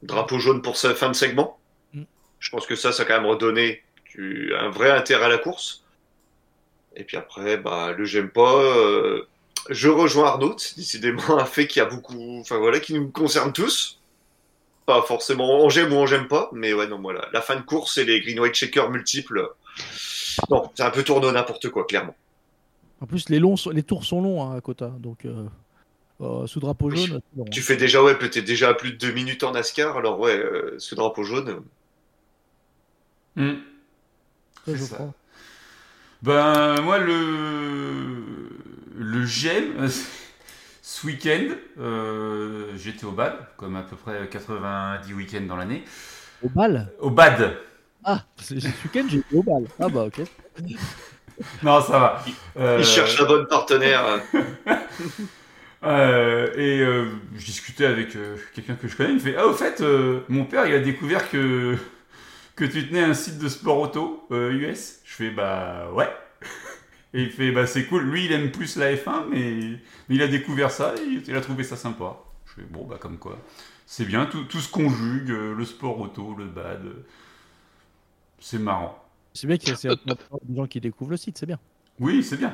drapeaux 0.03 0.39
jaunes 0.39 0.61
pour 0.61 0.77
sa 0.77 0.93
fin 0.95 1.09
de 1.09 1.15
segment. 1.15 1.59
Mm. 1.93 2.03
Je 2.39 2.49
pense 2.49 2.65
que 2.65 2.75
ça, 2.75 2.91
ça 2.91 3.03
a 3.03 3.05
quand 3.05 3.15
même 3.19 3.29
redonné 3.29 3.81
du- 4.13 4.53
un 4.55 4.69
vrai 4.69 4.91
intérêt 4.91 5.25
à 5.25 5.29
la 5.29 5.37
course. 5.37 5.83
Et 6.95 7.03
puis 7.03 7.17
après, 7.17 7.57
bah, 7.57 7.91
le 7.97 8.05
j'aime 8.05 8.29
pas. 8.29 8.55
euh, 8.61 9.27
je 9.69 9.87
rejoins 9.89 10.27
Arnaud, 10.27 10.55
décidément 10.77 11.37
un 11.39 11.45
fait 11.45 11.67
qui 11.67 11.79
a 11.79 11.85
beaucoup, 11.85 12.39
enfin 12.39 12.57
voilà, 12.57 12.79
qui 12.79 12.93
nous 12.93 13.09
concerne 13.09 13.53
tous. 13.53 13.99
Pas 14.85 15.01
forcément 15.03 15.63
on 15.63 15.69
j'aime 15.69 15.93
ou 15.93 15.95
on 15.95 16.05
j'aime 16.05 16.27
pas, 16.27 16.49
mais 16.51 16.73
ouais, 16.73 16.87
non, 16.87 16.99
voilà. 17.01 17.29
La 17.31 17.41
fin 17.41 17.55
de 17.55 17.61
course 17.61 17.97
et 17.97 18.03
les 18.05 18.19
green 18.21 18.39
white 18.39 18.53
checkers 18.53 18.89
multiples, 18.89 19.49
Non, 20.49 20.69
c'est 20.75 20.83
un 20.83 20.89
peu 20.91 21.03
tourné 21.03 21.27
au 21.27 21.31
n'importe 21.31 21.69
quoi, 21.69 21.85
clairement. 21.85 22.15
En 22.99 23.05
plus, 23.05 23.29
les, 23.29 23.39
longs, 23.39 23.55
les 23.71 23.83
tours 23.83 24.03
sont 24.03 24.21
longs 24.21 24.43
hein, 24.43 24.57
à 24.57 24.61
Kota. 24.61 24.87
Donc, 24.99 25.25
euh, 25.25 25.45
euh, 26.21 26.47
sous 26.47 26.59
drapeau 26.59 26.89
Oui. 26.89 27.07
jaune. 27.07 27.21
Tu 27.51 27.61
fais 27.61 27.75
déjà, 27.77 28.01
ouais, 28.03 28.15
peut-être 28.17 28.45
déjà 28.45 28.69
à 28.69 28.73
plus 28.73 28.91
de 28.93 28.97
deux 28.97 29.11
minutes 29.11 29.43
en 29.43 29.51
NASCAR, 29.51 29.97
alors 29.97 30.19
ouais, 30.19 30.37
euh, 30.37 30.75
ce 30.79 30.95
drapeau 30.95 31.23
jaune. 31.23 31.61
Hmm. 33.35 33.53
Ça, 34.65 34.71
je 34.73 34.77
c'est 34.77 34.83
ça. 34.85 34.95
crois. 34.95 35.13
Ben, 36.21 36.81
moi, 36.81 36.99
le, 36.99 38.49
le 38.97 39.25
j'aime. 39.25 39.87
Ce 40.85 41.07
week-end, 41.07 41.47
euh, 41.79 42.73
j'étais 42.75 43.05
au 43.05 43.11
BAD, 43.11 43.33
comme 43.55 43.77
à 43.77 43.83
peu 43.83 43.95
près 43.95 44.27
90 44.29 45.13
week-ends 45.13 45.45
dans 45.47 45.55
l'année. 45.55 45.83
Au 46.43 46.49
bal? 46.49 46.91
Au 46.99 47.09
BAD 47.09 47.57
Ah, 48.03 48.25
ce 48.37 48.53
week-end, 48.55 49.05
j'ai 49.09 49.19
été 49.19 49.35
au 49.35 49.43
bal. 49.43 49.63
Ah 49.79 49.87
bah, 49.87 50.03
ok. 50.07 50.21
Non, 51.63 51.81
ça 51.81 51.99
va. 51.99 52.25
Euh, 52.57 52.77
Il 52.79 52.85
cherche 52.85 53.17
la 53.17 53.25
bonne 53.25 53.47
partenaire. 53.47 54.03
euh, 55.83 56.47
et 56.55 56.79
euh, 56.81 57.05
je 57.35 57.45
discutais 57.45 57.85
avec 57.85 58.15
euh, 58.15 58.37
quelqu'un 58.53 58.75
que 58.75 58.87
je 58.87 58.95
connais. 58.95 59.09
Il 59.09 59.15
me 59.15 59.19
fait 59.19 59.35
Ah, 59.37 59.47
au 59.47 59.53
fait, 59.53 59.81
euh, 59.81 60.21
mon 60.29 60.45
père, 60.45 60.65
il 60.67 60.73
a 60.73 60.79
découvert 60.79 61.29
que, 61.29 61.75
que 62.55 62.65
tu 62.65 62.87
tenais 62.87 63.03
un 63.03 63.13
site 63.15 63.39
de 63.39 63.49
sport 63.49 63.79
auto 63.79 64.27
euh, 64.31 64.51
US. 64.53 65.01
Je 65.05 65.13
fais 65.15 65.31
Bah 65.31 65.91
ouais. 65.93 66.09
Et 67.13 67.23
il 67.23 67.31
fait 67.31 67.51
Bah 67.51 67.67
c'est 67.67 67.85
cool. 67.87 68.03
Lui, 68.05 68.25
il 68.25 68.31
aime 68.33 68.51
plus 68.51 68.77
la 68.77 68.93
F1, 68.93 69.25
mais, 69.29 69.79
mais 70.09 70.15
il 70.15 70.21
a 70.23 70.27
découvert 70.27 70.71
ça 70.71 70.95
et 70.97 71.21
il 71.27 71.35
a 71.35 71.41
trouvé 71.41 71.63
ça 71.63 71.77
sympa. 71.77 72.17
Je 72.47 72.53
fais 72.61 72.67
Bon, 72.69 72.85
bah 72.85 72.97
comme 72.99 73.19
quoi. 73.19 73.39
C'est 73.87 74.05
bien, 74.05 74.25
tout, 74.25 74.45
tout 74.45 74.59
se 74.61 74.71
conjugue, 74.71 75.29
le 75.29 75.65
sport 75.65 75.99
auto, 75.99 76.35
le 76.37 76.45
bad. 76.47 76.81
C'est 78.39 78.59
marrant. 78.59 78.99
C'est 79.33 79.47
bien 79.47 79.57
qu'il 79.57 79.69
y 79.69 79.71
ait 79.71 79.95
des 80.43 80.55
gens 80.55 80.67
qui 80.67 80.79
découvrent 80.81 81.11
le 81.11 81.17
site, 81.17 81.37
c'est 81.37 81.45
bien. 81.45 81.59
Oui, 81.99 82.23
c'est 82.23 82.37
bien. 82.37 82.53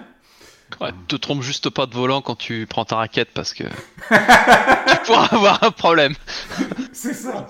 Ouais, 0.82 0.92
te 1.08 1.16
trompe 1.16 1.42
juste 1.42 1.70
pas 1.70 1.86
de 1.86 1.94
volant 1.94 2.22
quand 2.22 2.36
tu 2.36 2.66
prends 2.68 2.86
ta 2.86 2.98
raquette 2.98 3.30
parce 3.34 3.54
que 3.54 3.64
tu 4.10 4.98
pourras 5.06 5.28
avoir 5.32 5.64
un 5.64 5.72
problème. 5.72 6.14
C'est 6.94 7.14
ça. 7.14 7.48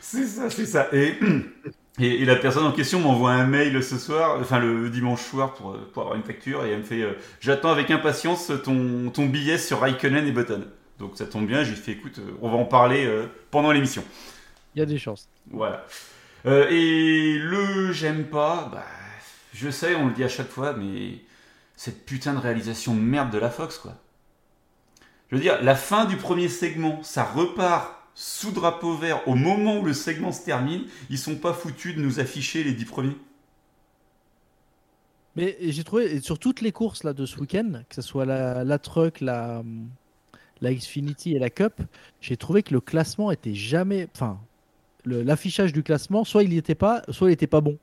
C'est 0.00 0.26
ça, 0.26 0.50
c'est 0.50 0.66
ça. 0.66 0.88
Et, 0.92 1.18
et, 2.00 2.22
et 2.22 2.24
la 2.24 2.36
personne 2.36 2.64
en 2.64 2.72
question 2.72 2.98
m'envoie 2.98 3.32
un 3.32 3.46
mail 3.46 3.82
ce 3.82 3.98
soir, 3.98 4.38
enfin 4.40 4.58
le 4.58 4.90
dimanche 4.90 5.22
soir 5.22 5.54
pour, 5.54 5.72
euh, 5.72 5.90
pour 5.92 6.02
avoir 6.02 6.16
une 6.16 6.24
facture 6.24 6.64
et 6.64 6.70
elle 6.70 6.78
me 6.78 6.84
fait 6.84 7.02
euh, 7.02 7.12
J'attends 7.40 7.70
avec 7.70 7.90
impatience 7.90 8.50
ton, 8.64 9.10
ton 9.10 9.26
billet 9.26 9.58
sur 9.58 9.80
Raikkonen 9.80 10.26
et 10.26 10.32
Button. 10.32 10.64
Donc 10.98 11.12
ça 11.16 11.26
tombe 11.26 11.46
bien, 11.46 11.62
j'ai 11.62 11.74
fait 11.74 11.92
écoute, 11.92 12.18
euh, 12.18 12.32
on 12.42 12.50
va 12.50 12.56
en 12.56 12.64
parler 12.64 13.06
euh, 13.06 13.26
pendant 13.50 13.70
l'émission. 13.70 14.02
Il 14.74 14.80
y 14.80 14.82
a 14.82 14.86
des 14.86 14.98
chances. 14.98 15.28
Voilà. 15.50 15.86
Euh, 16.46 16.68
et 16.70 17.38
le 17.38 17.92
j'aime 17.92 18.24
pas, 18.24 18.68
bah, 18.72 18.84
je 19.54 19.70
sais, 19.70 19.94
on 19.94 20.08
le 20.08 20.12
dit 20.12 20.24
à 20.24 20.28
chaque 20.28 20.48
fois, 20.48 20.72
mais 20.72 21.18
cette 21.78 22.04
putain 22.04 22.34
de 22.34 22.40
réalisation 22.40 22.92
de 22.92 23.00
merde 23.00 23.30
de 23.30 23.38
la 23.38 23.50
Fox, 23.50 23.78
quoi. 23.78 23.94
Je 25.30 25.36
veux 25.36 25.40
dire, 25.40 25.62
la 25.62 25.76
fin 25.76 26.06
du 26.06 26.16
premier 26.16 26.48
segment, 26.48 27.04
ça 27.04 27.22
repart 27.22 27.94
sous 28.14 28.50
drapeau 28.50 28.96
vert 28.96 29.26
au 29.28 29.36
moment 29.36 29.78
où 29.78 29.84
le 29.84 29.92
segment 29.92 30.32
se 30.32 30.44
termine. 30.44 30.86
Ils 31.08 31.18
sont 31.18 31.36
pas 31.36 31.52
foutus 31.52 31.94
de 31.94 32.02
nous 32.02 32.18
afficher 32.18 32.64
les 32.64 32.72
dix 32.72 32.84
premiers. 32.84 33.16
Mais 35.36 35.56
j'ai 35.60 35.84
trouvé, 35.84 36.20
sur 36.20 36.40
toutes 36.40 36.62
les 36.62 36.72
courses 36.72 37.04
là, 37.04 37.12
de 37.12 37.24
ce 37.24 37.38
week-end, 37.38 37.82
que 37.88 37.94
ce 37.94 38.02
soit 38.02 38.24
la, 38.24 38.78
Truck, 38.80 39.20
la, 39.20 39.62
Xfinity 40.60 41.36
et 41.36 41.38
la 41.38 41.50
Cup, 41.50 41.80
j'ai 42.20 42.36
trouvé 42.36 42.64
que 42.64 42.74
le 42.74 42.80
classement 42.80 43.30
était 43.30 43.54
jamais. 43.54 44.08
Enfin, 44.16 44.40
l'affichage 45.04 45.72
du 45.72 45.84
classement, 45.84 46.24
soit 46.24 46.42
il 46.42 46.50
n'y 46.50 46.56
était 46.56 46.74
pas, 46.74 47.02
soit 47.10 47.28
il 47.28 47.32
n'était 47.34 47.46
pas 47.46 47.60
bon. 47.60 47.78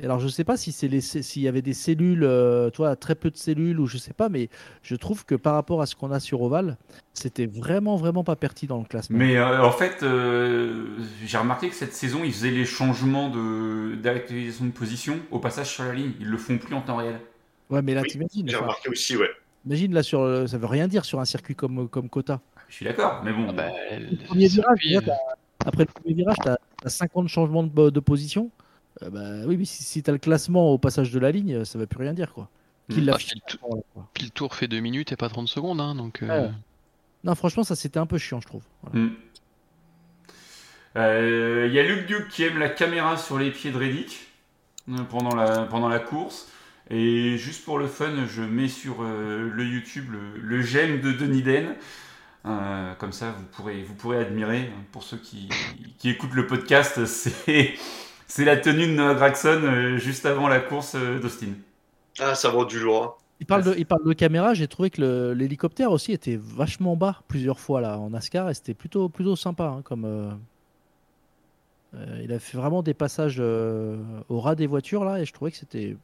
Et 0.00 0.04
alors, 0.06 0.18
je 0.18 0.26
sais 0.26 0.42
pas 0.42 0.56
si 0.56 0.72
c'est 0.72 0.88
les, 0.88 1.00
s'il 1.00 1.42
y 1.42 1.46
avait 1.48 1.62
des 1.62 1.72
cellules, 1.72 2.24
euh, 2.24 2.68
toi, 2.70 2.96
très 2.96 3.14
peu 3.14 3.30
de 3.30 3.36
cellules 3.36 3.78
ou 3.78 3.86
je 3.86 3.96
sais 3.96 4.12
pas, 4.12 4.28
mais 4.28 4.48
je 4.82 4.96
trouve 4.96 5.24
que 5.24 5.36
par 5.36 5.54
rapport 5.54 5.80
à 5.82 5.86
ce 5.86 5.94
qu'on 5.94 6.10
a 6.10 6.18
sur 6.18 6.42
Oval, 6.42 6.76
c'était 7.12 7.46
vraiment, 7.46 7.94
vraiment 7.94 8.24
pas 8.24 8.34
pertinent 8.34 8.78
le 8.78 8.86
classement. 8.86 9.16
Mais 9.18 9.36
euh, 9.36 9.62
en 9.62 9.70
fait, 9.70 10.02
euh, 10.02 10.98
j'ai 11.24 11.38
remarqué 11.38 11.68
que 11.68 11.76
cette 11.76 11.92
saison, 11.94 12.22
ils 12.24 12.32
faisaient 12.32 12.50
les 12.50 12.64
changements 12.64 13.30
de 13.30 13.94
d'actualisation 13.94 14.64
de 14.64 14.72
position 14.72 15.20
au 15.30 15.38
passage 15.38 15.68
sur 15.68 15.84
la 15.84 15.94
ligne. 15.94 16.12
Ils 16.18 16.28
le 16.28 16.38
font 16.38 16.58
plus 16.58 16.74
en 16.74 16.80
temps 16.80 16.96
réel. 16.96 17.20
Ouais, 17.70 17.80
mais 17.80 17.94
là, 17.94 18.02
Oui, 18.02 18.08
t'imagines. 18.10 18.48
J'ai 18.48 18.56
remarqué 18.56 18.88
aussi, 18.88 19.16
ouais. 19.16 19.30
Imagine 19.64 19.94
là 19.94 20.02
sur, 20.02 20.24
le- 20.26 20.46
ça 20.48 20.58
veut 20.58 20.66
rien 20.66 20.88
dire 20.88 21.04
sur 21.04 21.20
un 21.20 21.24
circuit 21.24 21.54
comme 21.54 21.88
comme 21.88 22.08
Kota. 22.10 22.40
Je 22.68 22.74
suis 22.74 22.84
d'accord, 22.84 23.22
mais 23.24 23.32
bon. 23.32 23.46
Ah 23.48 23.52
bah, 23.52 23.68
premier 24.26 24.48
virage, 24.48 24.78
t'as- 25.06 25.16
après 25.66 25.84
le 25.84 25.92
premier 25.92 26.14
virage, 26.14 26.36
tu 26.42 26.48
as, 26.48 26.58
50 26.90 27.28
changements 27.28 27.62
de, 27.62 27.90
de 27.90 28.00
position. 28.00 28.50
Euh, 29.02 29.10
bah, 29.10 29.46
oui, 29.46 29.56
mais 29.56 29.64
si, 29.64 29.82
si 29.82 30.02
tu 30.02 30.10
as 30.10 30.12
le 30.12 30.18
classement 30.18 30.70
au 30.72 30.78
passage 30.78 31.10
de 31.10 31.18
la 31.18 31.30
ligne, 31.32 31.64
ça 31.64 31.78
ne 31.78 31.82
veut 31.82 31.86
plus 31.86 31.98
rien 32.00 32.12
dire. 32.14 32.32
quoi. 32.32 32.48
Qu'il 32.90 33.02
Mm. 33.04 33.06
l'affiche 33.06 33.32
Ah, 33.36 33.40
puis 33.46 33.58
avant, 33.62 33.76
là, 33.76 33.82
quoi. 33.92 34.08
Puis 34.14 34.24
le 34.24 34.30
tour 34.30 34.54
fait 34.54 34.68
2 34.68 34.80
minutes 34.80 35.12
et 35.12 35.16
pas 35.16 35.28
30 35.28 35.48
secondes, 35.48 35.80
hein, 35.80 35.94
donc. 35.94 36.22
euh, 36.22 36.46
Ouais. 36.48 36.50
Non, 37.24 37.34
franchement, 37.34 37.64
ça 37.64 37.74
c'était 37.74 37.98
un 37.98 38.06
peu 38.06 38.18
chiant, 38.18 38.40
je 38.40 38.46
trouve. 38.46 38.62
Voilà. 38.82 38.98
Hmm. 39.06 39.12
Euh, 40.96 41.66
Il 41.68 41.74
y 41.74 41.78
a 41.78 41.82
Luke 41.82 42.06
Duke 42.06 42.28
qui 42.28 42.44
aime 42.44 42.58
la 42.58 42.68
caméra 42.68 43.16
sur 43.16 43.38
les 43.38 43.50
pieds 43.50 43.70
de 43.72 43.78
Reddick 43.78 44.28
euh, 44.90 44.98
pendant 45.10 45.34
la, 45.34 45.62
pendant 45.64 45.88
la 45.88 45.98
course. 45.98 46.48
Et 46.90 47.38
juste 47.38 47.64
pour 47.64 47.78
le 47.78 47.86
fun, 47.86 48.26
je 48.28 48.42
mets 48.42 48.68
sur 48.68 48.96
euh, 49.02 49.50
le 49.52 49.64
YouTube 49.64 50.12
le, 50.12 50.38
le 50.38 50.62
j'aime 50.62 51.00
de 51.00 51.12
Denis 51.12 51.42
Den. 51.42 51.74
Euh, 52.46 52.92
comme 52.96 53.12
ça, 53.12 53.30
vous 53.30 53.44
pourrez, 53.52 53.82
vous 53.82 53.94
pourrez 53.94 54.18
admirer. 54.18 54.70
Pour 54.92 55.02
ceux 55.02 55.16
qui, 55.16 55.48
qui 55.98 56.10
écoutent 56.10 56.34
le 56.34 56.46
podcast, 56.46 57.04
c'est, 57.06 57.74
c'est 58.34 58.44
la 58.44 58.56
tenue 58.56 58.88
de 58.88 58.92
Noah 58.94 59.14
Gragson 59.14 59.60
euh, 59.62 59.96
juste 59.96 60.26
avant 60.26 60.48
la 60.48 60.58
course 60.58 60.96
euh, 60.96 61.20
d'Austin. 61.20 61.52
Ah, 62.18 62.34
ça 62.34 62.50
vaut 62.50 62.64
du 62.64 62.80
lourd. 62.80 63.04
hein. 63.04 63.14
Il, 63.38 63.46
parle 63.46 63.62
de, 63.62 63.74
il 63.78 63.86
parle 63.86 64.04
de 64.04 64.12
caméra, 64.12 64.54
j'ai 64.54 64.66
trouvé 64.66 64.90
que 64.90 65.32
l'hélicoptère 65.36 65.92
aussi 65.92 66.10
était 66.12 66.36
vachement 66.36 66.96
bas 66.96 67.22
plusieurs 67.28 67.60
fois 67.60 67.80
là 67.80 67.96
en 67.98 68.10
NASCAR 68.10 68.50
et 68.50 68.54
c'était 68.54 68.74
plutôt, 68.74 69.08
plutôt 69.08 69.36
sympa. 69.36 69.66
hein, 69.66 69.82
comme, 69.84 70.04
euh, 70.04 70.30
euh, 71.94 72.20
il 72.24 72.32
a 72.32 72.40
fait 72.40 72.56
vraiment 72.56 72.82
des 72.82 72.94
passages 72.94 73.36
euh, 73.38 73.96
au 74.28 74.40
ras 74.40 74.56
des 74.56 74.66
voitures 74.66 75.04
là 75.04 75.20
et 75.20 75.24
je 75.24 75.32
trouvais 75.32 75.52
que 75.52 75.56
c'était. 75.56 75.96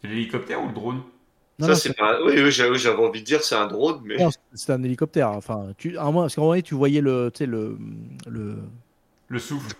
C'est 0.00 0.08
l'hélicoptère 0.08 0.60
ou 0.64 0.66
le 0.66 0.74
drone? 0.74 1.02
Non, 1.60 1.68
ça, 1.68 1.76
c'est 1.76 1.94
pas. 1.96 2.18
Oui, 2.24 2.32
oui, 2.42 2.50
j'avais 2.50 2.96
envie 2.98 3.20
de 3.20 3.26
dire 3.26 3.44
c'est 3.44 3.54
un 3.54 3.68
drone, 3.68 4.00
mais. 4.04 4.16
Non, 4.16 4.30
c'est 4.54 4.72
un 4.72 4.82
hélicoptère. 4.82 5.30
Enfin, 5.30 5.68
tu, 5.78 5.96
à 5.96 6.02
un 6.02 6.06
moment, 6.06 6.22
parce 6.22 6.36
moment 6.36 6.50
donné, 6.50 6.62
tu 6.62 6.74
voyais 6.74 7.00
le, 7.00 7.30
tu 7.32 7.38
sais, 7.38 7.46
le, 7.46 7.78
le, 8.26 8.58
Le 9.28 9.38
souffle. 9.38 9.76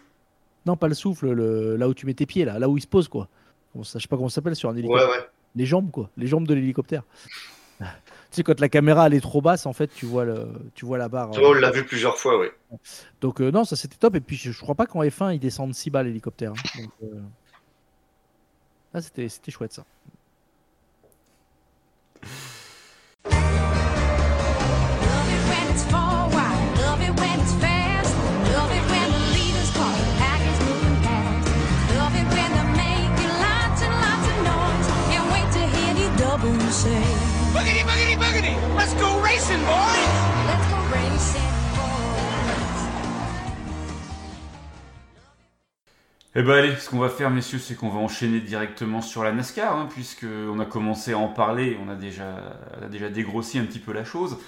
Non 0.67 0.77
pas 0.77 0.89
le 0.89 0.95
souffle, 0.95 1.31
le, 1.33 1.77
là 1.77 1.89
où 1.89 1.95
tu 1.95 2.07
mets 2.07 2.15
tes 2.15 2.27
pieds 2.27 2.45
là, 2.45 2.59
là 2.59 2.69
où 2.69 2.77
il 2.77 2.81
se 2.81 2.87
pose 2.87 3.09
quoi. 3.09 3.29
Bon, 3.75 3.85
ça, 3.85 3.99
je 3.99 4.03
sais 4.03 4.09
pas 4.09 4.17
comment 4.17 4.29
ça 4.29 4.37
s'appelle 4.37 4.57
sur 4.57 4.69
un 4.71 4.77
hélicoptère. 4.77 5.09
ouais. 5.11 5.29
Les 5.55 5.67
jambes 5.67 5.91
quoi, 5.91 6.11
les 6.17 6.27
jambes 6.27 6.47
de 6.47 6.55
l'hélicoptère. 6.55 7.03
tu 7.81 7.87
sais 8.31 8.43
quand 8.43 8.59
la 8.61 8.69
caméra 8.69 9.07
elle 9.07 9.15
est 9.15 9.21
trop 9.21 9.41
basse, 9.43 9.67
en 9.67 9.73
fait, 9.73 9.89
tu 9.89 10.07
vois 10.07 10.25
le, 10.25 10.49
tu 10.75 10.85
vois 10.87 10.99
la 10.99 11.09
barre. 11.09 11.35
Ça, 11.35 11.41
euh, 11.41 11.49
on 11.49 11.53
l'a 11.53 11.71
vu 11.71 11.85
plusieurs 11.85 12.17
fois, 12.17 12.39
oui. 12.39 12.47
Donc 13.21 13.41
euh, 13.41 13.51
non, 13.51 13.65
ça 13.65 13.77
c'était 13.77 13.97
top. 13.97 14.15
Et 14.17 14.21
puis 14.21 14.37
je, 14.37 14.53
je 14.53 14.61
crois 14.61 14.75
pas 14.75 14.87
qu'en 14.87 15.03
F1 15.03 15.35
ils 15.35 15.39
descendent 15.41 15.75
si 15.75 15.91
bas 15.91 16.03
l'hélicoptère. 16.03 16.53
hein. 16.53 16.83
Euh, 17.03 17.21
ah, 18.95 19.01
c'était, 19.01 19.29
c'était 19.29 19.51
chouette 19.51 19.73
ça. 19.73 19.85
Racing, 39.43 39.65
boys. 39.65 39.97
Let's 40.47 40.69
go 40.71 40.77
racing, 40.93 41.43
boys. 41.75 42.89
Eh 46.35 46.43
ben 46.43 46.53
allez, 46.53 46.77
ce 46.77 46.89
qu'on 46.89 46.99
va 46.99 47.09
faire 47.09 47.31
messieurs, 47.31 47.59
c'est 47.59 47.75
qu'on 47.75 47.91
va 47.91 47.99
enchaîner 47.99 48.41
directement 48.41 49.03
sur 49.03 49.23
la 49.23 49.33
NASCAR, 49.33 49.77
hein, 49.77 49.89
puisque 49.93 50.25
on 50.25 50.59
a 50.61 50.65
commencé 50.65 51.13
à 51.13 51.19
en 51.19 51.29
parler, 51.29 51.77
on 51.85 51.91
a 51.91 51.95
déjà, 51.95 52.57
on 52.81 52.87
a 52.87 52.89
déjà 52.89 53.11
dégrossi 53.11 53.59
un 53.59 53.65
petit 53.65 53.79
peu 53.79 53.93
la 53.93 54.05
chose. 54.05 54.39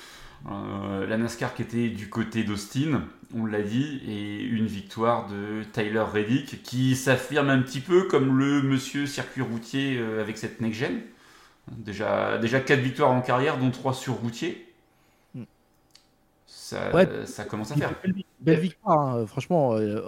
Euh, 0.50 1.06
la 1.06 1.16
NASCAR 1.16 1.54
qui 1.54 1.62
était 1.62 1.88
du 1.88 2.08
côté 2.08 2.44
d'Austin, 2.44 3.02
on 3.34 3.46
l'a 3.46 3.62
dit, 3.62 4.00
et 4.06 4.42
une 4.42 4.66
victoire 4.66 5.26
de 5.26 5.64
Tyler 5.72 6.04
Reddick, 6.10 6.62
qui 6.62 6.94
s'affirme 6.96 7.50
un 7.50 7.60
petit 7.60 7.80
peu 7.80 8.04
comme 8.04 8.38
le 8.38 8.62
monsieur 8.62 9.06
circuit 9.06 9.42
routier 9.42 9.98
euh, 9.98 10.22
avec 10.22 10.38
cette 10.38 10.60
next-gen. 10.60 11.00
Déjà, 11.72 12.38
déjà 12.38 12.60
4 12.60 12.78
victoires 12.80 13.10
en 13.10 13.22
carrière, 13.22 13.58
dont 13.58 13.70
3 13.70 13.94
sur 13.94 14.14
routier. 14.14 14.63
Ça, 16.64 16.94
Ouais. 16.94 17.06
ça 17.26 17.44
commence 17.44 17.72
à 17.72 17.76
faire. 17.76 17.92
Belle, 18.02 18.14
belle 18.40 18.58
victoire, 18.60 19.16
hein. 19.16 19.26
franchement. 19.26 19.74
euh, 19.74 20.00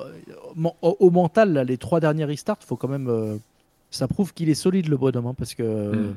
au, 0.81 0.97
au 1.01 1.11
mental, 1.11 1.53
là, 1.53 1.65
les 1.65 1.77
trois 1.77 2.01
derniers 2.01 2.25
restarts, 2.25 2.57
faut 2.61 2.77
quand 2.77 2.89
même. 2.89 3.09
euh, 3.11 3.37
ça 3.91 4.09
prouve 4.09 4.33
qu'il 4.33 4.49
est 4.49 4.55
solide 4.55 4.89
le 4.89 4.97
bonhomme, 4.97 5.27
hein, 5.27 5.35
parce 5.37 5.55
que 5.55 5.63
euh, 5.63 5.93
Mm. 5.93 6.17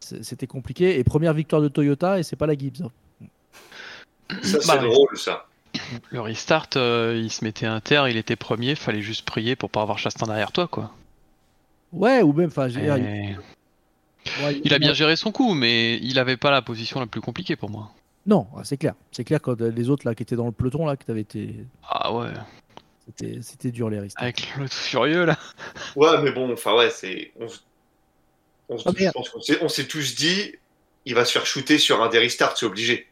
c'est- 0.00 0.22
c'était 0.24 0.48
compliqué. 0.48 0.98
Et 0.98 1.04
première 1.04 1.32
victoire 1.32 1.62
de 1.62 1.68
Toyota, 1.68 2.18
et 2.18 2.24
c'est 2.24 2.34
pas 2.34 2.46
la 2.48 2.54
Gibbs. 2.58 2.82
hein. 2.82 2.90
Ça, 4.42 4.60
c'est 4.60 4.66
Bah, 4.66 4.78
drôle, 4.78 5.16
ça. 5.16 5.46
Le 6.10 6.20
restart, 6.20 6.70
euh, 6.74 7.16
il 7.22 7.30
se 7.30 7.44
mettait 7.44 7.66
un 7.66 7.78
terre, 7.80 8.08
il 8.08 8.16
était 8.16 8.34
premier, 8.34 8.74
fallait 8.74 9.00
juste 9.02 9.24
prier 9.24 9.54
pour 9.54 9.70
pas 9.70 9.82
avoir 9.82 9.98
Chastain 10.00 10.26
derrière 10.26 10.50
toi, 10.50 10.66
quoi. 10.66 10.90
Ouais, 11.92 12.20
ou 12.22 12.32
même, 12.32 12.48
enfin, 12.48 12.68
Et- 12.68 12.90
ouais, 12.90 13.36
Il 14.64 14.74
a 14.74 14.80
bien 14.80 14.92
géré 14.92 15.14
son 15.14 15.30
coup, 15.30 15.54
mais 15.54 15.98
il 15.98 16.18
avait 16.18 16.36
pas 16.36 16.50
la 16.50 16.62
position 16.62 16.98
la 16.98 17.06
plus 17.06 17.20
compliquée 17.20 17.54
pour 17.54 17.70
moi. 17.70 17.92
Non, 18.26 18.46
ah, 18.56 18.62
c'est 18.64 18.76
clair. 18.76 18.94
C'est 19.10 19.24
clair 19.24 19.40
quand 19.40 19.60
euh, 19.60 19.70
les 19.70 19.90
autres 19.90 20.06
là 20.06 20.14
qui 20.14 20.22
étaient 20.22 20.36
dans 20.36 20.46
le 20.46 20.52
peloton 20.52 20.86
là, 20.86 20.96
que 20.96 21.04
t'avais 21.04 21.22
été, 21.22 21.66
Ah 21.88 22.14
ouais, 22.14 22.28
c'était, 23.06 23.40
c'était 23.42 23.70
dur 23.72 23.90
les 23.90 23.98
risques. 24.00 24.16
avec 24.20 24.54
le 24.56 24.66
furieux 24.68 25.24
là. 25.24 25.38
Ouais, 25.96 26.22
mais 26.22 26.32
bon, 26.32 26.52
enfin 26.52 26.74
ouais, 26.76 26.90
c'est. 26.90 27.32
On, 27.40 27.46
s- 27.46 27.64
on 28.68 28.76
s- 28.76 28.82
Ah, 28.86 28.90
je 28.96 29.02
merde. 29.02 29.14
pense 29.14 29.28
qu'on 29.30 29.40
s'est, 29.40 29.58
on 29.62 29.68
s'est 29.68 29.86
tous 29.88 30.14
dit, 30.14 30.54
il 31.04 31.14
va 31.14 31.24
se 31.24 31.32
faire 31.32 31.46
shooter 31.46 31.78
sur 31.78 32.02
un 32.02 32.08
des 32.08 32.18
restarts, 32.18 32.56
c'est 32.56 32.66
obligé. 32.66 33.06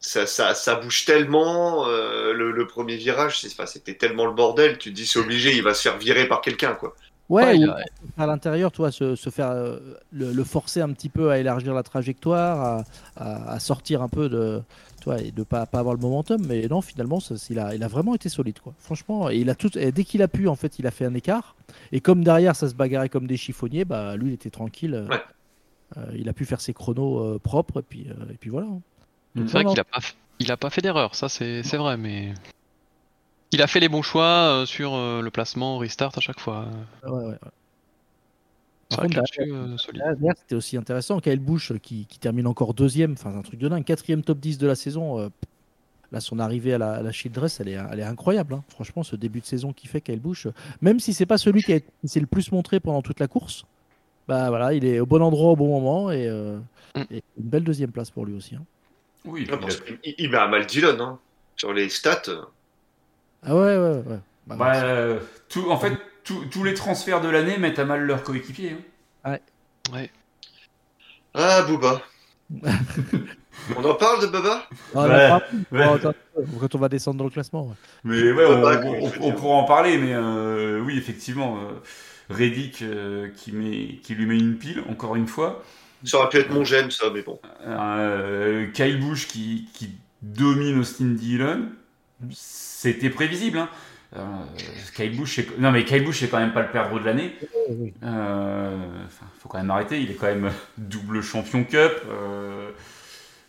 Ça, 0.00 0.26
ça, 0.26 0.54
ça 0.54 0.76
bouge 0.76 1.04
tellement, 1.04 1.86
euh, 1.88 2.32
le, 2.32 2.50
le 2.52 2.66
premier 2.66 2.96
virage, 2.96 3.40
c'était 3.40 3.94
tellement 3.94 4.26
le 4.26 4.32
bordel, 4.32 4.78
tu 4.78 4.90
te 4.90 4.94
dis 4.94 5.06
c'est 5.06 5.18
obligé, 5.18 5.54
il 5.56 5.62
va 5.62 5.74
se 5.74 5.82
faire 5.82 5.98
virer 5.98 6.28
par 6.28 6.40
quelqu'un, 6.42 6.74
quoi. 6.74 6.94
Ouais, 7.28 7.58
à 8.16 8.26
l'intérieur, 8.26 8.70
toi, 8.70 8.92
se, 8.92 9.16
se 9.16 9.30
faire 9.30 9.50
euh, 9.50 9.78
le, 10.12 10.32
le 10.32 10.44
forcer 10.44 10.80
un 10.80 10.92
petit 10.92 11.08
peu 11.08 11.30
à 11.30 11.38
élargir 11.38 11.74
la 11.74 11.82
trajectoire, 11.82 12.60
à, 12.60 12.84
à- 13.16 13.52
à 13.54 13.58
sortir 13.58 14.00
un 14.02 14.08
peu 14.08 14.28
de, 14.28 14.62
toi, 15.02 15.20
et 15.20 15.32
de 15.32 15.42
pas 15.42 15.66
pas 15.66 15.80
avoir 15.80 15.94
le 15.94 16.00
momentum. 16.00 16.40
Mais 16.46 16.68
non, 16.68 16.80
finalement, 16.82 17.18
ça, 17.18 17.34
il 17.50 17.58
a, 17.58 17.74
il 17.74 17.82
a 17.82 17.88
vraiment 17.88 18.14
été 18.14 18.28
solide, 18.28 18.60
quoi. 18.60 18.74
Franchement, 18.78 19.28
et 19.28 19.38
il 19.38 19.50
a 19.50 19.56
tout, 19.56 19.76
et 19.76 19.90
dès 19.90 20.04
qu'il 20.04 20.22
a 20.22 20.28
pu, 20.28 20.46
en 20.46 20.54
fait, 20.54 20.78
il 20.78 20.86
a 20.86 20.90
fait 20.92 21.04
un 21.04 21.14
écart. 21.14 21.56
Et 21.90 22.00
comme 22.00 22.22
derrière, 22.22 22.54
ça 22.54 22.68
se 22.68 22.74
bagarrait 22.74 23.08
comme 23.08 23.26
des 23.26 23.36
chiffonniers, 23.36 23.84
bah 23.84 24.16
lui, 24.16 24.30
il 24.30 24.34
était 24.34 24.50
tranquille. 24.50 24.94
euh, 24.94 25.08
Ouais. 25.08 25.20
euh, 25.98 26.06
il 26.16 26.28
a 26.28 26.32
pu 26.32 26.44
faire 26.44 26.60
ses 26.60 26.74
chronos 26.74 27.18
euh, 27.20 27.38
propres, 27.40 27.80
et 27.80 27.84
puis, 27.88 28.06
euh, 28.08 28.32
et 28.32 28.36
puis 28.36 28.50
voilà. 28.50 28.68
hein. 28.68 28.80
C'est 29.36 29.42
vrai 29.52 29.64
Non, 29.64 29.70
qu'il 29.70 29.80
a 29.80 29.84
pas, 29.84 29.98
il 30.38 30.50
a 30.52 30.56
pas 30.56 30.70
fait 30.70 30.80
d'erreur, 30.80 31.14
ça 31.14 31.28
c'est 31.28 31.62
c'est 31.62 31.76
vrai, 31.76 31.96
mais 31.96 32.32
il 33.52 33.62
a 33.62 33.66
fait 33.66 33.80
les 33.80 33.88
bons 33.88 34.02
choix 34.02 34.24
euh, 34.24 34.66
sur 34.66 34.94
euh, 34.94 35.22
le 35.22 35.30
placement, 35.30 35.78
restart 35.78 36.12
à 36.16 36.20
chaque 36.20 36.40
fois. 36.40 36.66
Ouais, 37.04 37.10
ouais, 37.10 37.24
ouais. 37.30 37.38
Par 38.88 39.00
contre, 39.00 39.18
euh, 39.40 39.76
Derrière, 39.94 40.34
c'était 40.36 40.54
aussi 40.54 40.76
intéressant. 40.76 41.18
Kyle 41.20 41.40
Busch 41.40 41.72
euh, 41.72 41.78
qui, 41.78 42.06
qui 42.06 42.18
termine 42.18 42.46
encore 42.46 42.72
deuxième, 42.74 43.12
enfin 43.12 43.34
un 43.36 43.42
truc 43.42 43.58
de 43.58 43.68
dingue, 43.68 43.84
quatrième 43.84 44.22
top 44.22 44.38
10 44.38 44.58
de 44.58 44.66
la 44.66 44.74
saison. 44.76 45.18
euh, 45.18 45.28
là, 46.12 46.20
son 46.20 46.38
arrivée 46.38 46.72
à 46.74 46.78
la, 46.78 46.92
à 46.92 47.02
la 47.02 47.10
Shield 47.10 47.34
Dress, 47.34 47.58
elle 47.60 47.68
est, 47.68 47.72
elle 47.92 47.98
est 47.98 48.04
incroyable. 48.04 48.54
hein. 48.54 48.62
Franchement, 48.68 49.02
ce 49.02 49.16
début 49.16 49.40
de 49.40 49.46
saison 49.46 49.72
qui 49.72 49.88
fait 49.88 50.00
Kyle 50.00 50.20
Busch, 50.20 50.46
euh, 50.46 50.52
même 50.80 51.00
si 51.00 51.12
c'est 51.12 51.26
pas 51.26 51.36
celui 51.38 51.62
qui, 51.64 51.82
s'est 52.04 52.20
le 52.20 52.26
plus 52.26 52.52
montré 52.52 52.78
pendant 52.78 53.02
toute 53.02 53.18
la 53.18 53.26
course, 53.26 53.64
bah 54.28 54.48
voilà, 54.50 54.72
il 54.72 54.84
est 54.84 55.00
au 55.00 55.06
bon 55.06 55.20
endroit 55.22 55.50
au 55.52 55.56
bon 55.56 55.68
moment 55.68 56.10
et, 56.12 56.26
euh, 56.28 56.58
Mm. 56.94 57.02
et 57.10 57.22
une 57.38 57.44
belle 57.44 57.64
deuxième 57.64 57.90
place 57.90 58.10
pour 58.10 58.24
lui 58.24 58.34
aussi. 58.34 58.54
hein. 58.54 58.64
Oui, 59.24 59.42
il 59.42 59.48
parce 59.48 59.76
a- 59.80 59.84
il, 60.04 60.30
met 60.30 60.38
à 60.38 60.46
mal 60.46 60.64
Dillon, 60.66 60.96
hein. 61.00 61.18
Sur 61.56 61.72
les 61.72 61.88
stats, 61.88 62.22
euh, 62.28 62.42
Ah 63.42 63.54
ouais, 63.54 63.76
ouais, 63.76 64.02
ouais. 64.06 64.18
Bah, 64.46 64.56
bah, 64.56 64.74
euh, 64.84 65.18
tout, 65.48 65.70
en 65.70 65.78
fait, 65.78 65.92
tout- 66.24 66.44
tous 66.50 66.64
les 66.64 66.74
transferts 66.74 67.20
de 67.20 67.28
l'année 67.28 67.58
mettent 67.58 67.78
à 67.78 67.84
mal 67.84 68.02
leurs 68.02 68.22
coéquipiers. 68.22 68.76
hein. 69.24 69.36
Ah, 71.34 71.62
Booba. 71.62 72.00
on 73.76 73.84
en 73.84 73.94
parle 73.94 74.22
de 74.22 74.26
Booba? 74.28 74.66
Ah, 74.94 75.40
Ouais, 75.70 75.78
ouais. 75.80 76.12
oh, 76.36 76.42
quand 76.60 76.74
on 76.74 76.78
va 76.78 76.88
descendre 76.88 77.18
dans 77.18 77.24
le 77.24 77.30
classement. 77.30 77.66
ouais. 77.66 77.74
Mais 78.04 78.32
ouais, 78.32 78.46
on, 78.46 78.62
bah, 78.62 78.80
pourra 79.36 79.56
en 79.56 79.64
parler, 79.64 79.98
mais 79.98 80.14
euh, 80.14 80.80
oui, 80.80 80.96
effectivement, 80.96 81.58
euh, 81.58 81.72
Reddick 82.30 82.82
euh, 82.82 83.28
qui, 83.36 83.52
met, 83.52 83.96
qui 84.02 84.14
lui 84.14 84.26
met 84.26 84.38
une 84.38 84.56
pile, 84.56 84.82
encore 84.88 85.16
une 85.16 85.26
fois. 85.26 85.62
Ça 86.04 86.18
aurait 86.18 86.28
pu 86.28 86.38
être 86.38 86.50
mon 86.50 86.64
gène, 86.64 86.90
ça, 86.90 87.06
mais 87.12 87.22
bon. 87.22 87.38
Euh, 87.66 88.66
Kyle 88.72 89.00
Busch 89.00 89.26
qui, 89.26 89.68
qui 89.74 89.90
domine 90.22 90.78
Austin 90.78 91.06
Dillon, 91.14 91.68
c'était 92.30 93.10
prévisible. 93.10 93.58
Hein. 93.58 93.68
Euh, 94.16 94.22
Kyle 94.94 95.16
Busch, 95.16 95.36
c'est- 95.36 95.58
non 95.58 95.72
mais 95.72 95.84
Kyle 95.84 96.04
Busch 96.04 96.20
c'est 96.20 96.28
quand 96.28 96.38
même 96.38 96.52
pas 96.52 96.62
le 96.62 96.70
perdreau 96.70 96.98
de 97.00 97.04
l'année. 97.04 97.34
Euh, 98.02 99.04
faut 99.38 99.48
quand 99.48 99.58
même 99.58 99.70
arrêter. 99.70 100.00
Il 100.00 100.10
est 100.10 100.14
quand 100.14 100.26
même 100.26 100.50
double 100.78 101.22
champion 101.22 101.64
cup, 101.64 101.92
euh, 102.08 102.70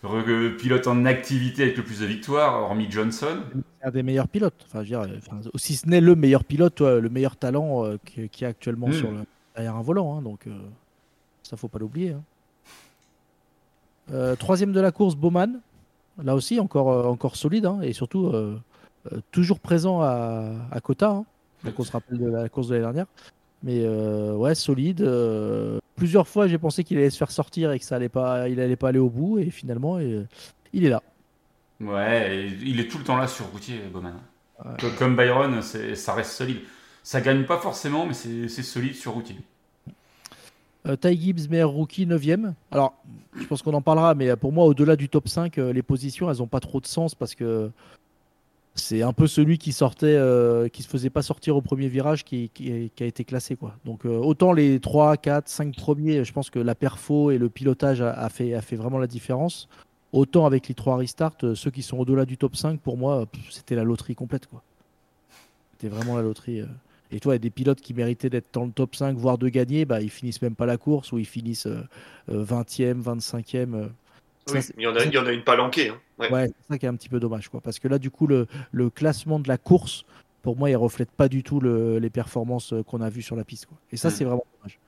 re- 0.04 0.56
pilote 0.58 0.88
en 0.88 1.06
activité 1.06 1.64
avec 1.64 1.78
le 1.78 1.84
plus 1.84 2.00
de 2.00 2.06
victoires, 2.08 2.62
hormis 2.64 2.88
Johnson. 2.90 3.38
Un 3.84 3.92
des 3.92 4.04
meilleurs 4.04 4.28
pilotes. 4.28 4.66
Enfin, 4.66 4.84
je 4.84 4.96
veux 4.96 5.06
dire, 5.06 5.14
euh, 5.14 5.20
enfin, 5.20 5.40
si 5.56 5.76
ce 5.76 5.88
n'est 5.88 6.02
le 6.02 6.16
meilleur 6.16 6.44
pilote, 6.44 6.82
le 6.82 7.08
meilleur 7.10 7.36
talent 7.38 7.86
euh, 7.86 7.98
qui, 8.04 8.28
qui 8.30 8.44
est 8.44 8.48
actuellement 8.48 8.88
Mm. 8.88 8.94
sur 8.94 9.12
le, 9.12 9.20
derrière 9.56 9.76
un 9.76 9.82
volant. 9.84 10.18
hein, 10.18 10.22
donc, 10.24 10.48
euh, 10.48 10.52
ça, 11.44 11.56
faut 11.56 11.68
pas 11.68 11.80
l'oublier. 11.80 12.12
hein. 12.12 12.24
Euh, 14.12 14.36
troisième 14.36 14.72
de 14.72 14.80
la 14.80 14.92
course, 14.92 15.16
Bowman. 15.16 15.60
Là 16.24 16.36
aussi, 16.36 16.60
encore, 16.60 16.92
euh, 16.92 17.04
encore 17.04 17.36
solide. 17.36 17.66
hein, 17.66 17.80
et 17.82 17.94
surtout, 17.94 18.28
euh, 18.28 18.60
euh, 19.12 19.20
toujours 19.32 19.60
présent 19.60 20.02
à, 20.02 20.52
à 20.72 20.80
Kota. 20.82 21.10
hein. 21.12 21.26
donc, 21.64 21.80
on 21.80 21.84
se 21.84 21.92
rappelle 21.92 22.18
de 22.18 22.30
la 22.30 22.50
course 22.50 22.68
de 22.68 22.74
l'année 22.74 22.86
dernière. 22.86 23.06
Mais 23.64 23.82
euh, 23.84 24.34
ouais, 24.36 24.56
solide. 24.56 25.02
plusieurs 25.96 26.28
fois, 26.28 26.48
j'ai 26.48 26.58
pensé 26.58 26.84
qu'il 26.84 26.98
allait 26.98 27.10
se 27.10 27.18
faire 27.18 27.32
sortir 27.32 27.72
et 27.72 27.80
que 27.80 27.86
ça 27.86 27.96
allait 27.96 28.10
pas, 28.10 28.50
il 28.50 28.60
allait 28.60 28.76
pas 28.76 28.90
aller 28.90 29.00
au 29.00 29.10
bout. 29.10 29.40
Et 29.40 29.50
finalement, 29.50 30.00
il 30.00 30.86
est 30.86 30.90
là. 30.90 31.02
Ouais, 31.80 32.48
il 32.62 32.80
est 32.80 32.88
tout 32.88 32.98
le 32.98 33.04
temps 33.04 33.18
là 33.18 33.28
sur 33.28 33.46
routier, 33.48 33.80
Bowman. 33.92 34.14
Ouais. 34.66 34.72
Comme 34.98 35.16
Byron, 35.16 35.62
ça 35.62 36.14
reste 36.14 36.32
solide. 36.32 36.58
Ça 37.04 37.22
gagne 37.22 37.46
pas 37.46 37.58
forcément, 37.60 38.06
mais 38.06 38.14
c'est 38.14 38.48
solide 38.64 38.96
sur 38.96 39.14
routier. 39.14 39.38
Euh, 40.86 40.96
Ty 40.96 41.20
Gibbs, 41.20 41.50
meilleur 41.50 41.72
rookie, 41.72 42.06
9ème. 42.06 42.54
Alors, 42.72 42.94
je 43.40 43.46
pense 43.46 43.62
qu'on 43.62 43.74
en 43.74 43.82
parlera, 43.82 44.14
mais 44.16 44.36
pour 44.36 44.54
moi, 44.54 44.66
au-delà 44.66 44.96
du 44.96 45.10
top 45.10 45.28
5, 45.28 45.58
euh, 45.58 45.74
les 45.74 45.82
positions, 45.82 46.30
elles 46.30 46.38
n'ont 46.38 46.48
pas 46.48 46.60
trop 46.60 46.80
de 46.80 46.86
sens 46.86 47.16
parce 47.16 47.36
que 47.36 47.72
c'est 48.80 49.02
un 49.02 49.14
peu 49.14 49.28
celui 49.28 49.58
qui 49.58 49.74
sortait, 49.74 50.16
euh, 50.16 50.70
qui 50.70 50.84
se 50.84 50.88
faisait 50.88 51.10
pas 51.10 51.22
sortir 51.22 51.56
au 51.56 51.62
premier 51.62 51.88
virage 51.88 52.24
qui, 52.24 52.52
a 53.00 53.04
été 53.04 53.24
classé. 53.24 53.56
Quoi. 53.56 53.76
Donc, 53.86 54.06
euh, 54.06 54.18
autant 54.18 54.54
les 54.54 54.80
3, 54.80 55.18
4, 55.18 55.48
5 55.48 55.76
premiers, 55.76 56.24
je 56.24 56.32
pense 56.32 56.50
que 56.50 56.60
la 56.60 56.76
perfo 56.76 57.32
et 57.32 57.38
le 57.38 57.50
pilotage 57.50 58.02
a, 58.02 58.30
fait, 58.30 58.76
vraiment 58.76 59.00
la 59.00 59.08
différence. 59.08 59.68
Autant 60.14 60.46
avec 60.46 60.68
les 60.68 60.76
3 60.76 60.98
restarts, 60.98 61.34
euh, 61.44 61.56
ceux 61.56 61.72
qui 61.72 61.82
sont 61.82 61.98
au-delà 61.98 62.26
du 62.26 62.38
top 62.38 62.56
5, 62.56 62.80
pour 62.80 62.98
moi, 62.98 63.26
c'était 63.50 63.76
la 63.76 63.84
loterie 63.84 64.16
complète. 64.16 64.48
C'était 65.74 65.94
vraiment 65.94 66.16
la 66.16 66.22
loterie. 66.22 66.62
euh. 66.62 66.66
Et 67.12 67.20
toi, 67.20 67.34
il 67.34 67.36
y 67.36 67.38
a 67.38 67.40
des 67.40 67.50
pilotes 67.50 67.80
qui 67.82 67.94
méritaient 67.94 68.30
d'être 68.30 68.50
dans 68.54 68.66
le 68.66 68.72
top 68.72 68.96
5, 68.96 69.16
voire 69.18 69.38
de 69.38 69.48
gagner, 69.50 69.86
bah, 69.86 70.02
ils 70.02 70.10
finissent 70.10 70.42
même 70.42 70.56
pas 70.56 70.66
la 70.66 70.78
course 70.78 71.12
ou 71.12 71.18
ils 71.18 71.26
finissent 71.26 71.68
euh, 71.68 71.82
euh, 72.30 72.44
20e, 72.44 73.02
25e. 73.02 73.74
euh. 73.76 73.88
Ça, 74.46 74.54
Oui, 74.54 74.62
c'est- 74.62 74.74
il 74.78 74.84
y, 74.84 74.88
en 74.88 74.96
a, 74.96 75.04
il 75.04 75.14
y 75.14 75.18
en 75.18 75.26
a 75.26 75.32
une 75.32 75.44
palanquée. 75.44 75.90
Hein. 75.90 76.00
Ouais. 76.20 76.32
Ouais, 76.32 76.48
c'est 76.48 76.74
ça 76.74 76.78
qui 76.78 76.86
est 76.86 76.90
un 76.90 76.96
petit 76.96 77.10
peu 77.10 77.20
dommage. 77.20 77.50
Quoi. 77.50 77.62
Parce 77.62 77.80
que 77.80 77.88
là, 77.88 77.98
du 78.00 78.10
coup, 78.12 78.28
le, 78.28 78.48
le 78.72 78.90
classement 78.90 79.40
de 79.40 79.48
la 79.48 79.58
course, 79.58 80.04
pour 80.42 80.58
moi, 80.58 80.70
il 80.70 80.76
reflète 80.76 81.12
pas 81.12 81.28
du 81.30 81.44
tout 81.44 81.60
le- 81.60 82.00
les 82.00 82.10
performances 82.10 82.74
euh, 82.74 82.84
qu'on 82.84 83.02
a 83.02 83.10
vues 83.10 83.22
sur 83.22 83.36
la 83.36 83.44
piste. 83.44 83.66
Quoi. 83.68 83.78
Et 83.92 83.98
ça, 83.98 84.10
c'est 84.10 84.24
vraiment 84.26 84.46
dommage. 84.60 84.80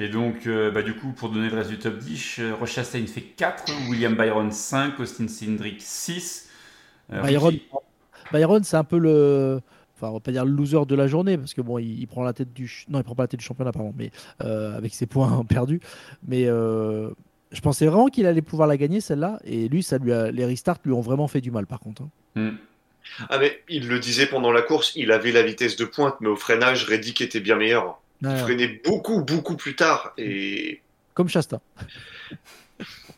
Et 0.00 0.08
donc, 0.08 0.46
euh, 0.46 0.70
bah, 0.70 0.82
du 0.82 0.94
coup, 0.94 1.12
pour 1.12 1.28
donner 1.30 1.48
le 1.48 1.56
reste 1.56 1.70
du 1.70 1.78
top 1.78 1.98
10, 1.98 2.38
euh, 2.40 2.54
Ross 2.54 2.70
Chastain 2.70 3.06
fait 3.06 3.20
4, 3.20 3.64
William 3.88 4.14
Byron 4.14 4.50
5, 4.50 4.98
Austin 4.98 5.28
Cindric 5.28 5.80
6. 5.80 6.48
euh, 7.12 7.22
Byron, 7.22 7.50
Ricky- 7.50 7.68
Byron 8.32 8.64
c'est 8.64 8.76
un 8.76 8.84
peu 8.84 8.98
le. 8.98 9.60
Enfin, 9.96 10.08
on 10.08 10.14
va 10.14 10.20
pas 10.20 10.32
dire 10.32 10.44
le 10.44 10.50
loser 10.50 10.86
de 10.86 10.94
la 10.94 11.06
journée, 11.06 11.38
parce 11.38 11.54
que 11.54 11.60
bon, 11.60 11.78
il, 11.78 12.00
il 12.00 12.06
prend 12.06 12.22
la 12.24 12.32
tête 12.32 12.52
du. 12.52 12.84
Non, 12.88 12.98
il 13.00 13.04
prend 13.04 13.14
pas 13.14 13.24
la 13.24 13.28
tête 13.28 13.40
du 13.40 13.46
championnat, 13.46 13.72
pardon, 13.72 13.94
mais 13.96 14.10
euh, 14.42 14.76
avec 14.76 14.94
ses 14.94 15.06
points 15.06 15.44
perdus. 15.48 15.80
Mais 16.26 16.46
euh, 16.46 17.10
je 17.52 17.60
pensais 17.60 17.86
vraiment 17.86 18.08
qu'il 18.08 18.26
allait 18.26 18.42
pouvoir 18.42 18.66
la 18.68 18.76
gagner, 18.76 19.00
celle-là. 19.00 19.38
Et 19.44 19.68
lui, 19.68 19.82
ça 19.82 19.98
lui 19.98 20.12
a... 20.12 20.30
les 20.30 20.44
restarts 20.44 20.78
lui 20.84 20.92
ont 20.92 21.00
vraiment 21.00 21.28
fait 21.28 21.40
du 21.40 21.50
mal, 21.50 21.66
par 21.66 21.78
contre. 21.80 22.02
hein. 22.02 22.08
Hmm. 22.34 22.56
Ah, 23.28 23.38
mais 23.38 23.62
il 23.68 23.86
le 23.86 23.98
disait 24.00 24.26
pendant 24.26 24.50
la 24.50 24.62
course, 24.62 24.92
il 24.96 25.12
avait 25.12 25.30
la 25.30 25.42
vitesse 25.42 25.76
de 25.76 25.84
pointe, 25.84 26.16
mais 26.20 26.28
au 26.28 26.36
freinage, 26.36 26.84
Reddick 26.84 27.20
était 27.20 27.38
bien 27.40 27.54
meilleur. 27.54 28.00
Il 28.22 28.28
ouais. 28.28 28.36
freinait 28.38 28.80
beaucoup, 28.82 29.22
beaucoup 29.22 29.56
plus 29.56 29.76
tard. 29.76 30.14
Et 30.16 30.80
Comme 31.12 31.28
Shasta. 31.28 31.60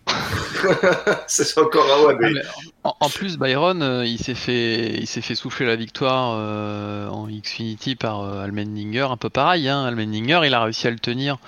c'est 1.26 1.58
encore 1.58 1.86
ah 1.90 2.06
ouais, 2.06 2.16
mais 2.20 2.26
Ah, 2.26 2.32
mais 2.34 2.42
en, 2.86 2.96
en 3.00 3.08
plus, 3.08 3.36
Byron, 3.38 3.82
euh, 3.82 4.06
il 4.06 4.18
s'est 4.18 4.34
fait, 4.34 4.94
il 4.98 5.06
s'est 5.06 5.20
fait 5.20 5.34
souffler 5.34 5.66
la 5.66 5.76
victoire 5.76 6.34
euh, 6.38 7.08
en 7.08 7.26
Xfinity 7.28 7.96
par 7.96 8.20
euh, 8.20 8.42
Allmendinger, 8.44 9.08
un 9.10 9.16
peu 9.16 9.30
pareil. 9.30 9.68
Hein. 9.68 9.84
Allmendinger, 9.84 10.40
il 10.44 10.54
a 10.54 10.62
réussi 10.62 10.86
à 10.86 10.90
le 10.90 10.98
tenir 10.98 11.38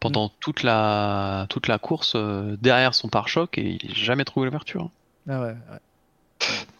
pendant 0.00 0.30
toute 0.40 0.62
la, 0.62 1.46
toute 1.48 1.66
la 1.66 1.78
course 1.78 2.12
euh, 2.14 2.56
derrière 2.60 2.94
son 2.94 3.08
pare-choc 3.08 3.56
et 3.58 3.78
il 3.82 3.88
n'a 3.88 3.94
jamais 3.94 4.24
trouvé 4.24 4.46
l'ouverture. 4.46 4.90
Ah 5.28 5.40
ouais, 5.40 5.46
ouais. 5.48 5.54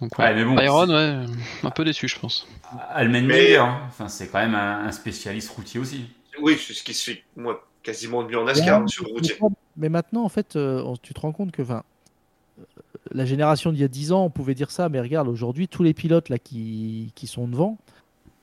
Donc 0.00 0.18
Ouais, 0.18 0.26
ouais, 0.26 0.34
mais 0.34 0.44
bon, 0.44 0.54
Byron, 0.54 0.90
ouais, 0.90 1.24
un 1.62 1.70
peu 1.70 1.84
déçu, 1.84 2.06
je 2.08 2.18
pense. 2.18 2.46
Allmendinger, 2.90 3.56
hein. 3.56 3.80
enfin, 3.88 4.08
c'est 4.08 4.28
quand 4.28 4.38
même 4.40 4.54
un, 4.54 4.86
un 4.86 4.92
spécialiste 4.92 5.50
routier 5.50 5.80
aussi. 5.80 6.04
oui, 6.40 6.58
c'est 6.60 6.74
ce 6.74 6.82
qui 6.82 6.92
se 6.92 7.10
fait, 7.12 7.22
moi, 7.36 7.64
quasiment 7.82 8.22
de 8.22 8.28
mieux 8.28 8.38
en 8.38 8.44
NASCAR 8.44 8.82
Ouais, 8.82 8.88
sur 8.88 9.04
le 9.06 9.12
routier. 9.12 9.36
Mais 9.76 9.88
maintenant, 9.88 10.24
en 10.24 10.28
fait, 10.28 10.56
euh, 10.56 10.82
on- 10.84 10.96
tu 10.96 11.14
te 11.14 11.20
rends 11.20 11.32
compte 11.32 11.50
que 11.52 11.62
enfin, 11.62 11.82
euh, 12.60 12.64
la 13.14 13.24
génération 13.24 13.72
d'il 13.72 13.80
y 13.80 13.84
a 13.84 13.88
10 13.88 14.12
ans, 14.12 14.24
on 14.24 14.30
pouvait 14.30 14.54
dire 14.54 14.70
ça, 14.70 14.88
mais 14.88 15.00
regarde, 15.00 15.28
aujourd'hui, 15.28 15.68
tous 15.68 15.84
les 15.84 15.94
pilotes 15.94 16.28
là, 16.28 16.38
qui, 16.38 17.12
sont 17.24 17.46
devant, 17.46 17.78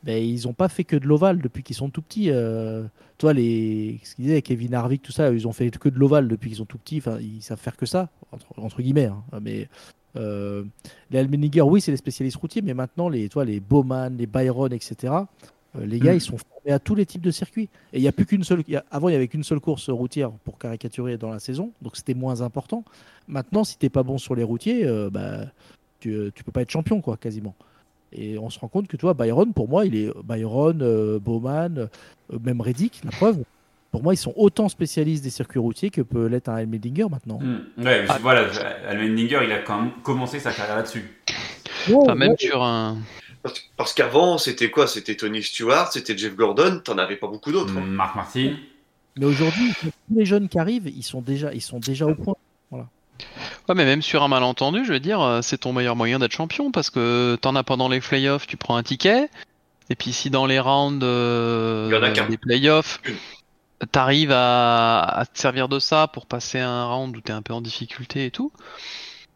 ben, 0.04 0.24
ils 0.24 0.48
n'ont 0.48 0.54
pas 0.54 0.70
fait 0.70 0.86
que 0.86 0.96
de 0.96 1.06
l'ovale 1.06 1.42
depuis 1.42 1.62
qu'ils 1.62 1.76
sont 1.76 1.90
tout 1.90 2.02
petits. 2.02 2.32
euh, 2.32 2.84
toi, 3.18 3.34
les, 3.34 4.00
ce 4.04 4.16
qu'ils 4.16 4.26
disaient, 4.26 4.42
Kevin 4.42 4.74
Harvick, 4.74 5.02
tout 5.02 5.12
ça, 5.12 5.30
ils 5.32 5.48
ont 5.48 5.52
fait 5.52 5.70
que 5.70 5.90
de 5.90 6.00
l'ovale 6.00 6.28
depuis 6.28 6.50
qu'ils 6.50 6.58
sont 6.58 6.66
tout 6.66 6.78
petits. 6.80 6.98
Enfin, 6.98 7.20
ils 7.20 7.42
savent 7.44 7.60
faire 7.60 7.76
que 7.78 7.86
ça, 7.86 8.10
entre, 8.58 8.82
guillemets. 8.82 9.06
hein. 9.06 9.22
Mais 9.42 9.68
euh, 10.16 10.64
les 11.12 11.20
Almendinger, 11.20 11.62
oui, 11.62 11.82
c'est 11.82 11.92
les 11.92 11.98
spécialistes 11.98 12.38
routiers, 12.38 12.62
mais 12.62 12.74
maintenant, 12.74 13.10
les, 13.10 13.30
toi, 13.30 13.46
les 13.46 13.60
Bowman, 13.60 14.16
les 14.18 14.26
Byron, 14.26 14.72
etc., 14.74 15.14
les 15.80 16.00
gars, 16.00 16.14
Mm. 16.14 16.18
ils 16.18 16.22
sont 16.22 16.38
formés 16.38 16.72
à 16.74 16.80
tous 16.80 16.96
les 16.96 17.06
types 17.06 17.22
de 17.22 17.32
circuits. 17.32 17.70
Et 17.94 17.98
il 17.98 18.02
y 18.02 18.08
a 18.08 18.12
plus 18.12 18.26
qu'une 18.26 18.44
seule. 18.44 18.64
il 18.68 18.74
y 18.74 18.78
a- 18.78 18.84
Avant, 18.92 19.10
il 19.10 19.14
y 19.14 19.16
avait 19.16 19.28
qu'une 19.28 19.44
seule 19.44 19.60
course 19.60 19.90
routière 19.90 20.32
pour 20.44 20.58
caricaturer 20.58 21.18
dans 21.18 21.30
la 21.30 21.40
saison, 21.40 21.72
donc 21.82 21.96
c'était 21.96 22.14
moins 22.14 22.42
important. 22.42 22.84
Maintenant, 23.28 23.64
si 23.64 23.78
t'es 23.78 23.90
pas 23.90 24.04
bon 24.04 24.18
sur 24.18 24.36
les 24.36 24.44
routiers, 24.44 24.86
euh, 24.86 25.10
bah, 25.10 25.46
tu, 26.00 26.12
euh, 26.14 26.32
tu 26.36 26.44
peux 26.44 26.52
pas 26.52 26.62
être 26.62 26.72
champion, 26.72 27.00
quoi, 27.02 27.16
quasiment. 27.18 27.56
Et 28.14 28.38
on 28.38 28.50
se 28.50 28.60
rend 28.60 28.68
compte 28.68 28.88
que 28.88 28.98
toi, 28.98 29.14
Byron, 29.14 29.54
pour 29.54 29.70
moi, 29.70 29.86
il 29.86 29.96
est 29.96 30.10
Byron, 30.26 30.80
euh, 30.82 31.20
Bowman, 31.20 31.78
euh, 31.78 32.40
même 32.44 32.60
Reddick, 32.60 33.00
la 33.06 33.12
preuve. 33.12 33.44
Pour 33.92 34.04
moi, 34.04 34.14
ils 34.14 34.18
sont 34.18 34.34
autant 34.38 34.68
spécialistes 34.70 35.24
des 35.24 35.30
circuits 35.30 35.60
routiers 35.60 35.90
que 35.90 36.02
peut 36.02 36.26
l'être 36.28 36.50
un 36.50 36.58
Helmedinger 36.58 37.08
maintenant. 37.10 37.40
Hmm. 37.42 37.60
Ouais, 37.84 38.06
Ah. 38.10 38.18
voilà, 38.22 38.48
Almendinger, 38.88 39.40
il 39.46 39.52
a 39.52 39.60
quand 39.60 39.82
même 39.82 39.92
commencé 40.04 40.40
sa 40.40 40.52
carrière 40.52 40.78
là-dessus. 40.78 41.10
Enfin, 41.94 42.16
même 42.16 42.36
sur 42.38 42.62
un. 42.64 42.98
Parce, 43.44 43.64
parce 43.78 43.94
qu'avant, 43.94 44.38
c'était 44.38 44.70
quoi? 44.70 44.88
C'était 44.88 45.16
Tony 45.16 45.42
Stewart, 45.42 45.92
c'était 45.92 46.18
Jeff 46.18 46.36
Gordon, 46.36 46.82
t'en 46.84 46.98
avais 46.98 47.16
pas 47.16 47.28
beaucoup 47.28 47.52
d'autres. 47.52 47.76
hein. 47.78 47.82
Marc 47.82 48.16
Martin. 48.16 48.56
Mais 49.18 49.26
aujourd'hui, 49.26 49.74
tous 49.82 49.92
les 50.16 50.26
jeunes 50.26 50.48
qui 50.48 50.58
arrivent, 50.60 50.88
ils 50.88 51.04
sont 51.04 51.22
déjà, 51.22 51.54
ils 51.54 51.62
sont 51.62 51.80
déjà 51.80 52.06
au 52.06 52.16
point. 52.16 52.36
Ouais, 52.72 53.76
mais 53.76 53.86
même 53.86 54.02
sur 54.02 54.24
un 54.24 54.28
malentendu, 54.28 54.84
je 54.86 54.94
veux 54.94 55.00
dire, 55.00 55.22
euh, 55.22 55.42
c'est 55.44 55.60
ton 55.60 55.74
meilleur 55.74 55.96
moyen 55.96 56.18
d'être 56.18 56.32
champion 56.32 56.72
parce 56.72 56.90
que 56.90 57.38
t'en 57.42 57.56
as 57.56 57.64
pendant 57.64 57.88
les 57.90 58.00
playoffs, 58.00 58.48
tu 58.48 58.58
prends 58.58 58.76
un 58.76 58.84
ticket. 58.84 59.30
Et 59.90 59.96
puis 59.96 60.12
si 60.14 60.30
dans 60.30 60.46
les 60.48 60.60
rounds 60.60 61.04
euh, 61.04 61.88
Il 61.92 61.94
y 61.94 61.98
en 61.98 62.04
a 62.04 62.10
qu'un. 62.12 62.28
des 62.28 62.38
playoffs, 62.38 63.00
t'arrives 63.92 64.32
à, 64.32 65.02
à 65.04 65.26
te 65.26 65.38
servir 65.38 65.68
de 65.70 65.78
ça 65.80 66.08
pour 66.08 66.26
passer 66.26 66.60
un 66.60 66.86
round 66.86 67.16
où 67.16 67.22
t'es 67.22 67.34
un 67.34 67.42
peu 67.44 67.54
en 67.54 67.62
difficulté 67.62 68.26
et 68.26 68.32
tout. 68.32 68.52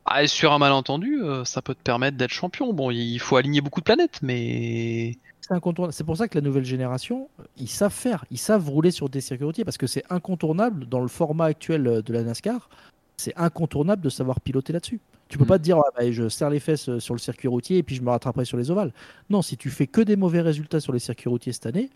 Ah, 0.06 0.24
et 0.24 0.28
sur 0.28 0.54
un 0.54 0.60
malentendu, 0.60 1.22
euh, 1.24 1.44
ça 1.46 1.62
peut 1.62 1.74
te 1.74 1.82
permettre 1.82 2.16
d'être 2.18 2.30
champion. 2.32 2.74
Bon, 2.74 2.92
il 2.92 3.18
faut 3.20 3.38
aligner 3.38 3.62
beaucoup 3.62 3.80
de 3.80 3.86
planètes, 3.86 4.20
mais 4.22 5.18
C'est 5.42 5.54
incontournable. 5.54 5.94
C'est 5.94 6.04
pour 6.04 6.18
ça 6.18 6.28
que 6.28 6.38
la 6.38 6.42
nouvelle 6.44 6.66
génération, 6.66 7.28
ils 7.58 7.68
savent 7.70 7.92
faire, 7.94 8.24
ils 8.30 8.38
savent 8.38 8.70
rouler 8.70 8.92
sur 8.92 9.10
des 9.10 9.22
circuits 9.22 9.46
routiers 9.46 9.66
parce 9.66 9.78
que 9.78 9.88
c'est 9.88 10.04
incontournable 10.12 10.86
dans 10.88 11.02
le 11.02 11.08
format 11.08 11.46
actuel 11.46 11.88
euh, 11.88 12.02
de 12.04 12.14
la 12.14 12.22
NASCAR. 12.24 12.70
C'est 13.18 13.36
incontournable 13.36 14.02
de 14.04 14.10
savoir 14.10 14.42
piloter 14.42 14.74
là-dessus. 14.74 15.00
Tu 15.28 15.40
peux 15.40 15.44
Mm. 15.46 15.48
pas 15.48 15.58
te 15.58 15.64
dire 15.64 15.78
ah, 15.80 15.90
bah, 15.98 16.12
je 16.12 16.30
serre 16.30 16.52
les 16.52 16.60
fesses 16.60 16.88
euh, 16.90 17.00
sur 17.00 17.16
le 17.16 17.20
circuit 17.20 17.48
routier 17.48 17.78
et 17.80 17.84
puis 17.84 17.96
je 17.96 18.04
me 18.04 18.10
rattraperai 18.12 18.46
sur 18.46 18.58
les 18.58 18.70
ovales. 18.70 18.94
Non, 19.32 19.42
si 19.42 19.58
tu 19.58 19.72
fais 19.72 19.88
que 19.88 20.02
des 20.02 20.16
mauvais 20.16 20.42
résultats 20.42 20.80
sur 20.80 20.94
les 20.94 21.00
circuits 21.00 21.30
routiers 21.30 21.52
cette 21.54 21.66
année, 21.66 21.90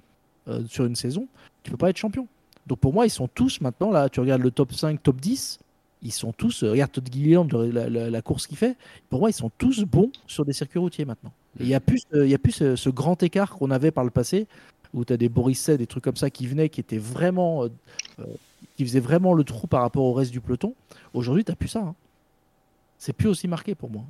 euh, 0.48 0.63
sur 0.67 0.86
une 0.86 0.95
saison, 0.95 1.28
tu 1.62 1.69
peux 1.69 1.78
pas 1.78 1.91
être 1.91 1.98
champion. 1.98 2.28
Donc 2.65 2.80
pour 2.80 2.91
moi, 2.93 3.06
ils 3.06 3.12
sont 3.12 3.28
tous 3.28 3.62
maintenant 3.62 3.91
là. 3.91 4.10
Tu 4.10 4.19
regardes 4.19 4.41
le 4.41 4.50
top 4.52 4.74
5, 4.74 5.02
top 5.04 5.22
10, 5.22 5.60
ils 6.02 6.12
sont 6.14 6.32
tous. 6.34 6.64
euh, 6.64 6.72
regarde 6.72 6.92
Todd 6.92 7.10
Gilliland, 7.12 7.48
la, 7.54 7.90
la- 7.90 8.10
la 8.10 8.22
course 8.22 8.48
qu'il 8.48 8.58
fait. 8.58 8.76
Pour 9.10 9.20
moi, 9.20 9.30
ils 9.30 9.34
sont 9.34 9.52
tous 9.58 9.84
bons 9.84 10.12
sur 10.28 10.46
des 10.46 10.54
circuits 10.54 10.80
routiers 10.80 11.06
maintenant. 11.06 11.32
Il 11.60 11.66
n'y 11.66 11.74
a 11.76 11.80
plus, 11.80 12.02
euh, 12.14 12.26
il 12.26 12.32
y 12.32 12.36
a 12.36 12.38
plus 12.38 12.52
ce, 12.54 12.76
ce 12.76 12.90
grand 12.90 13.22
écart 13.24 13.52
qu'on 13.52 13.72
avait 13.72 13.92
par 13.92 14.04
le 14.04 14.10
passé, 14.12 14.48
où 14.94 15.04
tu 15.04 15.12
as 15.14 15.18
des 15.18 15.30
Borisset, 15.30 15.78
des 15.78 15.88
trucs 15.88 16.04
comme 16.04 16.16
ça 16.16 16.30
qui 16.30 16.48
venaient, 16.48 16.70
qui 16.70 16.80
étaient 16.80 16.98
vraiment, 16.98 17.64
euh, 17.66 17.70
euh, 18.20 18.24
qui 18.78 18.86
faisaient 18.86 19.00
vraiment 19.00 19.34
le 19.34 19.44
trou 19.44 19.68
par 19.68 19.82
rapport 19.82 20.04
au 20.04 20.14
reste 20.14 20.32
du 20.32 20.40
peloton. 20.42 20.74
Aujourd'hui, 21.14 21.44
tu 21.44 21.54
plus 21.56 21.68
ça. 21.70 21.80
hein. 21.80 21.96
C'est 22.98 23.14
plus 23.14 23.28
aussi 23.28 23.48
marqué 23.48 23.76
pour 23.76 23.90
moi. 23.90 24.04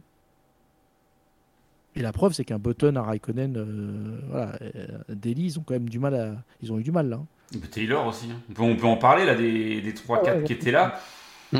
Et 1.96 2.02
la 2.02 2.12
preuve, 2.12 2.34
c'est 2.34 2.46
qu'un 2.46 2.60
Button, 2.60 2.96
un 2.96 3.02
Raikkonen, 3.02 3.56
euh, 3.58 4.20
voilà, 4.30 4.54
euh, 4.62 4.88
Daly, 5.10 5.46
ils 5.46 5.60
ont 5.60 5.64
quand 5.66 5.74
même 5.74 5.90
du 5.90 6.00
mal 6.00 6.14
à, 6.16 6.36
ils 6.62 6.72
ont 6.72 6.80
eu 6.80 6.84
du 6.84 6.92
mal 6.92 7.10
là. 7.10 7.18
hein. 7.18 7.60
Taylor 7.72 8.06
aussi. 8.08 8.28
hein. 8.32 8.40
On 8.50 8.54
peut, 8.54 8.62
on 8.64 8.76
peut 8.76 8.86
en 8.88 8.98
parler 8.98 9.26
là 9.26 9.34
des, 9.36 9.82
des 9.82 9.94
3-4 9.94 9.98
Ah 10.28 10.36
ouais, 10.38 10.44
qui 10.44 10.54
étaient 10.54 10.72
là. 10.72 11.00
Mm. 11.54 11.60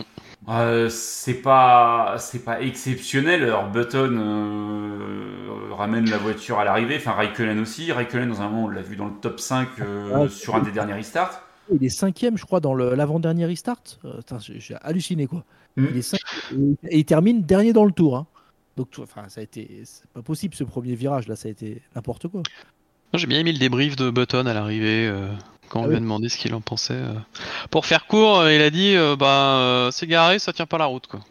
Euh, 0.50 0.90
c'est 0.90 1.42
pas 1.42 2.16
c'est 2.18 2.44
pas 2.46 2.62
exceptionnel. 2.62 3.44
Alors 3.44 3.70
Button 3.70 4.18
euh, 4.18 5.74
ramène 5.74 6.10
la 6.10 6.18
voiture 6.18 6.60
à 6.60 6.64
l'arrivée. 6.64 6.96
Enfin 6.98 7.12
Raikkonen 7.12 7.60
aussi. 7.60 7.92
Raikkonen 7.92 8.30
dans 8.30 8.42
un 8.42 8.50
moment 8.50 8.66
on 8.66 8.70
l'a 8.70 8.82
vu 8.82 8.96
dans 8.96 9.06
le 9.06 9.14
top 9.22 9.40
5 9.40 9.68
euh, 9.82 10.18
Ouais. 10.24 10.30
sur 10.30 10.56
un 10.56 10.62
des 10.62 10.72
derniers 10.72 10.94
restarts. 10.94 11.44
Il 11.72 11.84
est 11.84 11.90
cinquième, 11.90 12.36
je 12.36 12.46
crois, 12.46 12.60
dans 12.60 12.74
l'avant-dernier 12.74 13.46
restart. 13.46 13.84
Euh, 14.06 14.22
j'ai 14.40 14.76
halluciné 14.82 15.28
quoi. 15.28 15.44
Mm. 15.78 15.86
Il 15.92 15.98
est 15.98 16.02
cinquième, 16.02 16.76
et 16.90 16.98
il 17.00 17.06
termine 17.06 17.44
dernier 17.44 17.74
dans 17.74 17.86
le 17.86 17.92
tour. 17.92 18.18
hein. 18.18 18.26
Donc, 18.76 18.88
enfin, 19.00 19.24
ça 19.28 19.42
a 19.42 19.44
été, 19.44 19.82
c'est 19.84 20.08
pas 20.12 20.22
possible 20.22 20.56
ce 20.56 20.64
premier 20.64 20.96
virage 20.96 21.28
là, 21.28 21.36
ça 21.36 21.48
a 21.48 21.52
été 21.52 21.82
n'importe 21.96 22.28
quoi. 22.28 22.42
J'ai 23.14 23.28
bien 23.28 23.40
aimé 23.40 23.52
le 23.52 23.60
débrief 23.60 23.96
de 23.98 24.10
Button 24.10 24.46
à 24.46 24.54
l'arrivée 24.54 25.12
quand 25.70 25.82
on 25.82 25.84
Ah 25.86 25.88
lui 25.88 25.96
a 25.96 26.00
demandé 26.00 26.28
ce 26.30 26.38
qu'il 26.38 26.54
en 26.54 26.62
pensait. 26.62 26.94
euh. 26.94 27.14
Pour 27.72 27.86
faire 27.86 28.08
court, 28.08 28.40
euh, 28.40 28.54
il 28.54 28.62
a 28.62 28.70
dit 28.70 28.96
euh, 28.96 29.16
bah 29.16 29.90
c'est 29.92 30.08
garé, 30.08 30.40
ça 30.40 30.52
tient 30.54 30.66
pas 30.66 30.78
la 30.78 30.86
route 30.86 31.08
quoi. 31.08 31.22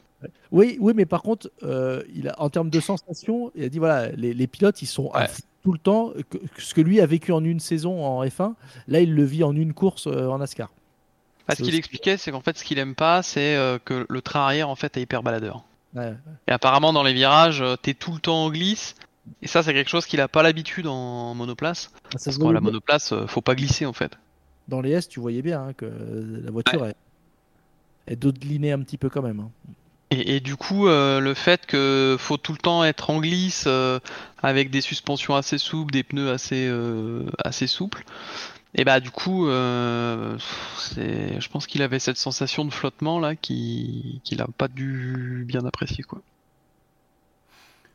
Oui, 0.51 0.77
oui, 0.81 0.95
mais 0.97 1.07
par 1.07 1.23
contre, 1.23 1.49
euh, 1.63 2.03
il 2.13 2.29
a, 2.29 2.35
en 2.43 2.51
termes 2.51 2.71
de 2.71 2.81
sensations, 2.81 3.53
il 3.55 3.63
a 3.65 3.69
dit 3.69 3.79
voilà, 3.79 4.09
les, 4.09 4.35
les 4.35 4.47
pilotes 4.49 4.83
ils 4.83 4.87
sont 4.87 5.11
à 5.13 5.21
Ouais. 5.23 5.29
tout 5.63 5.73
le 5.73 5.79
temps. 5.79 6.13
que- 6.31 6.39
ce 6.59 6.75
que 6.75 6.81
lui 6.81 7.01
a 7.01 7.07
vécu 7.07 7.31
en 7.33 7.45
une 7.45 7.61
saison 7.61 8.05
en 8.05 8.25
F1, 8.25 8.55
là 8.89 9.01
il 9.01 9.15
le 9.15 9.25
vit 9.25 9.45
en 9.45 9.55
une 9.55 9.75
course 9.75 10.07
euh, 10.09 10.27
en 10.29 10.39
NASCAR. 10.39 10.71
C'est 11.51 11.63
qu'il 11.63 11.75
expliquait, 11.77 12.17
c'est 12.19 12.31
qu'en 12.31 12.41
fait 12.43 12.59
ce 12.59 12.65
qu'il 12.65 12.79
aime 12.79 12.95
pas, 12.95 13.23
c'est 13.23 13.57
euh, 13.57 13.79
que 13.83 14.07
le 14.09 14.23
train 14.23 14.41
arrière 14.41 14.69
en 14.69 14.75
fait 14.77 14.97
est 14.97 15.03
hyper 15.03 15.23
baladeur. 15.23 15.63
Ouais. 15.95 16.13
Et 16.47 16.53
apparemment 16.53 16.93
dans 16.93 17.03
les 17.03 17.15
virages, 17.15 17.63
t'es 17.83 17.95
tout 17.95 18.13
le 18.13 18.19
temps 18.19 18.45
en 18.45 18.51
glisse. 18.51 18.95
Et 19.43 19.47
ça, 19.47 19.63
c'est 19.63 19.73
quelque 19.75 19.91
chose 19.91 20.07
qu'il 20.07 20.21
a 20.23 20.29
pas 20.29 20.43
l'habitude 20.43 20.87
en 20.87 21.35
monoplace. 21.35 21.91
Se 22.17 22.25
Parce 22.25 22.39
que 22.39 22.45
la 22.49 22.61
monoplace, 22.63 23.13
faut 23.27 23.41
pas 23.43 23.55
glisser 23.55 23.85
en 23.87 23.93
fait. 23.93 24.13
Dans 24.69 24.81
les 24.81 24.91
S, 24.93 25.09
tu 25.09 25.21
voyais 25.21 25.43
bien 25.43 25.69
hein, 25.69 25.73
que 25.73 25.87
la 25.87 26.51
voiture 26.51 26.85
elle, 26.85 26.95
elle 28.07 28.19
dodelinait 28.19 28.73
un 28.73 28.81
petit 28.81 28.99
peu 28.99 29.09
quand 29.09 29.23
même. 29.23 29.41
hein. 29.41 29.51
Et, 30.11 30.37
et 30.37 30.41
du 30.41 30.57
coup, 30.57 30.89
euh, 30.89 31.21
le 31.21 31.35
fait 31.35 31.67
que 31.67 32.17
faut 32.19 32.39
tout 32.39 32.53
le 32.53 32.59
temps 32.59 32.83
être 32.83 33.11
en 33.11 33.21
glisse 33.21 33.65
euh, 33.67 33.99
avec 34.43 34.71
des 34.71 34.81
suspensions 34.81 35.35
assez 35.37 35.59
souples, 35.59 35.93
des 35.93 36.03
pneus 36.03 36.31
assez 36.31 36.67
euh, 36.67 37.25
assez 37.45 37.67
souples, 37.67 38.05
et 38.75 38.85
bah 38.85 39.01
du 39.01 39.11
coup, 39.11 39.49
euh, 39.49 40.39
c'est, 40.79 41.39
je 41.41 41.49
pense 41.51 41.67
qu'il 41.67 41.83
avait 41.83 41.99
cette 41.99 42.17
sensation 42.17 42.65
de 42.65 42.71
flottement 42.73 43.21
là 43.21 43.37
qui 43.37 44.21
qu'il 44.25 44.41
a 44.41 44.47
pas 44.57 44.69
dû 44.69 45.45
bien 45.47 45.65
apprécier 45.67 46.05
quoi. 46.05 46.23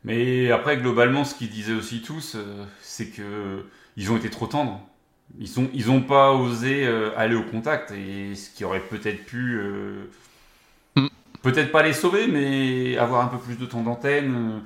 Mais 0.04 0.50
après 0.52 0.76
globalement 0.76 1.24
ce 1.24 1.34
qu'ils 1.34 1.50
disaient 1.50 1.72
aussi 1.74 2.02
tous 2.02 2.34
euh, 2.36 2.64
c'est 2.80 3.08
que 3.10 3.64
ils 3.96 4.12
ont 4.12 4.16
été 4.16 4.30
trop 4.30 4.46
tendres. 4.46 4.80
Ils 5.38 5.48
sont 5.48 5.68
ils 5.74 5.90
ont 5.90 6.00
pas 6.00 6.32
osé 6.32 6.86
euh, 6.86 7.10
aller 7.16 7.34
au 7.34 7.42
contact 7.42 7.90
et 7.92 8.34
ce 8.34 8.50
qui 8.50 8.64
aurait 8.64 8.80
peut-être 8.80 9.24
pu 9.26 9.56
euh, 9.58 10.04
Mm. 10.96 11.08
peut-être 11.42 11.72
pas 11.72 11.82
les 11.82 11.92
sauver 11.92 12.28
mais 12.28 12.96
avoir 12.98 13.24
un 13.24 13.28
peu 13.28 13.38
plus 13.38 13.56
de 13.58 13.66
temps 13.66 13.82
d'antenne. 13.82 14.34
euh, 14.34 14.58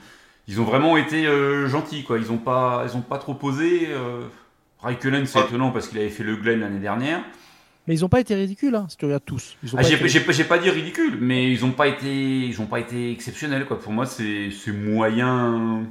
ils 0.47 0.61
ont 0.61 0.65
vraiment 0.65 0.97
été 0.97 1.27
euh, 1.27 1.69
gentils 1.69 2.05
quoi. 2.05 2.19
Ils 2.19 2.31
ont 2.33 2.37
pas 2.39 2.85
ils 2.87 2.97
ont 2.97 3.01
pas 3.03 3.19
trop 3.19 3.35
posé. 3.35 3.89
Euh, 3.91 4.27
Raikkonen 4.81 5.27
c'est 5.27 5.39
Ah. 5.41 5.45
étonnant 5.47 5.71
parce 5.71 5.89
qu'il 5.89 5.99
avait 5.99 6.09
fait 6.11 6.23
le 6.25 6.37
Glen 6.37 6.61
l'année 6.61 6.79
dernière. 6.81 7.23
Mais 7.87 7.95
ils 7.95 8.05
ont 8.05 8.09
pas 8.11 8.21
été 8.21 8.35
ridicules, 8.35 8.75
hein, 8.75 8.85
si 8.91 8.99
tu 8.99 9.07
regardes 9.07 9.25
tous. 9.25 9.57
Ils 9.63 9.71
ont 9.75 9.79
Ah, 9.79 9.83
pas 9.83 9.89
j'ai 9.89 9.95
été- 9.95 10.09
j'ai 10.09 10.21
pas- 10.21 10.33
j'ai 10.33 10.45
pas 10.45 10.59
dit 10.59 10.69
ridicule, 10.69 11.17
mais 11.21 11.51
ils 11.51 11.65
ont 11.65 11.71
pas 11.73 11.89
été, 11.89 12.41
ils 12.47 12.61
ont 12.61 12.67
pas 12.67 12.81
été 12.81 13.11
exceptionnels 13.11 13.65
quoi. 13.65 13.81
Pour 13.81 13.93
moi, 13.93 14.05
c'est 14.05 14.51
c'est 14.51 14.73
moyen, 14.73 15.85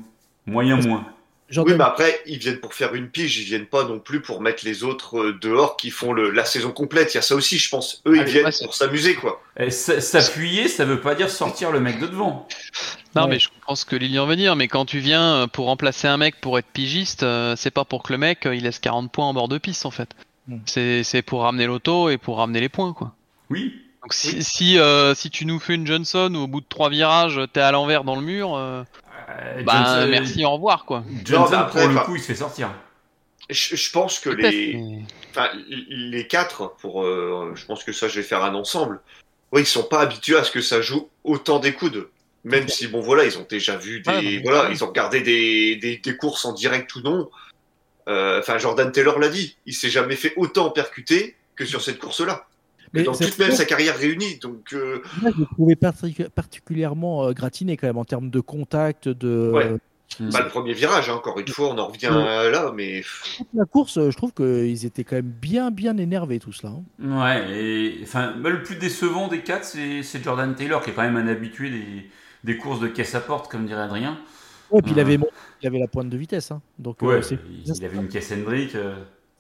moyen 0.46 0.78
moins. 0.78 1.06
Oui, 1.56 1.74
mais 1.78 1.84
après, 1.84 2.20
ils 2.26 2.38
viennent 2.40 2.60
pour 2.60 2.74
faire 2.74 2.94
une 2.94 3.10
pige, 3.10 3.38
ils 3.40 3.46
viennent 3.46 3.68
pas 3.68 3.86
non 3.86 4.00
plus 4.00 4.22
pour 4.22 4.42
mettre 4.42 4.66
les 4.66 4.84
autres 4.84 5.18
euh, 5.18 5.38
dehors 5.40 5.78
qui 5.78 5.92
font 5.92 6.12
le, 6.12 6.30
la 6.30 6.44
saison 6.44 6.72
complète. 6.72 7.14
Il 7.14 7.18
y 7.18 7.20
a 7.20 7.22
ça 7.22 7.36
aussi, 7.36 7.58
je 7.58 7.70
pense. 7.70 8.02
Eux, 8.06 8.16
ils 8.18 8.20
Allez, 8.22 8.32
viennent 8.32 8.46
ouais, 8.46 8.52
pour 8.66 8.76
s'amuser, 8.76 9.16
quoi. 9.16 9.42
Eh, 9.58 9.72
S'appuyer, 9.72 10.68
ça 10.68 10.84
veut 10.84 11.00
pas 11.00 11.16
dire 11.16 11.30
sortir 11.30 11.72
le 11.72 11.80
mec 11.80 12.00
de 12.00 12.08
devant. 12.08 12.48
Non, 13.16 13.24
Ouais. 13.24 13.30
mais 13.30 13.40
je 13.40 13.48
pense 13.66 13.86
que 13.86 13.96
Lilian 13.96 14.26
veut 14.26 14.36
dire, 14.36 14.56
mais 14.58 14.68
quand 14.68 14.86
tu 14.86 15.00
viens 15.00 15.44
euh, 15.44 15.48
pour 15.48 15.66
remplacer 15.68 16.08
un 16.08 16.18
mec 16.18 16.40
pour 16.42 16.60
être 16.60 16.68
pigiste, 16.68 17.24
euh, 17.24 17.56
c'est 17.56 17.72
pas 17.72 17.86
pour 17.86 18.04
que 18.04 18.12
le 18.14 18.20
mec 18.20 18.46
euh, 18.46 18.54
il 18.56 18.64
laisse 18.64 18.80
40 18.80 19.12
points 19.12 19.26
en 19.26 19.34
bord 19.34 19.48
de 19.48 19.58
piste 19.58 19.86
en 19.86 19.92
fait. 19.92 20.10
Mm. 20.48 20.58
C'est 20.66 21.22
pour 21.26 21.44
ramener 21.44 21.66
l'auto 21.66 22.10
et 22.10 22.18
pour 22.18 22.38
ramener 22.38 22.60
les 22.60 22.70
points 22.70 22.94
quoi. 22.94 23.14
Oui. 23.50 23.74
Donc 24.04 24.14
si, 24.14 24.44
si, 24.44 24.78
euh, 24.78 25.16
si 25.16 25.30
tu 25.30 25.46
nous 25.46 25.60
fais 25.60 25.76
une 25.76 25.88
Johnson 25.88 26.32
où 26.36 26.40
au 26.44 26.48
bout 26.48 26.62
de 26.62 26.66
trois 26.70 26.90
virages 26.90 27.40
t'es 27.54 27.60
à 27.62 27.72
l'envers 27.72 28.04
dans 28.04 28.16
le 28.16 28.22
mur, 28.22 28.56
Euh, 28.56 28.84
bah 29.63 29.84
Johnson- 29.86 30.08
merci, 30.10 30.46
au 30.46 30.52
revoir 30.52 30.86
quoi. 30.86 31.04
Johnson, 31.26 31.44
Non, 31.44 31.50
mais 31.52 31.58
après, 31.58 31.84
pour 31.86 31.94
le 31.94 32.00
coup, 32.06 32.16
il 32.16 32.22
se 32.22 32.28
fait 32.28 32.36
sortir. 32.36 32.70
Je, 33.50 33.76
je 33.76 33.92
pense 33.92 34.20
que 34.20 34.30
les, 34.30 34.78
enfin, 35.32 35.50
les 35.90 36.28
quatre, 36.28 36.76
pour, 36.82 37.04
euh, 37.04 37.52
je 37.56 37.66
pense 37.66 37.84
que 37.84 37.94
ça, 37.94 38.08
je 38.08 38.20
vais 38.20 38.24
faire 38.28 38.44
un 38.44 38.56
ensemble. 38.56 39.00
Oui, 39.54 39.62
ils 39.62 39.66
sont 39.66 39.84
pas 39.84 40.02
habitués 40.02 40.36
à 40.38 40.44
ce 40.44 40.52
que 40.52 40.60
ça 40.62 40.82
joue 40.82 41.10
autant 41.24 41.60
des 41.60 41.74
coudes. 41.74 42.10
Même 42.44 42.68
si, 42.70 42.88
bon, 42.88 43.00
voilà, 43.02 43.26
ils 43.26 43.38
ont 43.38 43.46
déjà 43.50 43.76
vu 43.78 44.02
des, 44.02 44.10
Ouais, 44.12 44.42
voilà, 44.44 44.70
ils 44.70 44.84
ont 44.84 44.88
regardé 44.88 45.22
des, 45.22 45.76
des, 45.78 45.98
des 45.98 46.18
courses 46.18 46.46
en 46.46 46.54
direct 46.54 46.94
ou 46.96 47.02
non. 47.02 47.30
Euh, 48.08 48.40
Enfin, 48.40 48.58
Jordan 48.58 48.92
Taylor 48.92 49.20
l'a 49.20 49.28
dit, 49.30 49.58
il 49.66 49.74
s'est 49.74 49.90
jamais 49.90 50.16
fait 50.16 50.34
autant 50.38 50.70
percuter 50.70 51.36
que 51.56 51.66
sur 51.66 51.82
cette 51.82 52.00
course-là. 52.00 52.48
Mais 52.98 53.04
Dans 53.04 53.14
toute 53.14 53.40
même 53.40 53.52
sa 53.52 53.66
carrière 53.66 53.98
réunie. 53.98 54.38
Donc, 54.40 54.74
euh, 54.74 55.02
je 55.22 55.28
l'ai 55.40 55.46
trouvé 55.54 55.76
partic- 55.76 56.30
particulièrement 56.30 57.26
euh, 57.28 57.32
gratiné 57.34 57.78
quand 57.78 57.88
même 57.88 57.98
en 57.98 58.06
termes 58.06 58.30
de 58.30 58.40
contact, 58.40 59.08
de 59.10 59.52
Ouais. 59.54 59.78
Mm. 60.22 60.30
pas 60.30 60.42
le 60.42 60.48
premier 60.48 60.74
virage, 60.74 61.10
hein, 61.10 61.16
encore 61.16 61.38
une 61.38 61.48
fois, 61.50 61.68
on 61.74 61.78
en 61.78 61.88
revient 61.88 62.08
Ouais. 62.08 62.16
euh, 62.16 62.50
là, 62.50 62.72
mais 62.74 63.04
toute 63.38 63.48
la 63.54 63.66
course. 63.66 63.98
euh, 63.98 64.10
Je 64.10 64.16
trouve 64.18 64.32
qu'ils 64.34 64.86
étaient 64.86 65.04
quand 65.04 65.18
même 65.18 65.26
bien, 65.42 65.70
bien 65.70 65.98
énervés 65.98 66.40
tous 66.40 66.64
là. 66.64 66.70
hein. 66.70 67.20
Ouais. 67.20 67.52
Et 67.62 68.00
enfin, 68.04 68.34
bah, 68.42 68.50
le 68.50 68.64
plus 68.64 68.78
décevant 68.78 69.28
des 69.28 69.42
quatre, 69.42 69.66
c'est 69.66 70.24
Jordan 70.24 70.56
Taylor 70.56 70.82
qui 70.82 70.92
est 70.92 70.94
quand 70.94 71.02
même 71.04 71.18
un 71.18 71.28
habitué 71.28 71.70
des, 71.70 72.10
des 72.46 72.58
courses 72.58 72.80
de 72.80 72.88
caisse 72.88 73.16
à 73.16 73.20
porte, 73.20 73.52
comme 73.52 73.66
dirait 73.66 73.82
Adrien. 73.82 74.18
Ouais, 74.72 74.82
puis 74.82 74.92
il 74.94 75.00
avait, 75.00 75.18
qu'il 75.60 75.68
avait 75.68 75.80
la 75.80 75.88
pointe 75.88 76.10
de 76.10 76.18
vitesse. 76.18 76.52
Hein. 76.52 76.62
Donc, 76.80 77.04
euh, 77.04 77.08
Ouais, 77.08 77.20
il, 77.32 77.74
il 77.76 77.86
avait 77.86 77.98
une 77.98 78.08
caisse 78.08 78.32
Hendrick. 78.32 78.76
euh, 78.76 78.96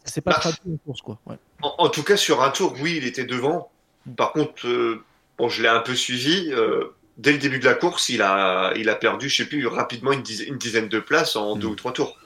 c'est 0.07 0.21
pas 0.21 0.31
Bah. 0.31 0.39
traduit 0.39 0.59
en 0.73 0.77
course, 0.85 1.01
quoi. 1.01 1.19
Ouais. 1.25 1.35
En, 1.61 1.75
en 1.77 1.89
tout 1.89 2.03
cas, 2.03 2.17
sur 2.17 2.41
un 2.41 2.49
tour, 2.49 2.73
oui, 2.81 2.95
il 2.97 3.05
était 3.05 3.25
devant. 3.25 3.69
Par 4.15 4.31
contre, 4.31 4.65
euh, 4.67 5.03
bon, 5.37 5.49
je 5.49 5.61
l'ai 5.61 5.67
un 5.69 5.79
peu 5.81 5.95
suivi. 5.95 6.49
euh, 6.51 6.93
dès 7.17 7.31
le 7.31 7.37
début 7.39 7.59
de 7.59 7.65
la 7.65 7.73
course, 7.73 8.09
il 8.09 8.21
a, 8.21 8.73
il 8.75 8.89
a 8.89 8.95
perdu, 8.95 9.27
je 9.29 9.37
sais 9.43 9.49
plus, 9.49 9.65
rapidement 9.67 10.11
une 10.11 10.21
dizaine, 10.21 10.49
une 10.49 10.57
dizaine 10.57 10.87
de 10.87 10.99
places 10.99 11.35
en 11.35 11.55
Mm. 11.55 11.59
deux 11.59 11.67
ou 11.67 11.75
trois 11.75 11.91
tours. 11.93 12.17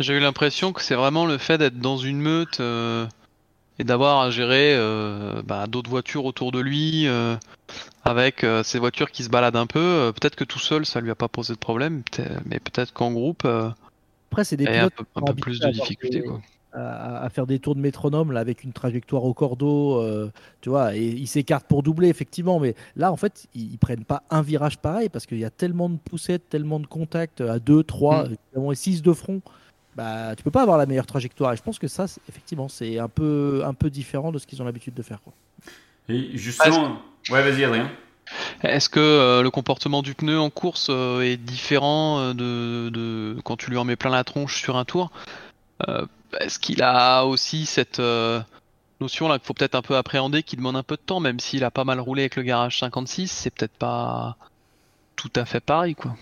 J'ai 0.00 0.14
eu 0.14 0.20
l'impression 0.20 0.72
que 0.72 0.82
c'est 0.82 0.94
vraiment 0.94 1.26
le 1.26 1.38
fait 1.38 1.58
d'être 1.58 1.78
dans 1.80 1.96
une 1.96 2.20
meute 2.20 2.60
euh, 2.60 3.06
et 3.78 3.84
d'avoir 3.84 4.20
à 4.20 4.30
gérer 4.30 4.74
euh, 4.76 5.42
bah, 5.42 5.66
d'autres 5.66 5.90
voitures 5.90 6.24
autour 6.26 6.52
de 6.52 6.60
lui, 6.60 7.06
euh, 7.08 7.34
avec 8.04 8.44
euh, 8.44 8.62
ces 8.62 8.78
voitures 8.78 9.10
qui 9.10 9.24
se 9.24 9.28
baladent 9.30 9.56
un 9.56 9.66
peu. 9.66 9.80
Euh, 9.80 10.12
peut-être 10.12 10.36
que 10.36 10.44
tout 10.44 10.58
seul, 10.58 10.86
ça 10.86 11.00
lui 11.00 11.10
a 11.10 11.14
pas 11.14 11.28
posé 11.28 11.54
de 11.54 11.58
problème, 11.58 12.02
mais 12.44 12.60
peut-être 12.60 12.92
qu'en 12.92 13.10
groupe, 13.10 13.42
euh, 13.46 13.70
Après, 14.30 14.44
c'est 14.44 14.56
des 14.56 14.64
il 14.64 14.70
y 14.70 14.76
a 14.76 14.84
un 14.84 14.90
peu, 14.90 15.04
un 15.16 15.32
plus 15.34 15.58
de 15.60 15.68
difficultés. 15.70 16.20
des- 16.20 16.26
Quoi. 16.26 16.40
À, 16.76 17.22
à 17.24 17.28
faire 17.30 17.46
des 17.46 17.58
tours 17.58 17.74
de 17.74 17.80
métronome 17.80 18.30
là, 18.32 18.40
avec 18.40 18.62
une 18.62 18.72
trajectoire 18.72 19.24
au 19.24 19.34
cordeau, 19.34 20.00
euh, 20.02 20.30
tu 20.60 20.68
vois, 20.68 20.94
et 20.94 21.04
ils 21.06 21.26
s'écartent 21.26 21.66
pour 21.66 21.82
doubler 21.82 22.08
effectivement, 22.08 22.60
mais 22.60 22.74
là 22.96 23.10
en 23.10 23.16
fait 23.16 23.46
ils, 23.54 23.72
ils 23.72 23.78
prennent 23.78 24.04
pas 24.04 24.22
un 24.30 24.42
virage 24.42 24.78
pareil 24.78 25.08
parce 25.08 25.26
qu'il 25.26 25.38
y 25.38 25.44
a 25.44 25.50
tellement 25.50 25.88
de 25.88 25.96
poussettes, 25.96 26.48
tellement 26.48 26.78
de 26.78 26.86
contacts 26.86 27.40
à 27.40 27.58
2, 27.58 27.82
3, 27.82 28.24
Mm. 28.24 28.34
évidemment, 28.52 28.72
et 28.72 28.76
6 28.76 29.02
de 29.02 29.12
front, 29.12 29.40
bah 29.96 30.36
tu 30.36 30.42
peux 30.44 30.50
pas 30.50 30.62
avoir 30.62 30.76
la 30.78 30.86
meilleure 30.86 31.06
trajectoire 31.06 31.52
et 31.52 31.56
je 31.56 31.62
pense 31.62 31.78
que 31.78 31.88
ça 31.88 32.06
c'est- 32.06 32.20
effectivement 32.28 32.68
c'est 32.68 32.98
un 32.98 33.08
peu, 33.08 33.62
un 33.64 33.74
peu 33.74 33.88
différent 33.90 34.30
de 34.30 34.38
ce 34.38 34.46
qu'ils 34.46 34.60
ont 34.60 34.64
l'habitude 34.66 34.94
de 34.94 35.02
faire. 35.02 35.22
Quoi. 35.22 35.32
Et 36.08 36.36
justement. 36.36 36.98
Ouais, 37.30 37.42
vas-y, 37.42 37.64
Adrien. 37.64 37.90
Est-ce 38.62 38.88
que 38.88 38.98
euh, 39.00 39.42
le 39.42 39.50
comportement 39.50 40.02
du 40.02 40.14
pneu 40.14 40.38
en 40.38 40.50
course 40.50 40.88
euh, 40.90 41.20
est 41.20 41.36
différent 41.36 42.18
euh, 42.18 42.34
de, 42.34 42.90
de 42.90 43.36
quand 43.44 43.56
tu 43.56 43.70
lui 43.70 43.76
en 43.76 43.84
mets 43.84 43.96
plein 43.96 44.10
la 44.10 44.24
tronche 44.24 44.60
sur 44.60 44.76
un 44.76 44.84
tour? 44.84 45.10
Euh, 45.88 46.06
Est-ce 46.40 46.58
qu'il 46.58 46.82
a 46.82 47.24
aussi 47.24 47.66
cette 47.66 48.00
euh, 48.00 48.40
notion 49.00 49.28
là 49.28 49.38
qu'il 49.38 49.46
faut 49.46 49.54
peut-être 49.54 49.74
un 49.74 49.82
peu 49.82 49.96
appréhender, 49.96 50.42
qui 50.42 50.56
demande 50.56 50.76
un 50.76 50.82
peu 50.82 50.96
de 50.96 51.02
temps, 51.02 51.20
même 51.20 51.40
s'il 51.40 51.64
a 51.64 51.70
pas 51.70 51.84
mal 51.84 52.00
roulé 52.00 52.22
avec 52.22 52.36
le 52.36 52.42
garage 52.42 52.78
56, 52.80 53.28
c'est 53.30 53.50
peut-être 53.50 53.76
pas 53.78 54.36
tout 55.16 55.32
à 55.36 55.44
fait 55.46 55.60
pareil 55.60 55.94
quoi. 55.94 56.16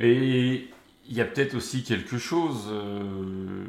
Et 0.00 0.68
il 1.08 1.14
y 1.16 1.20
a 1.20 1.24
peut-être 1.24 1.54
aussi 1.54 1.82
quelque 1.84 2.18
chose. 2.18 2.66
euh, 2.70 3.64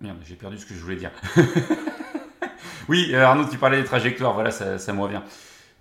Merde, 0.00 0.18
j'ai 0.26 0.36
perdu 0.36 0.58
ce 0.58 0.66
que 0.66 0.74
je 0.74 0.80
voulais 0.80 0.96
dire. 0.96 1.10
oui, 2.88 3.10
euh, 3.14 3.24
Arnaud, 3.24 3.46
tu 3.50 3.58
parlais 3.58 3.78
des 3.78 3.84
trajectoires, 3.84 4.34
voilà, 4.34 4.50
ça, 4.50 4.78
ça 4.78 4.92
me 4.92 5.00
revient. 5.00 5.20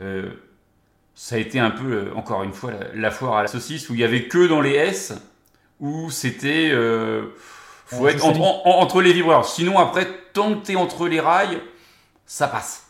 Euh, 0.01 0.31
ça 1.15 1.35
a 1.35 1.39
été 1.39 1.59
un 1.59 1.71
peu, 1.71 1.93
euh, 2.09 2.15
encore 2.15 2.43
une 2.43 2.53
fois, 2.53 2.71
la, 2.71 2.95
la 2.95 3.11
foire 3.11 3.37
à 3.37 3.41
la 3.43 3.47
saucisse 3.47 3.89
où 3.89 3.93
il 3.95 3.99
y 4.01 4.03
avait 4.03 4.27
que 4.27 4.47
dans 4.47 4.61
les 4.61 4.73
S 4.73 5.13
où 5.79 6.09
c'était. 6.11 6.69
euh, 6.71 7.23
faut 7.85 8.03
Ouais, 8.03 8.13
être 8.13 8.25
entre, 8.25 8.41
en- 8.41 8.61
en- 8.65 8.79
entre 8.81 9.01
les 9.01 9.13
vibreurs. 9.13 9.45
Sinon, 9.45 9.77
après, 9.79 10.07
tant 10.33 10.55
que 10.59 10.65
t'es 10.65 10.75
entre 10.75 11.07
les 11.07 11.19
rails, 11.19 11.61
ça 12.25 12.47
passe. 12.47 12.83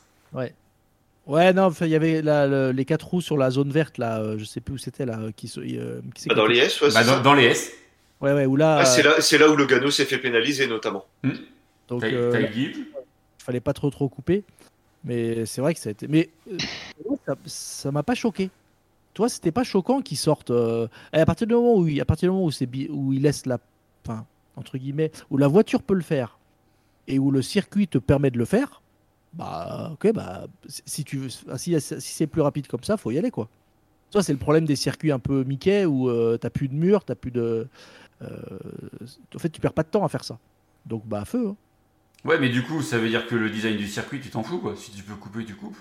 Ouais, 1.25 1.51
non, 1.51 1.63
enfin, 1.63 1.85
il 1.87 1.91
y 1.91 1.95
avait 1.95 2.21
là, 2.21 2.47
le- 2.47 2.71
les 2.71 2.85
quatre 2.85 3.05
roues 3.05 3.19
sur 3.19 3.35
la 3.35 3.51
zone 3.51 3.69
verte 3.69 3.97
là, 3.97 4.19
euh, 4.21 4.37
je 4.37 4.45
sais 4.45 4.61
plus 4.61 4.75
où 4.75 4.77
c'était 4.77 5.05
là, 5.05 5.19
euh, 5.19 5.31
qui, 5.35 5.49
se- 5.49 5.59
euh, 5.59 5.99
qui 6.15 6.29
Bah, 6.29 6.35
dans 6.35 6.45
les 6.45 6.57
S, 6.59 6.79
ouais, 6.79 6.87
Bah, 6.93 7.03
dans, 7.21 7.33
les 7.33 7.43
S, 7.47 7.73
Ouais, 8.21 8.31
ouais, 8.31 8.45
où 8.45 8.55
là, 8.55 8.77
Ah, 8.79 8.85
c'est 8.85 9.05
euh, 9.05 9.09
là, 9.15 9.19
c'est 9.21 9.37
là 9.37 9.49
où 9.49 9.57
le 9.57 9.65
Gano 9.65 9.91
s'est 9.91 10.05
fait 10.05 10.19
pénaliser, 10.19 10.67
notamment. 10.67 11.05
donc, 11.89 11.99
t'as 11.99 12.07
euh, 12.07 12.47
il 12.53 12.85
fallait 13.43 13.59
pas 13.59 13.73
trop 13.73 13.89
trop 13.89 14.07
couper. 14.07 14.43
Mais 15.03 15.45
c'est 15.45 15.59
vrai 15.59 15.73
que 15.73 15.81
ça 15.81 15.89
a 15.89 15.91
été. 15.91 16.07
Mais 16.07 16.29
euh, 16.49 16.57
ça 17.45 17.91
m'a 17.91 18.03
pas 18.03 18.15
choqué. 18.15 18.49
Toi, 19.17 19.29
c'était 19.29 19.51
pas 19.51 19.63
choquant 19.63 20.01
qu'ils 20.03 20.15
sortent. 20.17 20.51
euh, 20.51 20.87
à 21.11 21.25
partir 21.25 21.47
du 21.47 21.55
moment 21.55 21.73
où, 21.73 21.87
à 21.99 22.05
partir 22.05 22.29
la, 23.47 23.57
enfin 24.05 24.27
entre 24.55 24.77
guillemets, 24.77 25.11
où 25.31 25.37
la 25.37 25.47
voiture 25.47 25.81
peut 25.81 25.95
le 25.95 26.03
faire 26.03 26.37
et 27.07 27.17
où 27.17 27.31
le 27.31 27.41
circuit 27.41 27.87
te 27.87 27.97
permet 27.97 28.29
de 28.29 28.37
le 28.37 28.45
faire, 28.45 28.83
bah 29.33 29.89
ok, 29.93 30.13
bah 30.13 30.45
si- 30.67 31.03
tu 31.03 31.31
si, 31.31 31.81
si 31.81 31.99
c'est 32.13 32.27
plus 32.27 32.41
rapide 32.43 32.67
comme 32.67 32.83
ça, 32.83 32.95
faut 32.95 33.09
y 33.09 33.17
aller 33.17 33.31
quoi. 33.31 33.49
Ça 34.13 34.21
c'est 34.21 34.33
le 34.33 34.37
problème 34.39 34.65
des 34.65 34.75
circuits 34.75 35.11
un 35.11 35.17
peu 35.19 35.43
Mickey 35.43 35.85
où 35.85 36.09
euh, 36.09 36.37
t'as 36.37 36.51
plus 36.51 36.67
de 36.67 36.75
mur, 36.75 37.03
t'as 37.03 37.15
plus 37.15 37.31
de, 37.31 37.67
euh, 38.21 38.27
en 39.35 39.39
fait 39.39 39.49
tu 39.49 39.59
perds 39.59 39.73
pas 39.73 39.83
de 39.83 39.89
temps 39.89 40.05
à 40.05 40.09
faire 40.09 40.23
ça. 40.23 40.37
Donc 40.85 41.07
bah 41.07 41.25
feu. 41.25 41.47
hein. 41.47 41.55
Ouais, 42.23 42.37
mais 42.39 42.49
du 42.49 42.61
coup, 42.61 42.83
ça 42.83 42.99
veut 42.99 43.09
dire 43.09 43.25
que 43.25 43.35
le 43.35 43.49
design 43.49 43.77
du 43.77 43.87
circuit, 43.87 44.19
tu 44.21 44.29
t'en 44.29 44.43
fous, 44.43 44.59
quoi. 44.59 44.75
Si 44.75 44.91
tu 44.91 45.01
peux 45.01 45.15
couper, 45.15 45.43
tu 45.43 45.55
coupes. 45.55 45.77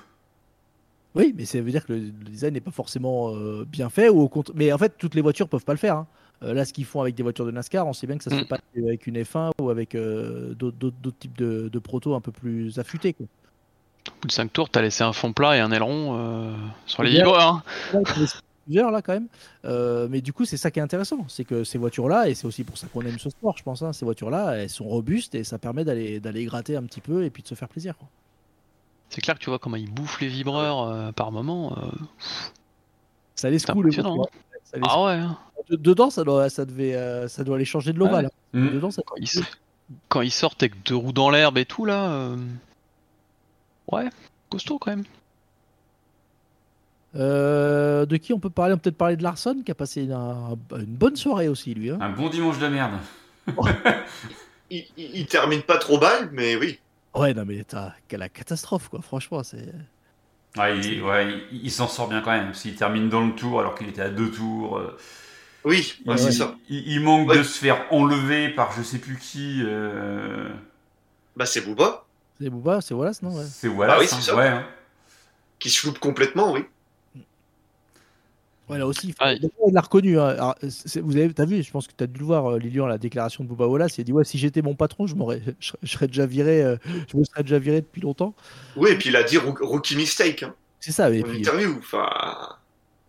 Oui, 1.17 1.35
mais 1.37 1.45
ça 1.45 1.61
veut 1.61 1.71
dire 1.71 1.85
que 1.87 1.93
le, 1.93 1.99
le 2.01 2.11
design 2.31 2.55
n'est 2.55 2.61
pas 2.61 2.71
forcément 2.71 3.35
euh, 3.35 3.65
bien 3.67 3.89
fait. 3.89 4.09
Ou 4.09 4.21
au. 4.23 4.45
Mais 4.55 4.73
en 4.73 4.79
fait, 4.79 4.95
toutes 4.99 5.15
les 5.15 5.23
voitures 5.23 5.49
peuvent 5.49 5.65
pas 5.65 5.73
le 5.73 5.79
faire. 5.79 5.97
hein. 5.97 6.07
Euh, 6.43 6.53
là, 6.53 6.65
ce 6.67 6.73
qu'ils 6.75 6.85
font 6.85 7.01
avec 7.01 7.15
des 7.15 7.23
voitures 7.23 7.47
de 7.47 7.51
NASCAR, 7.51 7.87
on 7.87 7.95
sait 7.95 8.07
bien 8.07 8.19
que 8.19 8.25
ça 8.25 8.31
se 8.31 8.35
Mm. 8.37 8.39
fait 8.41 8.45
pas 8.45 8.59
avec 8.77 9.07
une 9.07 9.17
F1 9.23 9.51
ou 9.61 9.71
avec 9.71 9.95
euh, 9.95 10.53
d'autres- 10.55 10.77
types 11.19 11.37
de, 11.39 11.69
de 11.69 11.79
protos 11.79 12.15
un 12.15 12.21
peu 12.21 12.31
plus 12.33 12.79
affûtés. 12.79 13.15
Quoi. 13.15 13.27
Au 14.09 14.13
bout 14.21 14.29
de 14.29 14.33
5 14.33 14.53
tours, 14.53 14.69
t'as 14.69 14.83
laissé 14.83 15.03
un 15.03 15.13
fond 15.15 15.33
plat 15.33 15.57
et 15.57 15.61
un 15.61 15.73
aileron 15.73 16.55
sur 16.85 17.03
les 17.03 17.11
vibreurs. 17.11 17.63
hein. 17.95 18.03
Plusieurs 18.67 18.91
là 18.91 19.01
quand 19.01 19.15
même. 19.15 20.09
Mais 20.11 20.21
du 20.21 20.33
coup, 20.33 20.45
c'est 20.45 20.57
ça 20.59 20.71
qui 20.71 20.79
est 20.79 20.83
intéressant, 20.83 21.25
c'est 21.29 21.45
que 21.45 21.65
ces 21.65 21.79
voitures-là, 21.79 22.29
et 22.29 22.35
c'est 22.35 22.47
aussi 22.47 22.65
pour 22.65 22.77
ça 22.77 22.87
qu'on 22.93 23.03
aime 23.03 23.19
ce 23.19 23.31
sport, 23.31 23.57
je 23.57 23.63
pense, 23.63 23.81
hein, 23.83 23.93
ces 23.93 24.05
voitures-là, 24.05 24.57
elles 24.57 24.69
sont 24.69 24.85
robustes 24.89 25.35
et 25.37 25.45
ça 25.45 25.59
permet 25.59 25.85
d'aller 25.85 26.21
d'aller 26.21 26.45
gratter 26.45 26.77
un 26.77 26.83
petit 26.83 27.01
peu 27.01 27.25
et 27.25 27.31
puis 27.31 27.43
de 27.43 27.49
se 27.49 27.55
faire 27.55 27.69
plaisir. 27.69 27.97
quoi. 27.97 28.09
C'est 29.09 29.21
clair 29.21 29.37
que 29.39 29.43
tu 29.45 29.51
vois 29.51 29.59
comment 29.59 29.77
ils 29.77 29.91
bouffent 29.91 30.21
les 30.21 30.29
vibreurs 30.29 30.81
euh, 30.83 31.13
par 31.13 31.33
moment. 31.33 31.77
euh. 31.79 31.91
Ça 33.35 33.51
les 33.51 33.59
C'est 33.59 33.67
secoue 33.69 33.83
les 33.83 33.89
impressionnant, 33.99 34.17
voitures. 34.17 34.33
hein. 34.55 34.59
Ça 34.65 34.79
Ah 34.83 35.05
ouais. 35.05 35.13
hein. 35.13 35.39
Dedans, 35.71 36.11
ça 36.11 36.23
doit, 36.25 36.49
ça 36.49 36.65
devait, 36.65 36.95
euh, 36.95 37.29
ça 37.29 37.43
doit 37.45 37.57
aller 37.57 37.65
changer 37.65 37.93
de 37.93 37.99
l'ovale. 37.99 38.31
Dedans, 38.55 38.91
ça 38.91 39.03
Quand 39.07 39.17
ils, 39.19 39.29
quand 40.09 40.21
ils 40.23 40.31
sortent 40.31 40.63
avec 40.63 40.83
deux 40.85 40.95
roues 40.97 41.13
dans 41.13 41.31
l'herbe 41.31 41.59
et 41.59 41.65
tout 41.67 41.85
là. 41.85 42.11
euh, 42.13 42.37
Ouais, 43.91 44.09
costaud 44.49 44.79
quand 44.79 44.91
même. 44.91 45.05
Euh, 47.15 48.05
de 48.07 48.17
qui 48.17 48.33
on 48.33 48.39
peut 48.41 48.51
parler? 48.51 48.75
On 48.75 48.77
peut 48.77 48.83
peut-être 48.83 48.99
parler 48.99 49.17
de 49.17 49.23
Larson 49.23 49.63
qui 49.65 49.71
a 49.71 49.75
passé 49.75 50.03
une, 50.05 50.13
un- 50.13 50.57
une 50.73 50.85
bonne 50.97 51.17
soirée 51.17 51.49
aussi 51.49 51.73
lui. 51.75 51.91
hein. 51.91 51.99
Un 52.01 52.11
bon 52.11 52.29
dimanche 52.29 52.59
de 52.59 52.69
merde. 52.69 52.95
Il, 54.69 54.85
il, 54.97 55.19
il 55.21 55.27
termine 55.27 55.63
pas 55.63 55.79
trop 55.79 56.01
mal, 56.01 56.29
mais 56.33 56.57
oui. 56.57 56.81
Ouais, 57.17 57.35
non 57.35 57.45
mais 57.47 57.65
t'as 57.65 57.93
quelle 58.09 58.21
la 58.21 58.29
catastrophe 58.29 58.89
quoi. 58.89 59.01
Franchement, 59.03 59.43
c'est. 59.43 59.73
Ouais, 60.57 60.79
il, 60.79 61.03
ouais, 61.03 61.29
il, 61.53 61.65
il 61.67 61.71
s'en 61.71 61.89
sort 61.89 62.09
bien 62.09 62.21
quand 62.23 62.33
même. 62.33 62.55
S'il 62.55 62.77
termine 62.77 63.09
dans 63.09 63.25
le 63.27 63.35
tour 63.35 63.61
alors 63.61 63.75
qu'il 63.75 63.89
était 63.89 64.03
à 64.03 64.11
deux 64.11 64.31
tours, 64.31 64.79
euh, 64.79 64.97
Oui, 65.65 65.95
ouais, 66.07 66.17
c'est 66.19 66.33
ça. 66.33 66.57
il, 66.69 66.87
il 66.89 67.01
manque 67.01 67.29
Ouais. 67.31 67.39
de 67.39 67.43
se 67.43 67.59
faire 67.59 67.87
enlever 67.93 68.51
par 68.51 68.73
je 68.73 68.83
sais 68.83 68.99
plus 68.99 69.19
qui. 69.19 69.63
euh, 69.65 70.49
Bah, 71.37 71.47
c'est 71.47 71.61
Booba 71.63 72.05
C'est 72.41 72.51
Booba, 72.51 72.81
c'est 72.81 72.95
Wallace 72.95 73.23
non 73.23 73.35
ouais. 73.37 73.45
C'est 73.51 73.69
Wallace. 73.69 73.97
Ah 73.97 74.01
oui, 74.01 74.07
c'est 74.09 74.17
hein, 74.17 74.21
ça. 74.21 74.37
ouais, 74.37 74.49
hein. 74.49 74.67
qui 75.59 75.71
se 75.71 75.87
loupe 75.87 75.99
complètement, 75.99 76.53
oui. 76.53 76.65
Ouais, 78.69 78.79
là 78.79 78.87
aussi, 78.87 79.15
Ouais. 79.21 79.39
il 79.41 79.73
l'a 79.73 79.81
reconnu. 79.81 80.19
hein. 80.19 80.27
Alors, 80.27 80.57
vous 81.03 81.17
avez, 81.17 81.33
t'as 81.33 81.45
vu, 81.45 81.63
je 81.63 81.71
pense 81.71 81.87
que 81.87 81.93
tu 81.97 82.03
as 82.03 82.07
dû 82.09 82.19
le 82.19 82.27
voir, 82.27 82.47
euh, 82.53 82.59
Lilian, 82.59 82.87
la 82.87 82.99
déclaration 82.99 83.45
de 83.45 83.49
Booba 83.49 83.67
Wallace. 83.69 83.97
Il 83.99 84.01
a 84.01 84.05
dit 84.05 84.13
ouais, 84.13 84.25
si 84.25 84.39
j'étais 84.39 84.61
mon 84.63 84.75
patron, 84.75 85.07
je 85.07 85.15
m'aurais, 85.15 85.41
je, 85.61 85.69
serais- 85.69 85.79
je 85.85 85.89
serais 85.93 86.07
déjà 86.09 86.27
viré, 86.27 86.63
euh, 86.65 86.77
je 87.13 87.17
me 87.17 87.23
serais 87.25 87.43
déjà 87.43 87.59
viré 87.61 87.81
depuis 87.81 88.01
longtemps. 88.01 88.35
Oui, 88.77 88.91
et 88.91 88.97
puis 88.99 89.11
il 89.11 89.17
a 89.17 89.23
dit 89.23 89.39
roo- 89.39 89.55
rookie 89.61 89.95
mistake 89.97 90.43
hein, 90.43 90.55
C'est 90.81 90.91
ça. 90.93 91.11
Et 91.11 91.23
puis, 91.23 91.39
interview. 91.39 91.77
Enfin, 91.79 92.09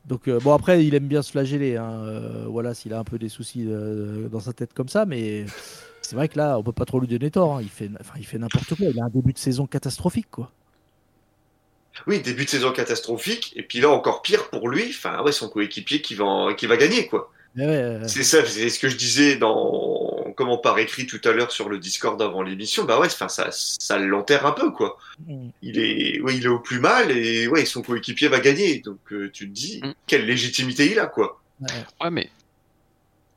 donc 0.06 0.28
euh, 0.28 0.40
bon 0.40 0.54
après, 0.54 0.86
il 0.86 0.94
aime 0.94 1.08
bien 1.08 1.22
se 1.24 1.32
flageller. 1.32 1.76
Hein. 1.76 1.92
euh, 2.04 2.46
Wallace, 2.48 2.86
il 2.86 2.94
a 2.94 3.00
un 3.00 3.04
peu 3.04 3.18
des 3.18 3.30
soucis 3.30 3.66
euh, 3.68 4.30
dans 4.30 4.40
sa 4.40 4.54
tête 4.54 4.74
comme 4.74 4.90
ça, 4.90 5.06
mais 5.08 5.46
c'est 6.04 6.16
vrai 6.16 6.30
que 6.30 6.38
là, 6.38 6.58
on 6.60 6.64
peut 6.64 6.72
pas 6.72 6.86
trop 6.86 7.00
lui 7.00 7.08
donner 7.08 7.32
tort. 7.32 7.58
hein. 7.58 7.62
Il 7.64 7.70
fait, 7.70 7.90
enfin, 8.00 8.14
il 8.18 8.26
fait 8.26 8.38
n'importe 8.38 8.76
quoi. 8.76 8.86
Il 8.94 9.00
a 9.00 9.06
un 9.06 9.10
début 9.10 9.34
de 9.34 9.40
saison 9.40 9.66
catastrophique, 9.66 10.28
quoi. 10.32 10.52
Oui, 12.06 12.20
début 12.22 12.46
de 12.46 12.50
saison 12.50 12.72
catastrophique, 12.72 13.54
et 13.56 13.64
puis 13.64 13.80
là 13.80 13.90
encore 13.90 14.22
pire 14.22 14.50
pour 14.50 14.70
lui. 14.70 14.86
Enfin, 14.90 15.22
ouais, 15.24 15.32
son 15.32 15.50
coéquipier 15.50 16.02
qui 16.02 16.16
va, 16.16 16.26
en- 16.26 16.54
qui 16.54 16.68
va 16.68 16.78
gagner, 16.78 17.08
quoi. 17.08 17.32
Ouais, 17.56 17.64
euh, 17.66 18.08
C'est 18.08 18.24
ça, 18.24 18.46
c'est 18.46 18.70
ce 18.70 18.78
que 18.78 18.88
je 18.88 18.96
disais 18.98 19.36
dans 19.38 20.32
comment 20.36 20.60
par 20.60 20.78
écrit 20.78 21.08
tout 21.08 21.20
à 21.24 21.32
l'heure 21.32 21.52
sur 21.52 21.70
le 21.70 21.80
Discord 21.80 22.22
avant 22.22 22.44
l'émission. 22.44 22.84
Bah 22.84 23.00
ouais, 23.00 23.08
enfin 23.08 23.28
ça, 23.30 23.48
ça 23.52 23.98
l'enterre 23.98 24.46
un 24.46 24.52
peu, 24.52 24.70
quoi. 24.72 24.98
mm. 25.26 25.48
Il 25.64 25.80
est, 25.80 26.20
ouais, 26.22 26.36
il 26.38 26.44
est 26.44 26.50
au 26.50 26.60
plus 26.60 26.80
mal 26.80 27.10
et 27.10 27.48
ouais, 27.48 27.66
son 27.66 27.82
coéquipier 27.82 28.28
va 28.28 28.40
gagner. 28.40 28.80
Donc 28.82 29.00
euh, 29.12 29.32
tu 29.34 29.48
te 29.50 29.54
dis 29.54 29.80
Mm. 29.84 29.94
quelle 30.06 30.26
légitimité 30.28 30.92
il 30.92 31.00
a, 31.00 31.08
quoi. 31.08 31.42
Ouais. 31.62 31.68
Ouais, 32.02 32.12
mais. 32.12 32.30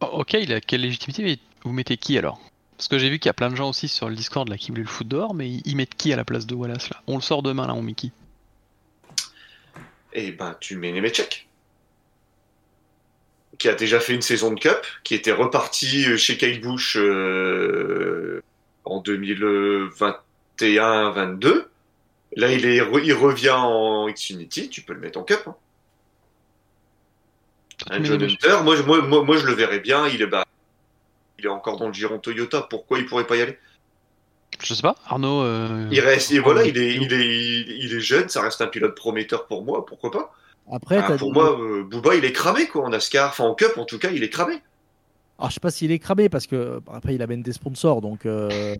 Oh, 0.02 0.08
ok, 0.20 0.34
il 0.34 0.52
a 0.52 0.60
quelle 0.60 0.82
légitimité, 0.82 1.22
mais 1.22 1.38
vous 1.64 1.72
mettez 1.72 1.96
qui 1.96 2.18
alors? 2.18 2.38
Parce 2.76 2.88
que 2.88 2.98
j'ai 2.98 3.08
vu 3.10 3.18
qu'il 3.18 3.28
y 3.28 3.30
a 3.30 3.34
plein 3.34 3.50
de 3.50 3.56
gens 3.56 3.68
aussi 3.70 3.88
sur 3.88 4.08
le 4.10 4.14
Discord 4.14 4.48
là 4.48 4.56
qui 4.58 4.70
voulaient 4.70 4.82
le 4.82 4.88
foot 4.88 5.06
dehors, 5.08 5.34
mais 5.34 5.48
ils 5.48 5.62
ils 5.66 5.76
mettent 5.76 5.94
qui 5.94 6.12
à 6.12 6.16
la 6.16 6.24
place 6.24 6.46
de 6.46 6.54
Wallace 6.54 6.90
là? 6.90 7.00
On 7.06 7.16
le 7.16 7.22
sort 7.22 7.42
demain 7.42 7.66
là, 7.66 7.74
on 7.74 7.82
met 7.82 7.94
qui? 7.94 8.10
Et 10.12 10.32
ben 10.32 10.56
tu 10.60 10.76
mets 10.76 10.92
Nemechek, 10.92 11.48
qui 13.58 13.68
a 13.68 13.74
déjà 13.74 14.00
fait 14.00 14.14
une 14.14 14.22
saison 14.22 14.52
de 14.52 14.58
Cup, 14.60 14.84
qui 15.04 15.14
était 15.14 15.32
reparti 15.32 16.16
chez 16.18 16.36
Kyle 16.36 16.60
Busch 16.60 16.96
euh, 16.96 18.42
en 18.84 19.00
2021-22. 19.02 21.66
Là, 22.36 22.52
il, 22.52 22.64
est, 22.66 22.80
re- 22.80 23.02
il 23.04 23.12
revient 23.12 23.50
en 23.50 24.08
Xfinity, 24.08 24.68
tu 24.70 24.82
peux 24.82 24.92
le 24.94 25.00
mettre 25.00 25.18
en 25.18 25.24
Cup. 25.24 25.42
hein. 25.46 25.54
Un 27.90 28.02
John 28.04 28.22
Hunter, 28.22 28.58
moi, 28.62 28.76
je- 28.76 28.82
moi, 28.82 29.00
moi, 29.02 29.22
moi, 29.24 29.36
je 29.38 29.46
le 29.46 29.52
verrais 29.54 29.80
bien. 29.80 30.06
Il 30.08 30.20
est, 30.22 30.26
bah, 30.26 30.44
il 31.38 31.46
est 31.46 31.48
encore 31.48 31.78
dans 31.78 31.86
le 31.88 31.92
giron 31.94 32.18
Toyota. 32.18 32.62
Pourquoi 32.62 32.98
il 32.98 33.06
pourrait 33.06 33.26
pas 33.26 33.36
y 33.36 33.42
aller? 33.42 33.58
Je 34.62 34.74
sais 34.74 34.82
pas, 34.82 34.94
Arnaud. 35.06 35.42
euh, 35.42 35.88
Il 35.90 36.00
reste, 36.00 36.30
et 36.32 36.38
voilà, 36.38 36.64
il 36.64 36.76
est, 36.78 36.94
il 36.94 37.12
est, 37.12 37.60
il 37.84 37.94
est 37.96 38.00
jeune. 38.00 38.28
Ça 38.28 38.42
reste 38.42 38.60
un 38.60 38.66
pilote 38.66 38.94
prometteur 38.94 39.46
pour 39.46 39.64
moi. 39.64 39.86
Pourquoi 39.86 40.10
pas 40.10 40.32
Après, 40.70 40.98
Ah, 41.02 41.16
Pour 41.16 41.32
moi, 41.32 41.58
euh, 41.60 41.82
Booba, 41.84 42.14
il 42.14 42.24
est 42.24 42.32
cramé 42.32 42.66
quoi 42.68 42.84
en 42.84 42.90
NASCAR. 42.90 43.30
Enfin, 43.30 43.44
en 43.44 43.54
Cup, 43.54 43.72
en 43.78 43.84
tout 43.86 43.98
cas, 43.98 44.10
il 44.10 44.22
est 44.22 44.28
cramé. 44.30 44.60
Alors, 45.38 45.48
je 45.48 45.54
sais 45.54 45.60
pas 45.60 45.70
s'il 45.70 45.90
est 45.90 45.98
cramé 45.98 46.28
parce 46.28 46.46
que 46.46 46.80
bah, 46.84 46.92
après 46.96 47.14
il 47.14 47.22
amène 47.22 47.40
des 47.42 47.54
sponsors 47.54 48.02
donc. 48.02 48.26
euh, 48.26 48.76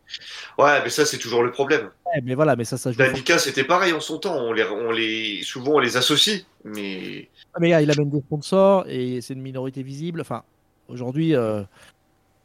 Ouais, 0.59 0.83
mais 0.85 0.91
ça, 0.91 1.07
c'est 1.07 1.17
toujours 1.17 1.43
le 1.43 1.51
problème. 1.51 1.89
ouais, 2.05 2.21
mais 2.23 2.35
voilà, 2.35 2.55
mais 2.55 2.65
ça, 2.65 2.77
ça 2.77 2.93
joue. 2.93 2.99
L'Amica, 2.99 3.39
c'était 3.39 3.65
pareil 3.65 3.95
en 3.95 4.01
son 4.01 4.19
temps. 4.19 4.37
On 4.37 4.53
les, 4.53 4.65
on 4.65 4.91
les, 4.91 5.41
souvent, 5.43 5.77
on 5.77 5.79
les 5.79 5.97
associe. 5.97 6.45
Mais 6.65 7.31
Ah, 7.55 7.59
mais 7.61 7.71
gars, 7.71 7.81
il 7.81 7.91
amène 7.91 8.11
des 8.11 8.21
sponsors 8.21 8.85
et 8.89 9.23
c'est 9.23 9.33
une 9.33 9.41
minorité 9.41 9.83
visible. 9.83 10.21
Enfin, 10.21 10.43
aujourd'hui, 10.89 11.35
euh, 11.35 11.63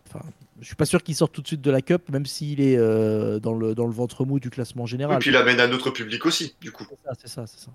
enfin, 0.08 0.24
je 0.62 0.66
suis 0.66 0.76
pas 0.76 0.86
sûr 0.86 1.04
qu'il 1.04 1.16
sorte 1.16 1.34
tout 1.34 1.42
de 1.42 1.48
suite 1.48 1.62
de 1.62 1.72
la 1.72 1.82
Cup, 1.82 2.10
même 2.10 2.26
s'il 2.26 2.62
est 2.62 2.78
euh, 2.78 3.40
dans 3.40 3.54
le 3.54 3.76
dans 3.76 3.86
le 3.86 3.92
ventre 3.92 4.26
mou 4.26 4.40
du 4.40 4.50
classement 4.50 4.86
Et 4.86 4.88
général. 4.88 5.20
puis 5.20 5.30
il 5.30 5.36
amène 5.36 5.60
un 5.60 5.72
autre 5.72 5.90
public 5.92 6.26
aussi, 6.26 6.56
du 6.62 6.72
coup. 6.72 6.86
C'est 7.20 7.28
ça, 7.28 7.46
c'est 7.46 7.60
ça, 7.60 7.66
ça. 7.66 7.72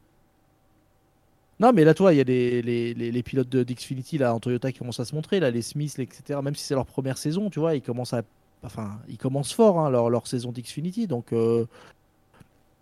Non, 1.59 1.73
mais 1.75 1.85
là, 1.85 1.93
toi, 1.93 2.15
il 2.15 2.17
y 2.17 2.21
a 2.21 2.25
des, 2.25 2.63
les, 2.63 2.95
les, 2.95 3.13
les 3.13 3.23
pilotes 3.23 3.51
d'Xfinity 3.51 4.17
là, 4.17 4.35
en 4.35 4.41
Toyota 4.41 4.73
qui 4.73 4.79
commencent 4.79 5.01
à 5.01 5.05
se 5.05 5.15
montrer, 5.15 5.41
là, 5.41 5.51
les 5.51 5.61
Smiths, 5.61 5.99
les- 5.99 6.05
etc. 6.05 6.41
Même 6.43 6.55
si 6.55 6.65
c'est 6.65 6.75
leur 6.75 6.87
première 6.87 7.19
saison, 7.19 7.51
tu 7.51 7.61
vois, 7.61 7.75
ils 7.75 7.83
commencent 7.83 8.15
à, 8.15 8.23
enfin, 8.63 8.99
ils 9.11 9.19
commencent 9.19 9.53
fort 9.53 9.79
hein, 9.79 9.91
leur, 9.91 10.09
leur 10.09 10.27
saison 10.27 10.53
d'Xfinity. 10.53 11.07
Donc, 11.07 11.35
euh, 11.35 11.67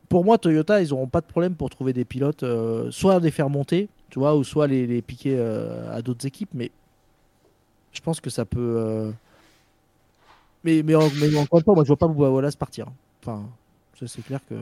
pour 0.08 0.24
moi, 0.24 0.38
Toyota, 0.38 0.80
ils 0.80 0.90
n'auront 0.90 1.08
pas 1.08 1.20
de 1.20 1.26
problème 1.26 1.56
pour 1.56 1.70
trouver 1.70 1.92
des 1.92 2.04
pilotes, 2.04 2.44
euh, 2.44 2.88
soit 2.92 3.18
les 3.18 3.32
faire 3.32 3.50
monter, 3.50 3.88
tu 4.10 4.20
vois, 4.20 4.36
ou 4.36 4.44
soit 4.44 4.68
les, 4.68 4.86
les 4.86 5.02
piquer 5.02 5.34
euh, 5.36 5.92
à 5.92 6.00
d'autres 6.00 6.24
équipes. 6.24 6.50
Mais 6.54 6.70
je 7.92 8.00
pense 8.00 8.20
que 8.20 8.30
ça 8.30 8.44
peut. 8.44 9.12
Euh, 10.68 10.74
Mais, 10.76 10.82
mais, 10.82 10.94
en- 10.94 11.10
mais 11.20 11.36
encore 11.36 11.58
une 11.60 11.64
fois, 11.64 11.74
moi, 11.74 11.84
je 11.84 11.88
vois 11.88 11.96
pas 11.96 12.06
Bouba 12.08 12.28
Wallace 12.30 12.56
partir. 12.56 12.86
Enfin, 13.22 13.48
ça, 13.98 14.06
c'est 14.06 14.22
clair 14.22 14.40
que. 14.48 14.54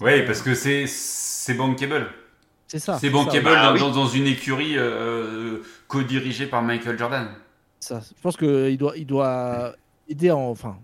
Ouais, 0.00 0.24
parce 0.24 0.40
que 0.42 0.54
c'est 0.54 0.86
c'est 0.86 1.54
bankable. 1.54 2.06
C'est 2.68 2.78
ça. 2.78 2.98
C'est 2.98 3.08
ça. 3.08 3.12
bankable 3.12 3.44
Bah 3.44 3.66
dans, 3.66 3.72
oui. 3.74 3.80
dans- 3.80 3.90
dans 3.90 4.06
une 4.06 4.26
écurie 4.26 4.78
euh, 4.78 5.58
co-dirigée 5.88 6.46
par 6.46 6.62
Michael 6.62 6.98
Jordan. 6.98 7.28
Ça, 7.80 8.00
je 8.00 8.20
pense 8.22 8.36
qu'il 8.36 8.78
doit, 8.78 8.96
il 8.96 9.06
doit 9.06 9.74
aider 10.08 10.30
en. 10.30 10.48
Enfin, 10.50 10.78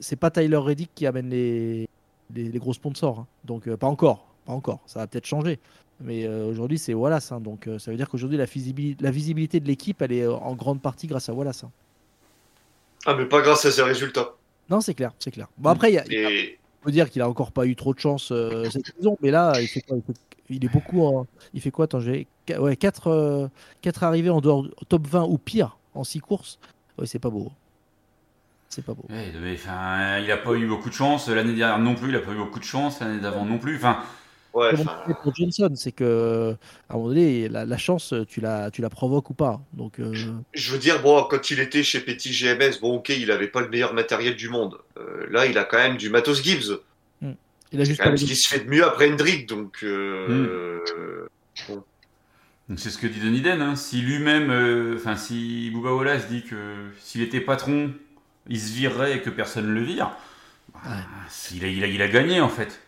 c'est 0.00 0.16
pas 0.16 0.30
Tyler 0.30 0.56
Reddick 0.56 0.90
qui 0.94 1.06
amène 1.06 1.30
les, 1.30 1.88
les, 2.34 2.44
les 2.48 2.58
gros 2.58 2.72
sponsors. 2.72 3.20
hein. 3.20 3.26
Donc, 3.44 3.66
euh, 3.68 3.76
pas 3.76 3.86
encore. 3.86 4.26
Pas 4.44 4.52
encore. 4.52 4.80
Ça 4.86 5.00
va 5.00 5.06
peut-être 5.06 5.26
changer. 5.26 5.58
Mais 6.00 6.24
euh, 6.26 6.46
aujourd'hui, 6.46 6.78
c'est 6.78 6.94
Wallace. 6.94 7.32
hein. 7.32 7.40
Donc, 7.40 7.66
euh, 7.66 7.78
ça 7.78 7.90
veut 7.90 7.96
dire 7.96 8.08
qu'aujourd'hui, 8.08 8.38
la, 8.38 8.44
visibilité- 8.44 9.02
la 9.02 9.10
visibilité 9.10 9.58
de 9.60 9.66
l'équipe, 9.66 10.00
elle 10.02 10.12
est 10.12 10.22
euh, 10.22 10.34
en 10.34 10.54
grande 10.54 10.80
partie 10.80 11.06
grâce 11.08 11.28
à 11.28 11.32
Wallace. 11.32 11.64
hein. 11.64 11.70
Ah, 13.10 13.14
mais 13.14 13.24
pas 13.24 13.40
grâce 13.40 13.64
à 13.64 13.70
ses 13.72 13.82
résultats. 13.82 14.34
Non, 14.68 14.82
c'est 14.82 14.92
clair. 14.92 15.12
C'est 15.18 15.30
clair. 15.30 15.48
Bon, 15.56 15.70
après, 15.70 15.90
il 15.90 15.94
y 15.94 15.98
a- 15.98 16.04
Et 16.10 16.58
on 16.82 16.84
peut 16.84 16.92
dire 16.92 17.08
qu'il 17.08 17.22
a 17.22 17.28
encore 17.28 17.52
pas 17.52 17.64
eu 17.64 17.74
trop 17.74 17.94
de 17.94 17.98
chance 17.98 18.30
euh, 18.32 18.68
cette 18.70 18.94
saison. 18.94 19.16
Mais 19.22 19.30
là, 19.30 19.54
il 19.60 19.66
fait 19.66 19.80
quoi 19.80 19.96
il, 19.96 20.02
fait- 20.02 20.20
il 20.50 20.64
est 20.64 20.68
beaucoup 20.68 21.02
en. 21.06 21.26
Il 21.54 21.60
fait 21.62 21.70
quoi 21.70 21.86
Attends, 21.86 22.00
j'ai. 22.00 22.26
qu- 22.46 22.56
Ouais, 22.58 22.76
4, 22.76 23.48
arrivées 24.02 24.28
en 24.30 24.40
dehors 24.42 24.66
top 24.90 25.06
20 25.06 25.24
ou 25.24 25.38
pire 25.38 25.78
en 25.94 26.04
6 26.04 26.20
courses. 26.20 26.58
Ouais, 26.98 27.06
c'est 27.06 27.18
pas 27.18 27.30
beau. 27.30 27.50
C'est 28.68 28.84
pas 28.84 28.92
beau. 28.92 29.04
Ouais, 29.08 29.32
mais, 29.40 29.54
enfin, 29.54 30.18
il 30.18 30.30
a 30.30 30.36
pas 30.36 30.52
eu 30.52 30.66
beaucoup 30.66 30.90
de 30.90 30.94
chance. 30.94 31.28
L'année 31.30 31.54
dernière 31.54 31.78
non 31.78 31.94
plus, 31.94 32.10
il 32.10 32.16
a 32.16 32.20
pas 32.20 32.32
eu 32.32 32.36
beaucoup 32.36 32.58
de 32.58 32.64
chance. 32.64 33.00
L'année 33.00 33.20
d'avant 33.20 33.46
non 33.46 33.58
plus. 33.58 33.76
Enfin, 33.76 34.00
ouais, 34.54 34.72
pour 35.22 35.34
Johnson, 35.34 35.70
c'est 35.74 35.92
que 35.92 36.56
à 36.88 36.94
un 36.94 36.96
moment 36.96 37.08
donné, 37.08 37.48
la, 37.48 37.64
la 37.64 37.78
chance, 37.78 38.14
tu 38.28 38.40
la, 38.40 38.70
tu 38.70 38.82
la 38.82 38.90
provoques 38.90 39.30
ou 39.30 39.34
pas. 39.34 39.60
Donc, 39.72 40.00
euh, 40.00 40.12
je 40.54 40.72
veux 40.72 40.78
dire, 40.78 41.00
bon, 41.02 41.24
quand 41.30 41.50
il 41.50 41.60
était 41.60 41.82
chez 41.82 42.00
Petit 42.00 42.30
GMS, 42.32 42.80
bon, 42.80 42.96
ok, 42.96 43.10
il 43.10 43.30
avait 43.30 43.48
pas 43.48 43.60
le 43.60 43.68
meilleur 43.68 43.94
matériel 43.94 44.36
du 44.36 44.48
monde. 44.48 44.78
Euh, 44.98 45.26
là, 45.30 45.46
il 45.46 45.56
a 45.58 45.64
quand 45.64 45.78
même 45.78 45.96
du 45.96 46.10
matos 46.10 46.42
Gibbs. 46.42 46.78
il 47.72 47.80
a 47.80 47.84
juste 47.84 48.00
quand 48.00 48.08
même 48.08 48.16
ce 48.16 48.24
qui 48.24 48.36
se 48.36 48.48
fait 48.48 48.64
de 48.64 48.70
mieux 48.70 48.84
après 48.84 49.10
Hendrick, 49.10 49.48
donc. 49.48 49.78
Euh, 49.82 50.80
donc 52.68 52.78
c'est 52.78 52.90
ce 52.90 52.98
que 52.98 53.06
dit 53.06 53.20
Denis 53.20 53.40
Den. 53.40 53.62
Hein. 53.62 53.76
Si 53.76 54.00
lui-même, 54.02 54.50
euh, 54.50 54.96
enfin, 54.96 55.16
si 55.16 55.70
Bouba 55.70 55.94
Wallace 55.94 56.28
dit 56.28 56.42
que 56.42 56.90
s'il 57.00 57.22
était 57.22 57.40
patron, 57.40 57.92
il 58.48 58.60
se 58.60 58.72
virerait 58.74 59.16
et 59.16 59.22
que 59.22 59.30
personne 59.30 59.66
ne 59.68 59.72
le 59.72 59.82
vire, 59.82 60.10
bah, 60.74 60.80
Ouais. 60.84 61.02
il, 61.54 61.64
a, 61.64 61.68
il, 61.68 61.84
a, 61.84 61.86
il 61.86 62.02
a 62.02 62.08
gagné 62.08 62.40
en 62.40 62.48
fait. 62.50 62.80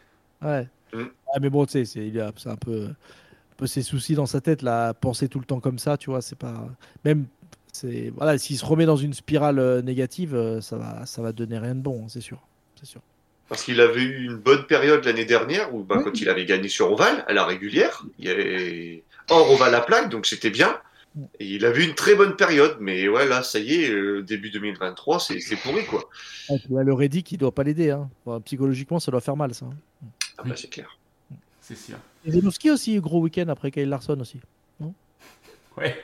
Ouais. 0.42 0.66
Mm. 0.92 1.04
Mais 1.40 1.50
bon, 1.50 1.66
tu 1.66 1.72
sais, 1.72 1.84
c'est, 1.84 2.06
il 2.06 2.20
a 2.20 2.28
un 2.28 2.56
peu, 2.56 2.84
un 2.84 3.54
peu 3.56 3.66
ses 3.66 3.82
soucis 3.82 4.14
dans 4.14 4.26
sa 4.26 4.40
tête, 4.40 4.62
là, 4.62 4.94
penser 4.94 5.28
tout 5.28 5.38
le 5.38 5.44
temps 5.44 5.60
comme 5.60 5.78
ça, 5.78 5.96
tu 5.96 6.10
vois, 6.10 6.22
c'est 6.22 6.38
pas. 6.38 6.68
Même, 7.04 7.26
c'est. 7.72 8.12
Voilà, 8.16 8.38
s'il 8.38 8.58
se 8.58 8.64
remet 8.64 8.86
dans 8.86 8.96
une 8.96 9.14
spirale 9.14 9.58
euh, 9.58 9.82
négative, 9.82 10.34
euh, 10.34 10.60
ça 10.60 10.76
va, 10.76 11.06
ça 11.06 11.22
va 11.22 11.32
donner 11.32 11.58
rien 11.58 11.74
de 11.74 11.80
bon, 11.80 12.02
hein, 12.04 12.08
c'est 12.08 12.20
sûr. 12.20 12.40
C'est 12.78 12.86
sûr. 12.86 13.00
Parce 13.48 13.64
qu'il 13.64 13.80
avait 13.80 14.02
eu 14.02 14.24
une 14.24 14.36
bonne 14.36 14.64
période 14.66 15.04
l'année 15.04 15.24
dernière, 15.24 15.74
où 15.74 15.82
bah, 15.82 15.96
Oui. 15.98 16.04
quand 16.04 16.20
il 16.20 16.28
avait 16.28 16.46
gagné 16.46 16.68
sur 16.68 16.92
Oval, 16.92 17.24
à 17.26 17.32
la 17.32 17.44
régulière, 17.44 18.04
il 18.18 18.26
y 18.26 18.28
avait 18.28 19.02
hors 19.28 19.50
Oval 19.50 19.74
à 19.74 19.80
plaque, 19.80 20.08
donc 20.08 20.26
c'était 20.26 20.50
bien. 20.50 20.78
Et 21.40 21.46
il 21.46 21.64
avait 21.64 21.84
une 21.84 21.94
très 21.94 22.14
bonne 22.14 22.36
période, 22.36 22.76
mais 22.80 23.08
ouais, 23.08 23.26
là, 23.26 23.42
ça 23.42 23.58
y 23.58 23.82
est, 23.82 23.90
euh, 23.90 24.22
début 24.22 24.50
2023, 24.50 25.18
c'est 25.18 25.56
pourri, 25.56 25.84
quoi. 25.84 26.08
Ah, 26.48 26.54
là, 26.70 26.84
le 26.84 26.94
Reddick, 26.94 27.32
il 27.32 27.38
doit 27.38 27.52
pas 27.52 27.64
l'aider. 27.64 27.90
Hein. 27.90 28.08
Enfin, 28.24 28.40
psychologiquement, 28.42 29.00
ça 29.00 29.10
doit 29.10 29.20
faire 29.20 29.36
mal, 29.36 29.52
ça. 29.52 29.66
Hein. 30.40 30.42
Ah 30.44 30.48
bah, 30.48 30.54
c'est 30.56 30.68
clair. 30.70 30.98
C'est 31.60 31.76
sûr. 31.76 31.96
Et 32.24 32.32
Zelowski 32.32 32.70
aussi, 32.70 32.98
gros 33.00 33.20
week-end 33.20 33.46
après 33.48 33.70
Kyle 33.70 33.88
Larson 33.88 34.18
aussi. 34.20 34.40
Ouais. 35.76 35.96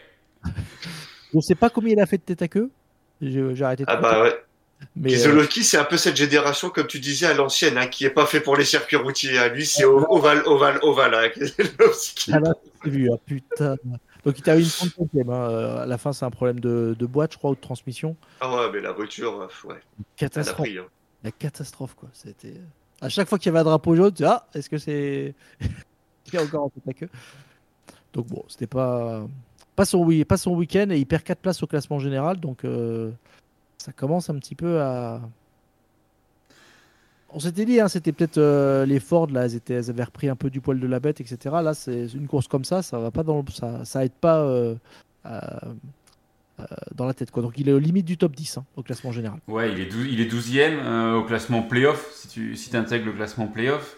Je 1.35 1.41
sais 1.41 1.55
pas 1.57 1.71
combien 1.71 1.93
il 1.95 2.01
a 2.01 2.07
fait 2.07 2.19
de 2.19 2.23
tête 2.23 2.43
à 2.43 2.49
queue. 2.49 2.71
J'ai, 3.21 3.63
arrêté 3.63 3.85
de 3.85 3.91
Ah 3.91 3.97
bah 3.97 4.23
ouais. 4.23 4.35
mais, 4.95 5.13
euh, 5.13 5.17
Keselowski, 5.17 5.65
c'est 5.65 5.77
un 5.79 5.85
peu 5.85 5.97
cette 5.97 6.17
génération, 6.17 6.71
comme 6.71 6.87
tu 6.87 7.01
disais, 7.01 7.27
à 7.27 7.35
l'ancienne, 7.35 7.77
hein, 7.79 7.87
qui 7.89 8.05
est 8.05 8.11
pas 8.11 8.27
fait 8.27 8.41
pour 8.41 8.57
les 8.57 8.65
circuits 8.65 8.97
routiers. 8.97 9.39
À 9.39 9.49
lui, 9.49 9.67
c'est 9.67 9.85
ovale, 9.85 10.43
ovale, 10.47 10.79
ovale. 10.83 11.15
Hein. 11.15 11.31
Ah 12.33 12.39
là, 12.41 12.53
c'est 12.85 12.91
vu, 12.91 13.11
ah, 13.13 13.17
putain. 13.27 13.77
Donc 14.25 14.39
il 14.39 14.43
t'a 14.43 14.57
eu 14.57 14.61
une 14.61 14.67
35e. 14.67 15.31
Hein. 15.33 15.51
euh, 15.51 15.83
À 15.83 15.87
la 15.87 15.99
fin, 15.99 16.13
c'est 16.13 16.25
un 16.25 16.31
problème 16.31 16.61
de, 16.61 16.95
de 16.99 17.07
boîte, 17.07 17.33
je 17.33 17.39
crois, 17.39 17.51
ou 17.51 17.55
de 17.55 17.61
transmission. 17.61 18.17
Ah 18.41 18.55
ouais, 18.57 18.71
mais 18.73 18.81
la 18.81 18.93
voiture, 18.93 19.41
euh, 19.43 19.69
ouais, 19.69 19.81
Catastrophe. 20.17 20.69
pris. 20.69 20.79
hein. 20.79 20.87
La 21.25 21.33
catastrophe, 21.33 21.95
quoi. 21.95 22.09
C'était. 22.13 22.55
À 23.01 23.09
chaque 23.09 23.29
fois 23.29 23.39
qu'il 23.39 23.47
y 23.47 23.51
avait 23.51 23.59
un 23.61 23.65
drapeau 23.65 23.95
jaune, 23.95 24.11
tu 24.11 24.23
dis, 24.23 24.25
ah, 24.25 24.47
est-ce 24.55 24.71
que 24.71 24.79
c'est. 24.79 25.35
Donc 28.13 28.27
bon, 28.29 28.45
c'était 28.49 28.67
pas. 28.67 29.27
Pas 29.75 29.85
son, 29.85 30.05
week-end 30.05 30.89
et 30.91 30.97
il 30.99 31.05
perd 31.07 31.23
4 31.23 31.39
places 31.39 31.63
au 31.63 31.67
classement 31.67 31.99
général. 31.99 32.41
Donc 32.41 32.65
euh, 32.65 33.11
ça 33.77 33.93
commence 33.93 34.31
un 34.31 34.39
petit 34.39 34.55
peu 34.55 34.81
à. 34.81 35.21
On 37.29 37.41
s'était 37.41 37.67
dit, 37.67 37.79
hein, 37.81 37.89
c'était 37.89 38.13
peut-être 38.13 38.39
euh, 38.39 38.87
les 38.87 39.01
Ford, 39.01 39.27
là, 39.31 39.45
elles, 39.45 39.61
elles 39.69 39.91
avaient 39.91 40.05
repris 40.05 40.29
un 40.31 40.37
peu 40.37 40.49
du 40.49 40.63
poil 40.63 40.81
de 40.81 40.87
la 40.87 41.01
bête, 41.01 41.21
etc. 41.21 41.57
Là, 41.63 41.75
c'est 41.75 42.07
une 42.15 42.27
course 42.27 42.49
comme 42.49 42.65
ça, 42.65 42.83
ça 42.83 42.99
va 42.99 43.11
pas 43.11 43.23
dans 43.23 43.39
le- 43.39 43.53
ça, 43.53 43.85
ça 43.85 44.05
aide 44.05 44.13
pas 44.13 44.41
euh, 44.41 44.75
dans 46.95 47.07
la 47.07 47.15
tête, 47.15 47.31
quoi. 47.31 47.43
Donc 47.43 47.55
il 47.59 47.69
est 47.69 47.73
aux 47.73 47.79
limites 47.79 48.07
du 48.07 48.17
top 48.17 48.35
10 48.35 48.59
hein, 48.59 48.65
au 48.77 48.83
classement 48.83 49.13
général. 49.13 49.39
Ouais, 49.49 49.71
il 49.73 49.81
est, 49.81 49.87
dou- 49.87 50.05
il 50.09 50.21
est 50.21 50.33
12e 50.33 50.79
euh, 50.83 51.15
au 51.17 51.25
classement 51.25 51.63
playoff, 51.63 52.11
si 52.15 52.29
tu 52.29 52.57
si 52.57 52.77
intègres 52.77 53.07
le 53.07 53.13
classement 53.13 53.47
playoff. 53.47 53.97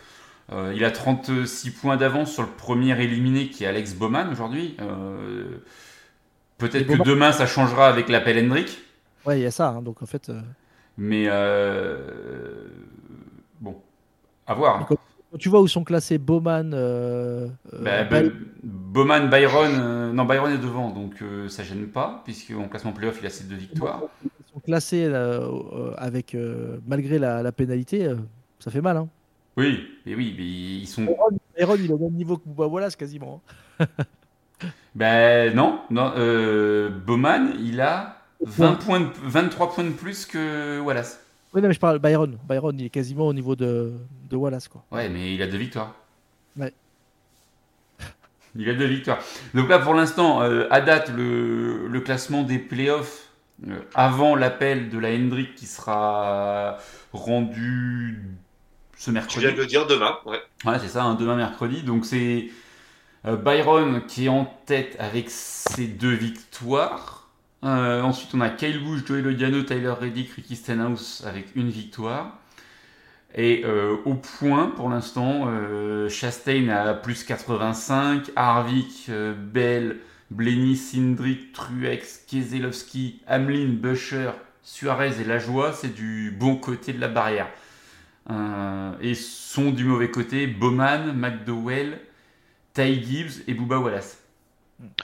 Euh, 0.50 0.72
il 0.74 0.82
a 0.84 0.90
36 0.90 1.70
points 1.72 1.96
d'avance 1.98 2.32
sur 2.32 2.42
le 2.42 2.48
premier 2.48 2.98
éliminé 3.02 3.48
qui 3.50 3.64
est 3.64 3.66
Alex 3.66 3.94
Bowman 3.94 4.28
aujourd'hui. 4.32 4.76
Euh, 4.80 5.58
Peut-être 6.56 6.86
que 6.86 6.92
Bowman- 6.96 7.04
demain 7.06 7.32
ça 7.32 7.46
changera 7.46 7.88
avec 7.88 8.08
l'appel 8.08 8.38
Hendrick. 8.44 8.78
Ouais, 9.26 9.38
il 9.38 9.42
y 9.42 9.46
a 9.46 9.50
ça. 9.50 9.68
hein, 9.68 9.82
donc 9.82 10.02
en 10.02 10.06
fait. 10.06 10.28
euh, 10.30 10.40
Mais 10.96 11.26
euh, 11.28 12.66
bon, 13.60 13.76
à 14.46 14.54
voir. 14.54 14.88
Quand 15.30 15.38
tu 15.38 15.48
vois 15.50 15.60
où 15.60 15.68
sont 15.68 15.84
classés 15.84 16.16
Bowman, 16.18 16.70
euh, 16.72 17.48
euh, 17.74 18.04
Bah, 18.04 18.20
Bowman, 18.62 19.28
Byron, 19.28 19.70
euh, 19.78 20.12
non 20.12 20.24
Byron 20.24 20.50
est 20.52 20.58
devant, 20.58 20.90
donc 20.90 21.20
euh, 21.20 21.48
ça 21.48 21.62
gêne 21.62 21.86
pas, 21.88 22.22
puisqu'en 22.24 22.66
classement 22.68 22.92
playoff 22.92 23.18
il 23.20 23.26
a 23.26 23.30
7 23.30 23.48
de 23.48 23.54
victoire. 23.54 24.02
ils 24.24 24.30
sont 24.52 24.60
classés 24.60 25.04
avec 25.96 26.36
malgré 26.86 27.18
la, 27.18 27.42
la 27.42 27.52
pénalité, 27.52 28.10
ça 28.58 28.70
fait 28.70 28.80
mal. 28.80 28.96
Hein. 28.96 29.08
Oui, 29.58 29.86
et 30.06 30.14
oui, 30.14 30.34
mais 30.38 30.44
ils 30.44 30.86
sont. 30.86 31.06
Aaron, 31.60 31.76
il 31.78 31.90
est 31.90 31.92
au 31.92 31.98
même 31.98 32.12
niveau 32.12 32.36
que 32.38 32.44
Bouba 32.48 32.66
Wallace 32.66 32.96
quasiment. 32.96 33.42
Ben 34.94 35.52
non, 35.56 35.80
non 35.90 36.12
euh, 36.16 36.90
Bowman 36.90 37.52
il 37.60 37.80
a 37.80 38.22
20 38.44 38.74
points 38.74 39.00
de- 39.00 39.10
23 39.24 39.72
points 39.74 39.84
de 39.84 39.90
plus 39.90 40.24
que 40.26 40.80
Wallace. 40.80 41.24
Oui, 41.54 41.62
non, 41.62 41.68
mais 41.68 41.74
je 41.74 41.80
parle 41.80 41.98
Byron. 41.98 42.38
Byron, 42.48 42.78
il 42.78 42.86
est 42.86 42.90
quasiment 42.90 43.26
au 43.26 43.32
niveau 43.32 43.56
de, 43.56 43.92
de 44.28 44.36
Wallace, 44.36 44.68
quoi. 44.68 44.84
Ouais, 44.90 45.08
mais 45.08 45.34
il 45.34 45.42
a 45.42 45.46
deux 45.46 45.56
victoires. 45.58 45.94
Ouais. 46.56 46.72
Il 48.56 48.68
a 48.68 48.74
deux 48.74 48.86
victoires. 48.86 49.18
Donc 49.54 49.68
là, 49.68 49.78
pour 49.78 49.94
l'instant, 49.94 50.42
euh, 50.42 50.66
à 50.70 50.80
date, 50.80 51.10
le, 51.10 51.86
le 51.86 52.00
classement 52.00 52.42
des 52.42 52.58
playoffs 52.58 53.28
euh, 53.68 53.80
avant 53.94 54.34
l'appel 54.34 54.88
de 54.88 54.98
la 54.98 55.10
Hendrick 55.10 55.54
qui 55.54 55.66
sera 55.66 56.78
rendu 57.12 58.18
ce 58.96 59.06
Tu 59.06 59.12
mercredi. 59.12 59.40
viens 59.46 59.52
de 59.54 59.60
le 59.60 59.66
dire 59.66 59.86
demain, 59.86 60.16
ouais. 60.26 60.40
Ouais, 60.64 60.78
c'est 60.80 60.88
ça, 60.88 61.04
hein, 61.04 61.14
demain 61.14 61.36
mercredi. 61.36 61.82
Donc 61.82 62.04
c'est 62.04 62.48
Euh, 63.26 63.36
Byron 63.36 64.06
qui 64.06 64.26
est 64.26 64.28
en 64.28 64.44
tête 64.66 64.96
avec 64.98 65.28
ses 65.30 65.86
deux 65.88 66.14
victoires. 66.14 67.27
Euh, 67.64 68.02
ensuite, 68.02 68.34
on 68.34 68.40
a 68.40 68.50
Kyle 68.50 68.82
Busch, 68.82 69.04
Joey 69.04 69.22
Logano, 69.22 69.62
Tyler 69.62 69.94
Reddick, 70.00 70.30
Ricky 70.32 70.56
Stenhouse 70.56 71.24
avec 71.26 71.54
une 71.56 71.70
victoire. 71.70 72.38
Et 73.34 73.62
euh, 73.64 73.96
au 74.04 74.14
point, 74.14 74.68
pour 74.68 74.88
l'instant, 74.88 75.46
euh, 75.48 76.08
Chastain 76.08 76.68
a 76.68 76.94
plus 76.94 77.24
85, 77.24 78.30
Harvick, 78.36 79.10
Bell, 79.52 79.98
Blenny, 80.30 80.76
Sindrick, 80.76 81.52
Truex, 81.52 82.24
Keselowski, 82.26 83.20
Hamlin, 83.26 83.68
Busher, 83.72 84.30
Suarez 84.62 85.20
et 85.20 85.24
Lajoie, 85.24 85.72
c'est 85.72 85.94
du 85.94 86.34
bon 86.38 86.56
côté 86.56 86.92
de 86.92 87.00
la 87.00 87.08
barrière. 87.08 87.48
Et 89.00 89.14
sont 89.14 89.70
du 89.70 89.84
mauvais 89.84 90.10
côté 90.10 90.46
Bowman, 90.46 91.14
McDowell, 91.14 91.98
Ty 92.74 93.02
Gibbs 93.02 93.42
et 93.46 93.54
Bubba 93.54 93.78
Wallace. 93.78 94.18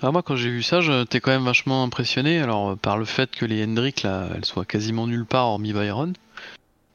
Ah, 0.02 0.12
moi, 0.12 0.22
quand 0.22 0.36
j'ai 0.36 0.50
vu 0.50 0.62
ça, 0.62 0.80
j'étais 0.80 1.20
quand 1.20 1.30
même 1.30 1.44
vachement 1.44 1.82
impressionné. 1.82 2.40
Alors, 2.40 2.70
euh, 2.72 2.76
par 2.76 2.96
le 2.98 3.04
fait 3.04 3.30
que 3.30 3.44
les 3.44 3.64
Hendrick, 3.64 4.02
là, 4.02 4.28
elles 4.34 4.44
soient 4.44 4.64
quasiment 4.64 5.06
nulle 5.06 5.24
part, 5.26 5.46
hormis 5.46 5.72
Byron. 5.72 6.12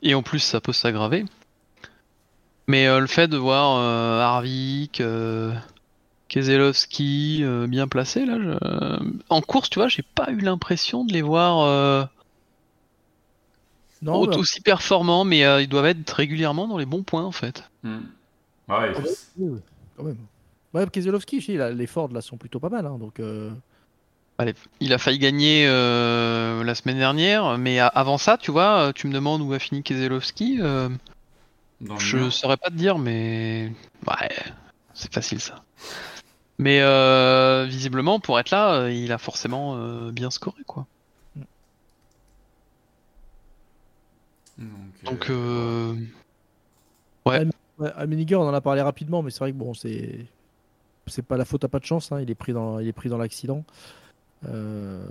Et 0.02 0.16
en 0.16 0.24
plus, 0.24 0.40
ça 0.40 0.62
peut 0.62 0.74
s'aggraver. 0.74 1.26
Mais 2.68 2.88
euh, 2.88 3.00
le 3.00 3.08
fait 3.08 3.28
de 3.28 3.38
voir 3.38 3.78
euh, 3.78 4.22
Harvick, 4.22 5.02
euh, 5.02 5.54
Keselowski 6.30 7.40
euh, 7.44 7.68
bien 7.68 7.88
placés, 7.88 8.26
là, 8.26 8.38
je- 8.40 9.18
en 9.30 9.42
course, 9.42 9.70
tu 9.70 9.80
vois, 9.80 9.88
j'ai 9.88 10.04
pas 10.04 10.30
eu 10.30 10.38
l'impression 10.40 11.04
de 11.04 11.12
les 11.12 11.24
voir 11.24 11.62
euh, 11.62 12.06
Non, 14.02 14.22
aussi 14.22 14.62
performants, 14.62 15.26
mais 15.26 15.44
euh, 15.44 15.62
ils 15.62 15.68
doivent 15.68 15.88
être 15.88 16.12
régulièrement 16.12 16.68
dans 16.68 16.78
les 16.78 16.86
bons 16.86 17.04
points, 17.04 17.24
en 17.26 17.32
fait. 17.32 17.64
Hmm. 17.84 17.98
Ouais, 17.98 18.04
Ah 18.68 19.00
ouais, 19.00 19.16
oui, 19.38 19.50
oui, 19.50 19.60
quand 19.98 20.04
même. 20.04 20.18
Ouais, 20.74 20.86
Keselowski, 20.88 21.40
là, 21.58 21.72
les 21.72 21.88
Ford 21.88 22.10
là 22.12 22.22
sont 22.22 22.38
plutôt 22.38 22.60
pas 22.60 22.70
mal, 22.70 22.86
hein, 22.86 22.98
donc. 23.00 23.20
euh, 23.20 23.52
Allez, 24.38 24.54
il 24.80 24.94
a 24.94 24.98
failli 24.98 25.20
gagner 25.20 25.66
euh, 25.68 26.64
la 26.64 26.74
semaine 26.76 26.98
dernière, 26.98 27.58
mais 27.58 27.80
avant 27.80 28.18
ça, 28.18 28.38
tu 28.38 28.52
vois, 28.52 28.94
tu 28.94 29.08
me 29.08 29.14
demandes 29.14 29.42
où 29.42 29.52
a 29.54 29.60
fini 29.60 29.84
Keselowski. 29.84 30.60
euh, 30.62 30.88
Je 31.98 32.18
mur. 32.18 32.32
saurais 32.34 32.56
pas 32.58 32.70
te 32.70 32.76
dire, 32.76 32.98
mais 33.00 33.72
ouais, 34.08 34.30
c'est 34.94 35.14
facile 35.14 35.42
ça. 35.42 35.64
Mais 36.58 36.82
euh, 36.82 37.66
visiblement, 37.68 38.20
pour 38.20 38.40
être 38.40 38.52
là, 38.52 38.90
il 38.90 39.12
a 39.12 39.18
forcément 39.18 39.76
euh, 39.76 40.12
bien 40.12 40.30
scoré, 40.30 40.64
quoi. 40.66 40.86
Donc, 44.58 44.68
Donc, 45.04 45.30
euh, 45.30 45.94
euh, 45.94 45.96
Ouais, 47.26 47.46
Almeniger, 47.96 48.36
on 48.36 48.48
en 48.48 48.54
a 48.54 48.62
parlé 48.62 48.82
rapidement, 48.82 49.22
mais 49.22 49.32
c'est 49.32 49.40
vrai 49.40 49.52
que 49.52 49.58
bon, 49.58 49.74
c'est 49.74 50.26
c'est 51.10 51.22
pas 51.26 51.38
la 51.38 51.46
faute 51.46 51.64
à 51.64 51.68
pas 51.68 51.80
de 51.80 51.86
chance. 51.86 52.12
hein, 52.12 52.22
il 52.22 52.30
est 52.32 52.36
pris 52.36 52.54
dans 52.54 52.80
il 52.80 52.88
est 52.88 52.94
pris 52.94 53.10
dans 53.10 53.18
l'accident. 53.18 53.64
Euh, 54.48 55.06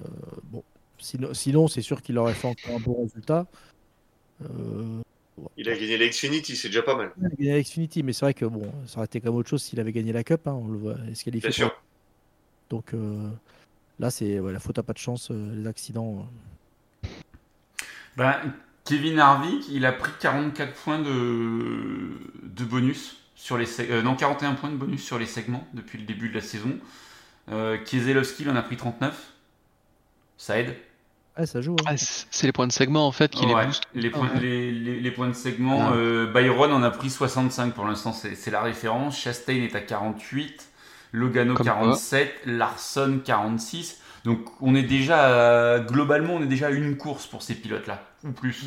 bon, 0.44 0.62
sinon, 0.98 1.34
sinon 1.34 1.68
c'est 1.68 1.82
sûr 1.82 2.00
qu'il 2.02 2.16
aurait 2.18 2.34
fait 2.34 2.48
encore 2.48 2.76
un 2.76 2.80
bon 2.80 3.02
résultat. 3.02 3.46
Euh, 4.42 5.00
Il 5.56 5.68
a 5.68 5.74
gagné 5.76 5.96
l'Xfinity, 5.98 6.56
c'est 6.56 6.68
déjà 6.68 6.82
pas 6.82 6.96
mal. 6.96 7.12
il 7.18 7.26
a 7.26 7.28
gagné 7.30 7.52
la 7.52 7.62
Xfinity, 7.62 8.02
mais 8.02 8.12
c'est 8.12 8.24
vrai 8.24 8.34
que 8.34 8.44
bon, 8.46 8.70
ça 8.86 8.98
aurait 8.98 9.06
été 9.06 9.20
comme 9.20 9.34
autre 9.36 9.48
chose 9.50 9.62
s'il 9.62 9.80
avait 9.80 9.92
gagné 9.92 10.12
la 10.12 10.24
Cup. 10.24 10.46
hein, 10.46 10.52
on 10.52 10.68
le 10.68 10.78
voit, 10.78 10.96
est-ce 11.10 11.24
qu'elle 11.24 11.36
est 11.36 11.40
Bien 11.40 11.50
fait 11.50 11.56
sûr. 11.56 11.82
Donc 12.70 12.94
euh, 12.94 13.28
là, 13.98 14.10
c'est 14.10 14.40
ouais, 14.40 14.52
la 14.52 14.60
faute 14.60 14.78
à 14.78 14.82
pas 14.82 14.92
de 14.92 14.98
chance, 14.98 15.30
euh, 15.30 15.54
les 15.54 15.66
accidents. 15.66 16.26
Ben, 18.16 18.34
Kevin 18.84 19.18
Harvick, 19.18 19.68
il 19.70 19.84
a 19.86 19.92
pris 19.92 20.12
44 20.20 20.72
points 20.74 20.98
de, 20.98 22.10
de 22.42 22.64
bonus 22.64 23.18
sur 23.40 23.56
les 23.56 23.66
euh, 23.80 24.02
non 24.02 24.16
41 24.16 24.54
points 24.54 24.68
de 24.70 24.74
bonus 24.76 25.02
sur 25.04 25.16
les 25.18 25.26
segments 25.26 25.66
depuis 25.72 25.96
le 25.98 26.04
début 26.04 26.28
de 26.28 26.34
la 26.34 26.40
saison. 26.40 26.76
Euh, 27.52 27.78
Keselowski, 27.78 28.42
il 28.42 28.50
en 28.50 28.56
a 28.56 28.62
pris 28.62 28.76
39. 28.76 29.14
Ça 30.36 30.58
aide. 30.58 30.76
Ouais, 31.38 31.46
ça 31.46 31.60
joue. 31.60 31.76
hein. 31.80 31.84
ah, 31.86 31.94
c'est 31.96 32.46
les 32.48 32.52
points 32.52 32.66
de 32.66 32.72
segment 32.72 33.06
en 33.06 33.12
fait 33.12 33.30
qui 33.30 33.46
Ouais, 33.46 33.60
les 33.60 33.66
boostent. 33.66 33.82
les, 33.94 34.10
points, 34.10 34.28
Ouais. 34.34 34.40
les, 34.40 34.72
les- 34.72 35.00
les 35.00 35.10
points 35.12 35.28
de 35.28 35.32
segment. 35.34 35.90
Ouais. 35.92 35.96
euh, 35.96 36.26
Byron 36.32 36.72
en 36.72 36.82
a 36.82 36.90
pris 36.90 37.10
65 37.10 37.74
pour 37.74 37.86
l'instant, 37.86 38.12
c'est 38.12 38.50
la 38.50 38.60
référence. 38.60 39.16
Chastain 39.18 39.54
est 39.54 39.74
à 39.76 39.80
48. 39.80 40.68
Logano 41.12 41.54
Comme 41.54 41.64
47. 41.64 42.40
Larson 42.44 43.20
46. 43.24 44.00
Donc 44.24 44.40
on 44.60 44.74
est 44.74 44.82
déjà, 44.82 45.74
à- 45.76 45.78
globalement, 45.78 46.34
on 46.34 46.42
est 46.42 46.46
déjà 46.46 46.66
à 46.66 46.70
une 46.70 46.96
course 46.96 47.26
pour 47.26 47.42
ces 47.42 47.54
pilotes-là, 47.54 48.02
ou 48.24 48.32
plus. 48.32 48.64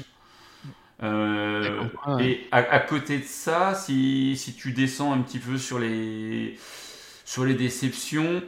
Euh, 1.03 1.83
ouais. 2.07 2.25
et 2.25 2.47
à, 2.51 2.57
à 2.57 2.79
côté 2.79 3.17
de 3.17 3.23
ça, 3.23 3.73
si, 3.73 4.37
si 4.37 4.53
tu 4.53 4.71
descends 4.71 5.13
un 5.13 5.21
petit 5.21 5.39
peu 5.39 5.57
sur 5.57 5.79
les, 5.79 6.57
sur 7.25 7.43
les 7.43 7.55
déceptions, 7.55 8.43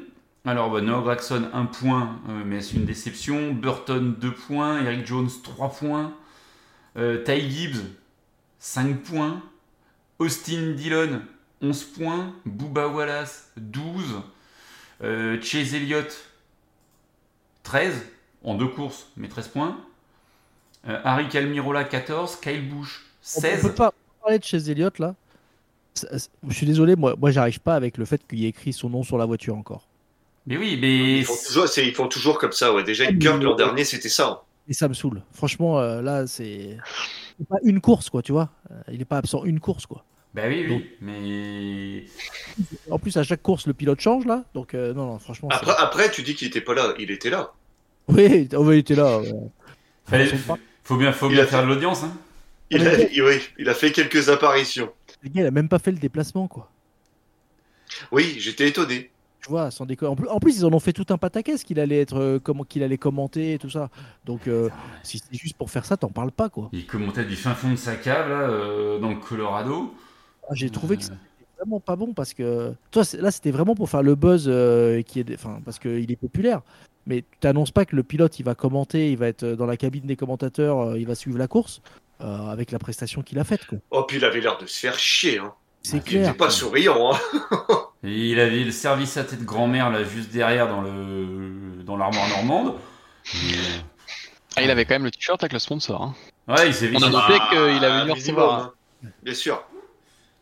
alors 0.46 0.70
bah, 0.72 0.82
Noah 0.82 1.02
Gragson 1.02 1.50
1 1.54 1.66
point, 1.66 2.20
euh, 2.30 2.44
mais 2.46 2.62
c'est 2.62 2.76
une 2.76 2.86
déception. 2.86 3.54
Burton 3.54 4.16
2 4.20 4.32
points, 4.32 4.82
Eric 4.84 5.06
Jones 5.08 5.30
3 5.42 5.70
points, 5.70 6.14
euh, 6.98 7.24
Ty 7.24 7.50
Gibbs 7.50 7.80
5 8.60 9.02
points, 9.04 9.42
Austin 10.20 10.74
Dillon 10.76 11.22
11 11.62 11.84
points, 11.86 12.36
Booba 12.46 12.88
Wallace 12.88 13.52
12, 13.56 14.22
euh, 15.02 15.42
Chase 15.42 15.74
Elliott 15.74 16.14
13 17.64 18.06
en 18.44 18.56
deux 18.56 18.68
courses, 18.68 19.08
mais 19.16 19.30
13 19.30 19.48
points. 19.48 19.78
Euh, 20.88 21.00
Harry 21.04 21.30
Calmirola 21.30 21.84
14, 21.86 22.38
Kyle 22.42 22.68
peut- 22.70 22.88
16. 23.22 23.66
On 23.66 23.68
peut 23.70 23.74
pas 23.76 23.94
parler 24.22 24.40
de 24.40 24.44
chez 24.44 24.70
Elliott 24.70 25.00
là. 25.00 25.16
Je 26.48 26.54
suis 26.54 26.66
désolé, 26.66 26.96
moi, 26.96 27.16
moi 27.18 27.32
j'arrive 27.32 27.60
pas 27.60 27.76
avec 27.76 27.98
le 27.98 28.06
fait 28.06 28.22
qu'il 28.28 28.40
y 28.40 28.46
ait 28.46 28.50
écrit 28.50 28.74
son 28.74 28.90
nom 28.90 29.04
sur 29.04 29.18
la 29.18 29.26
voiture 29.26 29.56
encore. 29.56 29.88
Mais 30.48 30.58
oui, 30.58 30.78
mais 30.82 31.20
Ils 31.20 31.26
font 31.26 31.36
toujours, 31.48 31.68
c'est- 31.68 31.88
ils 31.88 31.94
font 31.94 32.08
toujours 32.08 32.38
comme 32.38 32.52
ça, 32.52 32.74
ouais. 32.74 32.84
Déjà, 32.84 33.06
Kurt 33.14 33.42
l'an 33.42 33.56
dernier, 33.56 33.84
c'était 33.86 34.10
ça. 34.10 34.28
hein. 34.28 34.40
Et 34.68 34.74
ça 34.74 34.88
me 34.90 34.94
saoule. 34.94 35.22
Franchement, 35.34 35.80
euh, 35.80 36.02
là, 36.02 36.26
c'est 36.28 36.78
c'est 37.38 37.48
pas 37.48 37.58
une 37.64 37.80
course, 37.80 38.10
quoi, 38.10 38.22
tu 38.22 38.32
vois. 38.32 38.50
Euh, 38.72 38.76
Il 38.92 39.02
est 39.02 39.06
pas 39.06 39.18
absent 39.18 39.44
une 39.46 39.60
course, 39.60 39.86
quoi. 39.86 40.04
bah 40.34 40.44
oui, 40.48 40.66
oui, 40.68 40.70
Donc- 40.70 40.84
mais 41.02 42.04
En 42.90 42.98
plus, 43.00 43.16
à 43.18 43.24
chaque 43.24 43.42
course, 43.42 43.68
le 43.68 43.74
pilote 43.74 44.00
change, 44.02 44.26
là. 44.26 44.44
Donc, 44.54 44.74
euh, 44.74 44.94
non, 44.94 45.06
non, 45.06 45.20
franchement. 45.20 45.50
Après, 45.52 45.74
après, 45.78 46.12
tu 46.12 46.24
dis 46.24 46.34
qu'il 46.36 46.48
était 46.48 46.62
pas 46.62 46.74
là. 46.74 46.94
Il 47.00 47.10
était 47.12 47.30
là. 47.30 47.52
Oui, 48.10 48.50
oh, 48.56 48.72
il 48.72 48.80
était 48.80 48.96
là. 48.96 49.20
ouais. 49.20 49.32
Fallait-. 50.06 50.32
Faut 50.84 50.98
bien, 50.98 51.12
faut 51.12 51.28
Il 51.30 51.34
bien 51.36 51.44
a 51.44 51.48
faire 51.48 51.60
fait- 51.62 51.66
de 51.68 51.72
l'audience. 51.74 52.04
Hein. 52.04 52.14
Il 52.70 52.88
a, 52.88 52.92
oui, 52.96 53.40
il 53.60 53.70
a 53.70 53.74
fait 53.74 53.92
quelques 53.92 54.30
apparitions. 54.30 54.90
Le 55.22 55.30
gars, 55.30 55.42
il 55.42 55.48
a 55.48 55.52
même 55.52 55.70
pas 55.70 55.80
fait 55.80 55.92
le 55.92 55.98
déplacement, 56.00 56.48
quoi. 56.48 56.70
Oui, 58.12 58.36
j'étais 58.40 58.68
étonné. 58.68 59.12
Tu 59.44 59.50
vois, 59.50 59.70
sans 59.72 59.86
déconner. 59.86 60.12
En 60.12 60.16
plus, 60.16 60.28
en 60.30 60.40
plus, 60.40 60.58
ils 60.58 60.66
en 60.66 60.72
ont 60.74 60.80
fait 60.80 60.94
tout 60.94 61.06
un 61.10 61.18
pataquès 61.18 61.64
qu'il 61.64 61.80
allait 61.80 62.00
être, 62.02 62.18
euh, 62.18 62.40
comment 62.42 62.64
qu'il 62.64 62.82
allait 62.82 62.98
commenter 62.98 63.54
et 63.54 63.60
tout 63.60 63.70
ça. 63.70 63.90
Donc, 64.26 64.48
euh, 64.48 64.70
si 65.04 65.20
c'est 65.20 65.38
juste 65.38 65.58
pour 65.58 65.70
faire 65.70 65.86
ça, 65.86 65.98
t'en 65.98 66.08
parles 66.10 66.32
pas, 66.32 66.50
quoi. 66.50 66.70
Il 66.72 66.86
commentait 66.88 67.26
du 67.26 67.36
fin 67.36 67.54
fond 67.54 67.72
de 67.72 67.76
sa 67.76 67.96
cave 67.96 68.30
là, 68.30 68.40
euh, 68.42 69.00
dans 69.00 69.10
le 69.10 69.18
Colorado. 69.18 69.94
Ah, 70.50 70.54
J'ai 70.56 70.70
trouvé 70.70 70.96
que 70.98 71.04
c'était 71.04 71.16
vraiment 71.60 71.80
pas 71.82 71.96
bon 71.96 72.14
parce 72.14 72.34
que 72.34 72.74
toi 72.92 73.04
là 73.20 73.32
c'était 73.32 73.52
vraiment 73.52 73.76
pour 73.76 73.90
faire 73.90 74.04
le 74.04 74.16
buzz 74.16 74.46
euh, 74.48 75.02
qui 75.04 75.22
est 75.22 75.34
enfin 75.36 75.62
parce 75.64 75.80
qu'il 75.80 76.12
est 76.12 76.16
populaire 76.18 76.62
mais 77.06 77.22
tu 77.22 77.38
t'annonces 77.40 77.72
pas 77.72 77.86
que 77.86 77.96
le 77.96 78.04
pilote 78.04 78.40
il 78.40 78.44
va 78.44 78.56
commenter 78.56 79.12
il 79.12 79.18
va 79.18 79.28
être 79.28 79.46
dans 79.46 79.66
la 79.66 79.78
cabine 79.78 80.06
des 80.06 80.16
commentateurs 80.16 80.80
euh, 80.80 81.00
il 81.00 81.06
va 81.08 81.16
suivre 81.16 81.38
la 81.38 81.48
course 81.48 81.82
euh, 82.22 82.48
avec 82.48 82.72
la 82.72 82.80
prestation 82.80 83.22
qu'il 83.22 83.40
a 83.40 83.44
faite 83.44 83.66
quoi 83.66 83.78
Oh, 83.92 84.04
puis 84.04 84.18
il 84.18 84.26
avait 84.26 84.40
l'air 84.42 84.58
de 84.58 84.66
se 84.66 84.80
faire 84.80 84.98
chier. 84.98 85.40
Hein. 85.40 85.54
c'est 85.82 85.98
Ah, 85.98 86.02
Il 86.06 86.10
clair 86.10 86.30
était 86.30 86.38
pas 86.38 86.50
souriant. 86.50 87.14
Hein. 87.14 87.20
Et 88.06 88.30
il 88.32 88.40
avait 88.40 88.64
le 88.64 88.72
service 88.72 89.16
à 89.18 89.24
tête 89.24 89.44
grand-mère 89.44 89.90
là 89.90 90.04
juste 90.04 90.32
derrière 90.32 90.68
dans 90.68 90.82
le 90.82 91.84
dans 91.84 91.98
l'armoire 91.98 92.28
normande. 92.30 92.76
Et, 93.34 93.56
Ah, 94.56 94.62
il 94.62 94.70
avait 94.70 94.86
quand 94.86 94.96
même 94.96 95.04
le 95.06 95.12
t-shirt 95.12 95.42
avec 95.42 95.54
le 95.54 95.60
sponsor. 95.60 96.02
hein. 96.02 96.16
euh, 96.50 96.56
Ouais, 96.56 96.68
il 96.68 96.74
s'est 96.74 96.90
On 96.94 97.02
a 97.02 97.08
il- 97.08 97.12
noté 97.12 97.34
qu'il 97.50 97.58
avait 97.84 97.98
minimum, 98.00 98.12
recevoir. 98.12 98.60
hein. 99.04 99.10
Bien 99.24 99.34
sûr. 99.34 99.64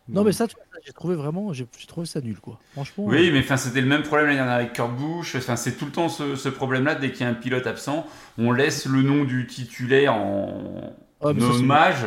non 0.10 0.24
mais 0.24 0.32
ça 0.34 0.46
j'ai 0.86 0.94
trouvé 0.94 1.16
vraiment 1.16 1.54
j'ai 1.54 1.68
trouvé 1.88 2.06
ça 2.08 2.22
nul 2.22 2.40
quoi 2.40 2.60
franchement 2.74 3.06
Oui, 3.06 3.32
mais 3.32 3.40
enfin, 3.40 3.58
c'était 3.58 3.82
le 3.82 3.88
même 3.88 4.04
problème 4.04 4.28
l'année 4.28 4.38
dernière 4.40 4.56
avec 4.56 4.74
Kurt 4.74 4.96
Busch. 4.96 5.36
Enfin, 5.36 5.56
c'est 5.56 5.78
tout 5.78 5.86
le 5.86 5.92
temps 5.92 6.10
ce, 6.10 6.36
ce 6.36 6.50
problème-là. 6.50 6.96
Dès 6.96 7.12
qu'il 7.12 7.22
y 7.22 7.24
a 7.26 7.30
un 7.30 7.34
pilote 7.34 7.68
absent, 7.68 8.06
on 8.38 8.52
laisse 8.52 8.86
le 8.86 9.02
nom 9.02 9.24
du 9.24 9.48
titulaire 9.48 10.14
en 10.16 10.94
euh, 11.24 11.34
ah, 11.38 11.40
ça, 11.40 11.54
hommage. 11.54 12.06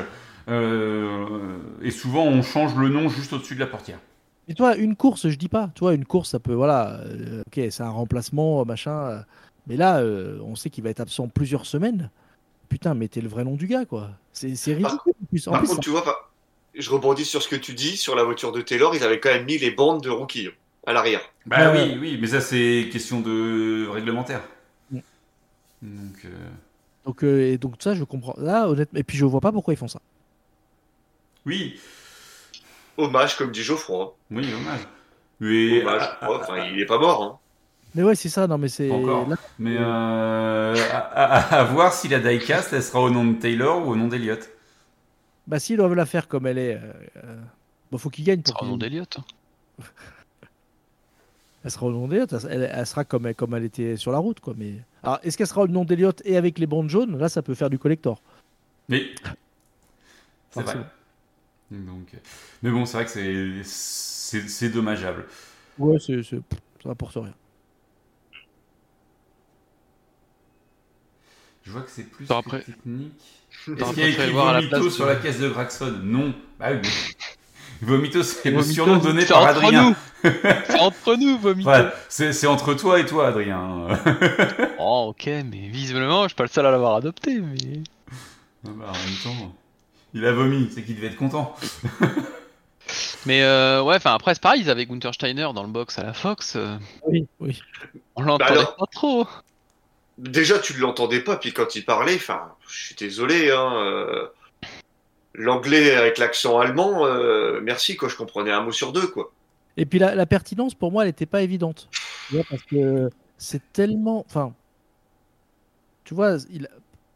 euh, 0.48 1.58
et 1.82 1.90
souvent, 1.90 2.24
on 2.24 2.42
change 2.42 2.74
le 2.76 2.88
nom 2.88 3.08
juste 3.08 3.32
au-dessus 3.32 3.54
de 3.54 3.60
la 3.60 3.66
portière. 3.66 4.00
mais 4.48 4.54
toi 4.54 4.76
une 4.76 4.96
course 4.96 5.28
je 5.28 5.36
dis 5.38 5.48
pas 5.48 5.70
tu 5.74 5.80
vois 5.80 5.94
une 5.94 6.04
course 6.04 6.30
ça 6.30 6.40
peut 6.40 6.52
voilà 6.54 7.00
euh, 7.06 7.42
ok 7.46 7.60
c'est 7.70 7.82
un 7.82 7.88
remplacement 7.90 8.64
machin 8.64 8.92
euh, 9.10 9.20
mais 9.66 9.76
là 9.76 9.98
euh, 10.00 10.38
on 10.42 10.54
sait 10.56 10.70
qu'il 10.70 10.84
va 10.84 10.90
être 10.90 11.00
absent 11.00 11.28
plusieurs 11.28 11.66
semaines 11.66 12.10
putain 12.68 12.94
mettez 12.94 13.20
le 13.22 13.28
vrai 13.28 13.44
nom 13.44 13.56
du 13.56 13.66
gars 13.66 13.86
quoi 13.86 14.12
c'est 14.32 14.74
ridicule 14.74 15.14
en 15.22 15.26
plus, 15.28 15.48
en 15.48 15.52
Par 15.52 15.60
plus, 15.60 15.68
contre, 15.68 15.80
tu 15.80 15.90
vois, 15.90 16.00
enfin, 16.02 16.14
je 16.76 16.90
rebondis 16.90 17.24
sur 17.24 17.42
ce 17.42 17.48
que 17.48 17.56
tu 17.56 17.72
dis 17.74 17.96
sur 17.96 18.14
la 18.16 18.24
voiture 18.24 18.52
de 18.52 18.60
Taylor. 18.60 18.94
Ils 18.94 19.02
avaient 19.04 19.20
quand 19.20 19.30
même 19.30 19.44
mis 19.44 19.58
les 19.58 19.70
bandes 19.70 20.02
de 20.02 20.10
rookie 20.10 20.48
à 20.86 20.92
l'arrière. 20.92 21.20
Bah 21.46 21.72
Ouais. 21.72 21.90
oui, 21.92 21.98
oui, 22.00 22.18
mais 22.20 22.26
ça, 22.26 22.40
c'est 22.40 22.88
question 22.92 23.20
de 23.20 23.86
réglementaire. 23.88 24.42
Mm. 24.90 24.98
Donc, 25.82 26.24
euh, 26.24 26.28
Donc, 27.06 27.24
euh, 27.24 27.52
et 27.52 27.58
donc 27.58 27.74
ça, 27.78 27.94
je 27.94 28.04
comprends. 28.04 28.34
Là, 28.38 28.68
honnêtement, 28.68 28.98
et 28.98 29.02
puis 29.04 29.16
je 29.18 29.24
vois 29.24 29.40
pas 29.40 29.52
pourquoi 29.52 29.74
ils 29.74 29.76
font 29.78 29.88
ça. 29.88 30.00
oui, 31.46 31.78
Hommage, 32.96 33.36
comme 33.36 33.50
dit 33.50 33.62
Geoffroy. 33.62 34.14
oui, 34.30 34.46
hommage. 34.54 34.80
Ah, 36.00 36.18
crois. 36.22 36.40
Enfin, 36.42 36.64
il 36.72 36.80
est 36.80 36.86
pas 36.86 36.98
mort. 36.98 37.22
Hein. 37.22 37.38
Mais 37.94 38.02
ouais, 38.02 38.14
c'est 38.14 38.28
ça. 38.28 38.46
Non, 38.46 38.56
mais 38.56 38.68
c'est. 38.68 38.90
Encore. 38.90 39.28
là- 39.28 39.36
Mais 39.58 39.76
euh, 39.78 40.74
à, 40.92 40.98
à- 40.98 41.60
à 41.60 41.64
voir 41.64 41.92
si 41.92 42.08
la 42.08 42.18
diecast, 42.20 42.72
elle 42.72 42.82
sera 42.82 43.00
au 43.00 43.10
nom 43.10 43.24
de 43.24 43.34
Taylor 43.34 43.86
ou 43.86 43.92
au 43.92 43.96
nom 43.96 44.06
d'Eliott. 44.08 44.48
Bah, 45.46 45.58
s'ils 45.58 45.76
doivent 45.76 45.94
la 45.94 46.06
faire 46.06 46.28
comme 46.28 46.46
elle 46.46 46.58
est, 46.58 46.74
euh, 46.76 46.92
euh, 47.24 47.40
bon, 47.90 47.98
faut 47.98 48.10
qu'ils 48.10 48.24
gagnent 48.24 48.42
Ça 48.44 48.52
pour 48.52 48.60
sera 48.60 48.66
au 48.66 48.70
nom 48.70 48.76
d'Eliott. 48.78 49.18
Elle 51.64 51.70
sera 51.70 51.86
au 51.86 51.90
nom 51.92 52.08
d'Eliott. 52.08 52.32
Elle, 52.48 52.70
elle 52.72 52.86
sera 52.86 53.04
comme, 53.04 53.26
elle- 53.26 53.34
comme 53.34 53.54
elle 53.54 53.64
était 53.64 53.96
sur 53.96 54.12
la 54.12 54.18
route, 54.18 54.40
quoi. 54.40 54.54
Mais 54.56 54.74
alors, 55.02 55.18
est-ce 55.22 55.36
qu'elle 55.36 55.46
sera 55.46 55.62
au 55.62 55.68
nom 55.68 55.84
d'Eliott 55.84 56.22
et 56.24 56.36
avec 56.36 56.58
les 56.58 56.66
bandes 56.66 56.88
jaunes? 56.88 57.18
Là, 57.18 57.28
ça 57.28 57.42
peut 57.42 57.54
faire 57.54 57.70
du 57.70 57.78
collector. 57.78 58.22
Mais 58.88 59.14
c'est 60.50 60.62
vrai. 60.62 60.76
Donc, 61.70 62.14
euh, 62.14 62.18
mais 62.62 62.70
bon, 62.70 62.84
c'est 62.86 62.98
vrai 62.98 63.04
que 63.06 63.10
c'est 63.10 63.62
c'est 63.64 64.48
c'est 64.48 64.68
dommageable. 64.68 65.24
Ouais, 65.78 65.98
c'est, 65.98 66.22
ça 66.22 66.36
rapporte 66.84 67.14
rien. 67.16 67.34
Je 71.64 71.70
vois 71.72 71.82
que 71.82 71.90
c'est 71.90 72.04
plus 72.04 72.26
technique. 72.26 73.43
Est-ce 73.68 73.90
qu'il 73.94 74.02
y 74.02 74.06
a 74.06 74.08
écrit 74.08 74.30
Vomito 74.30 74.68
place 74.80 74.88
sur 74.94 75.06
la 75.06 75.16
caisse 75.16 75.38
de 75.38 75.48
Graxon 75.48 75.92
Non. 76.02 76.34
Bah 76.58 76.66
oui. 76.72 76.78
mais- 76.82 76.88
Vomito, 77.86 78.22
c'est 78.22 78.50
le 78.50 78.62
surnom 78.62 78.96
donné 78.98 79.24
par 79.26 79.38
entre 79.42 79.48
Adrien. 79.64 79.82
nous. 79.90 79.96
C'est 80.22 80.80
entre 80.80 81.16
nous, 81.16 81.38
Vomito. 81.38 81.68
Ouais, 81.68 81.84
c'est 82.08 82.32
c'est 82.32 82.46
entre 82.46 82.72
toi 82.74 82.98
et 83.00 83.04
toi, 83.06 83.28
Adrien. 83.28 83.88
Oh, 84.78 85.06
ok, 85.10 85.26
mais 85.26 85.68
visiblement, 85.68 86.22
je 86.24 86.28
suis 86.28 86.34
pas 86.36 86.44
le 86.44 86.48
seul 86.50 86.66
à 86.66 86.70
l'avoir 86.70 86.94
adopté. 86.96 87.40
Mais... 87.40 87.82
Ah 88.66 88.70
bah, 88.76 88.84
en 88.88 88.92
même 88.92 89.16
temps, 89.38 89.54
il 90.14 90.24
a 90.26 90.32
vomi, 90.32 90.70
c'est 90.74 90.82
qu'il 90.82 90.96
devait 90.96 91.08
être 91.08 91.16
content. 91.16 91.56
Mais 93.26 93.42
euh, 93.42 93.82
ouais, 93.82 93.96
enfin 93.96 94.12
après 94.14 94.34
c'est 94.34 94.42
pareil, 94.42 94.60
ils 94.60 94.68
avaient 94.70 94.84
Gunther 94.84 95.14
Steiner 95.14 95.48
dans 95.54 95.62
le 95.62 95.70
box 95.70 95.98
à 95.98 96.02
la 96.02 96.12
Fox, 96.12 96.56
euh, 96.56 96.76
Oui, 97.08 97.26
oui. 97.40 97.58
on 98.16 98.22
l'entendait 98.22 98.52
alors- 98.52 98.76
pas 98.76 98.84
trop. 98.92 99.26
Déjà, 100.18 100.58
tu 100.58 100.74
ne 100.74 100.78
l'entendais 100.78 101.20
pas, 101.20 101.36
puis 101.36 101.52
quand 101.52 101.74
il 101.74 101.84
parlait, 101.84 102.14
enfin, 102.14 102.54
je 102.68 102.84
suis 102.86 102.94
désolé, 102.94 103.50
hein, 103.50 103.76
euh, 103.76 104.26
l'anglais 105.34 105.94
avec 105.94 106.18
l'accent 106.18 106.58
allemand, 106.60 107.04
euh, 107.04 107.60
merci, 107.62 107.96
quoi, 107.96 108.08
je 108.08 108.16
comprenais 108.16 108.52
un 108.52 108.62
mot 108.62 108.72
sur 108.72 108.92
deux, 108.92 109.08
quoi. 109.08 109.32
Et 109.76 109.86
puis 109.86 109.98
la, 109.98 110.14
la 110.14 110.26
pertinence, 110.26 110.74
pour 110.74 110.92
moi, 110.92 111.02
elle 111.02 111.08
n'était 111.08 111.26
pas 111.26 111.42
évidente. 111.42 111.88
Vois, 112.30 112.44
parce 112.48 112.62
que 112.62 113.10
c'est 113.38 113.72
tellement. 113.72 114.24
Enfin. 114.28 114.54
Tu 116.04 116.14
vois, 116.14 116.36
il... 116.50 116.68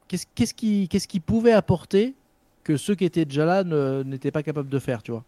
qu'est-ce 0.08 0.26
qu'est-ce 0.34 1.08
qu'il 1.08 1.20
pouvait 1.20 1.52
apporter 1.52 2.14
que 2.64 2.76
ceux 2.76 2.94
qui 2.94 3.04
étaient 3.04 3.24
déjà 3.24 3.44
là 3.44 3.64
n'étaient 4.04 4.30
pas 4.30 4.42
capables 4.42 4.68
de 4.68 4.78
faire, 4.78 5.02
tu 5.02 5.12
vois? 5.12 5.24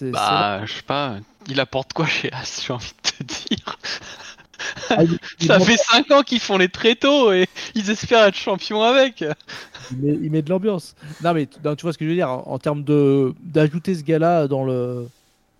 Bah, 0.00 0.64
je 0.66 0.72
sais 0.72 0.82
pas, 0.82 1.18
il 1.46 1.60
apporte 1.60 1.92
quoi 1.92 2.06
chez 2.08 2.32
As, 2.32 2.62
j'ai 2.66 2.72
envie 2.72 2.92
de 3.02 3.10
te 3.10 3.22
dire? 3.22 3.78
Ah, 4.90 4.96
Ça 5.40 5.60
fait 5.60 5.76
5 5.76 6.10
ans 6.10 6.22
qu'ils 6.22 6.40
font 6.40 6.58
les 6.58 6.68
tréteaux 6.68 7.32
et 7.32 7.46
ils 7.74 7.90
espèrent 7.90 8.26
être 8.26 8.36
champions 8.36 8.82
avec. 8.82 9.24
il, 9.90 9.96
met, 9.98 10.18
il 10.22 10.30
met 10.30 10.42
de 10.42 10.50
l'ambiance. 10.50 10.94
Non, 11.22 11.34
mais 11.34 11.46
tu 11.46 11.58
non, 11.64 11.74
tu 11.76 11.82
vois 11.82 11.92
ce 11.92 11.98
que 11.98 12.04
je 12.04 12.10
veux 12.10 12.16
dire 12.16 12.30
En, 12.30 12.44
en 12.46 12.58
termes 12.58 12.84
de 12.84 13.32
d'ajouter 13.42 13.94
ce 13.94 14.02
gars-là 14.02 14.46
dans 14.48 14.64
le 14.64 15.08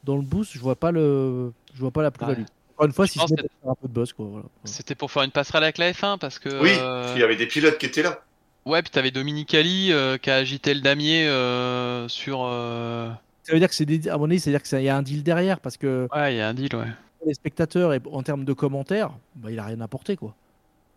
dans 0.05 0.17
le 0.17 0.23
boost, 0.23 0.53
je 0.55 0.59
vois 0.61 0.77
pas 0.77 0.91
le 0.91 1.53
je 1.75 1.81
vois 1.81 1.91
pas 1.91 2.03
la 2.03 2.11
plus-value. 2.11 2.41
Ouais. 2.41 2.45
Encore 2.77 2.87
une 2.87 2.93
fois, 2.93 3.07
Je 3.07 3.13
si 3.13 3.19
c'est 3.21 3.37
que- 3.37 3.43
faire 3.43 3.71
un 3.71 3.75
peu 3.81 3.87
de 3.89 3.93
buzz, 3.93 4.13
quoi. 4.13 4.27
Voilà. 4.29 4.47
C'était 4.65 4.95
pour 4.97 5.11
faire 5.13 5.23
une 5.23 5.31
passerelle 5.31 5.63
avec 5.63 5.79
la 5.79 5.93
F1 5.93 6.19
parce 6.19 6.39
que. 6.39 6.61
Oui, 6.61 6.71
euh, 6.79 7.13
il 7.15 7.21
y 7.21 7.25
avait 7.25 7.37
des 7.37 7.47
pilotes 7.47 7.79
qui 7.79 7.87
étaient 7.87 8.03
là. 8.03 8.21
Ouais, 8.67 8.81
puis 8.83 8.91
t'avais 8.91 9.11
Dominique 9.11 9.55
Ali 9.55 9.93
euh, 9.93 10.17
qui 10.19 10.31
a 10.31 10.37
agité 10.37 10.75
le 10.75 10.81
damier 10.81 11.27
euh, 11.29 12.09
sur. 12.09 12.45
euh, 12.45 13.11
Ça 13.45 13.53
veut 13.53 13.59
dire 13.61 13.69
que 13.69 13.75
c'est 13.75 13.85
des... 13.85 14.09
à 14.09 14.17
mon 14.17 14.25
avis, 14.25 14.41
c'est-à-dire 14.41 14.63
qu'il 14.63 14.81
y 14.83 14.89
a 14.89 14.97
un 14.97 15.03
deal 15.03 15.23
derrière 15.23 15.61
parce 15.61 15.77
que 15.77 16.09
Ouais, 16.15 16.35
il 16.35 16.39
y 16.39 16.41
a 16.41 16.49
un 16.49 16.55
deal, 16.55 16.75
ouais. 16.75 16.87
Pour 17.25 17.29
les 17.31 17.35
spectateurs 17.35 17.95
et 17.95 18.01
en 18.13 18.23
termes 18.23 18.45
de 18.45 18.53
commentaires, 18.53 19.11
bah, 19.37 19.51
il 19.51 19.59
a 19.59 19.65
rien 19.65 19.81
apporté 19.81 20.15
quoi. 20.17 20.35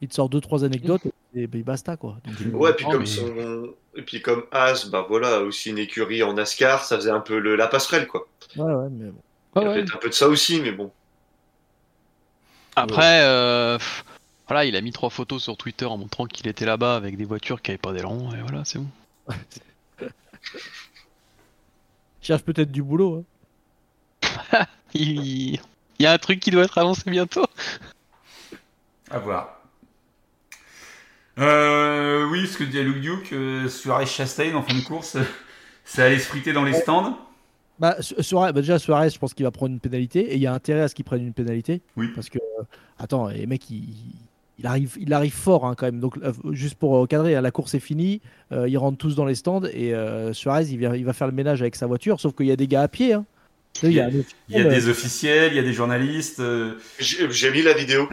Il 0.01 0.09
te 0.09 0.13
sort 0.13 0.27
deux 0.29 0.41
trois 0.41 0.63
anecdotes 0.65 1.01
et 1.33 1.47
bah, 1.47 1.57
basta 1.65 1.95
quoi. 1.97 2.17
Donc, 2.25 2.53
Ouais, 2.53 2.73
puis 2.73 2.85
comme 2.85 2.99
mais- 2.99 3.05
son... 3.05 3.73
Et 3.95 4.01
puis 4.03 4.21
comme 4.21 4.43
As, 4.51 4.85
bah 4.89 5.05
voilà, 5.07 5.39
aussi 5.41 5.69
une 5.71 5.79
écurie 5.79 6.21
en 6.21 6.33
NASCAR, 6.33 6.83
ça 6.83 6.97
faisait 6.97 7.09
un 7.09 7.19
peu 7.21 7.39
le... 7.39 7.55
la 7.55 7.67
passerelle, 7.67 8.05
quoi. 8.07 8.27
ouais, 8.57 8.63
ouais, 8.63 8.89
mais 8.91 9.09
bon. 9.09 9.21
Il 9.55 9.61
y 9.63 9.65
a 9.65 9.73
peut-être 9.73 9.95
un 9.95 9.99
peu 9.99 10.09
de 10.09 10.13
ça 10.13 10.27
aussi, 10.27 10.61
mais 10.61 10.71
bon. 10.71 10.91
Après, 12.75 13.21
euh, 13.23 13.79
voilà, 14.47 14.65
il 14.65 14.75
a 14.75 14.81
mis 14.81 14.91
trois 14.91 15.09
photos 15.09 15.41
sur 15.41 15.57
Twitter 15.57 15.85
en 15.85 15.97
montrant 15.97 16.27
qu'il 16.27 16.47
était 16.47 16.65
là-bas 16.65 16.95
avec 16.95 17.17
des 17.17 17.25
voitures 17.25 17.61
qui 17.63 17.71
avaient 17.71 17.79
pas 17.79 17.91
d'aileron 17.93 18.31
et 18.35 18.41
voilà, 18.41 18.63
c'est 18.65 18.77
bon. 18.77 18.89
Cherche 22.21 22.43
peut-être 22.43 22.71
du 22.71 22.83
boulot. 22.83 23.25
hein. 24.53 24.65
Il... 24.93 25.59
il 25.99 26.03
y 26.03 26.05
a 26.05 26.11
un 26.13 26.17
truc 26.17 26.39
qui 26.39 26.51
doit 26.51 26.63
être 26.63 26.77
annoncé 26.77 27.09
bientôt. 27.09 27.45
À 29.09 29.19
voir. 29.19 29.61
Euh, 31.39 32.27
oui, 32.31 32.47
ce 32.47 32.57
que 32.57 32.63
dit 32.63 32.81
Luke 32.81 33.01
Duke, 33.01 33.33
euh, 33.33 33.67
Suarez 33.67 34.05
Chastain 34.07 34.55
en 34.55 34.63
fin 34.63 34.73
de 34.75 34.83
course, 34.83 35.17
ça 35.85 36.05
allait 36.05 36.19
se 36.19 36.27
friter 36.27 36.51
dans 36.51 36.63
les 36.63 36.73
stands. 36.73 37.17
Bah, 37.79 37.95
Su- 38.01 38.15
Suarez, 38.23 38.53
bah, 38.53 38.61
déjà 38.61 38.79
Suarez, 38.79 39.11
je 39.11 39.19
pense 39.19 39.35
qu'il 39.35 39.45
va 39.45 39.51
prendre 39.51 39.71
une 39.71 39.79
pénalité 39.79 40.31
et 40.31 40.35
il 40.35 40.41
y 40.41 40.47
a 40.47 40.53
intérêt 40.53 40.81
à 40.81 40.87
ce 40.87 40.95
qu'il 40.95 41.05
prenne 41.05 41.21
une 41.21 41.33
pénalité 41.33 41.81
Oui. 41.95 42.07
parce 42.15 42.29
que 42.29 42.39
euh, 42.39 42.63
attends, 42.97 43.27
les 43.27 43.45
mecs 43.45 43.69
il, 43.69 43.83
il 44.57 44.65
arrive 44.65 44.97
il 44.99 45.13
arrive 45.13 45.33
fort 45.33 45.63
hein, 45.67 45.75
quand 45.77 45.85
même. 45.85 45.99
Donc 45.99 46.17
euh, 46.17 46.33
juste 46.53 46.73
pour 46.75 46.97
euh, 47.03 47.05
cadrer, 47.05 47.35
hein, 47.35 47.41
la 47.41 47.51
course 47.51 47.75
est 47.75 47.79
finie, 47.79 48.19
euh, 48.51 48.67
ils 48.67 48.77
rentrent 48.79 48.97
tous 48.97 49.13
dans 49.15 49.25
les 49.25 49.35
stands 49.35 49.61
et 49.71 49.93
euh, 49.93 50.33
Suarez 50.33 50.65
il, 50.71 50.77
vient- 50.79 50.95
il 50.95 51.05
va 51.05 51.13
faire 51.13 51.27
le 51.27 51.33
ménage 51.33 51.61
avec 51.61 51.75
sa 51.75 51.85
voiture, 51.85 52.19
sauf 52.19 52.33
qu'il 52.35 52.47
y 52.47 52.51
a 52.51 52.55
des 52.55 52.67
gars 52.67 52.81
à 52.81 52.87
pied. 52.87 53.13
Hein. 53.13 53.25
Il 53.83 53.91
y 53.93 53.99
a 53.99 54.09
Il 54.09 54.59
y 54.59 54.63
des 54.63 54.89
officiels, 54.89 55.53
il 55.53 55.55
y 55.55 55.59
a 55.59 55.63
des 55.63 55.73
journalistes. 55.73 56.39
euh, 56.39 56.75
J'ai 56.99 57.51
mis 57.51 57.61
la 57.61 57.73
vidéo. 57.73 58.09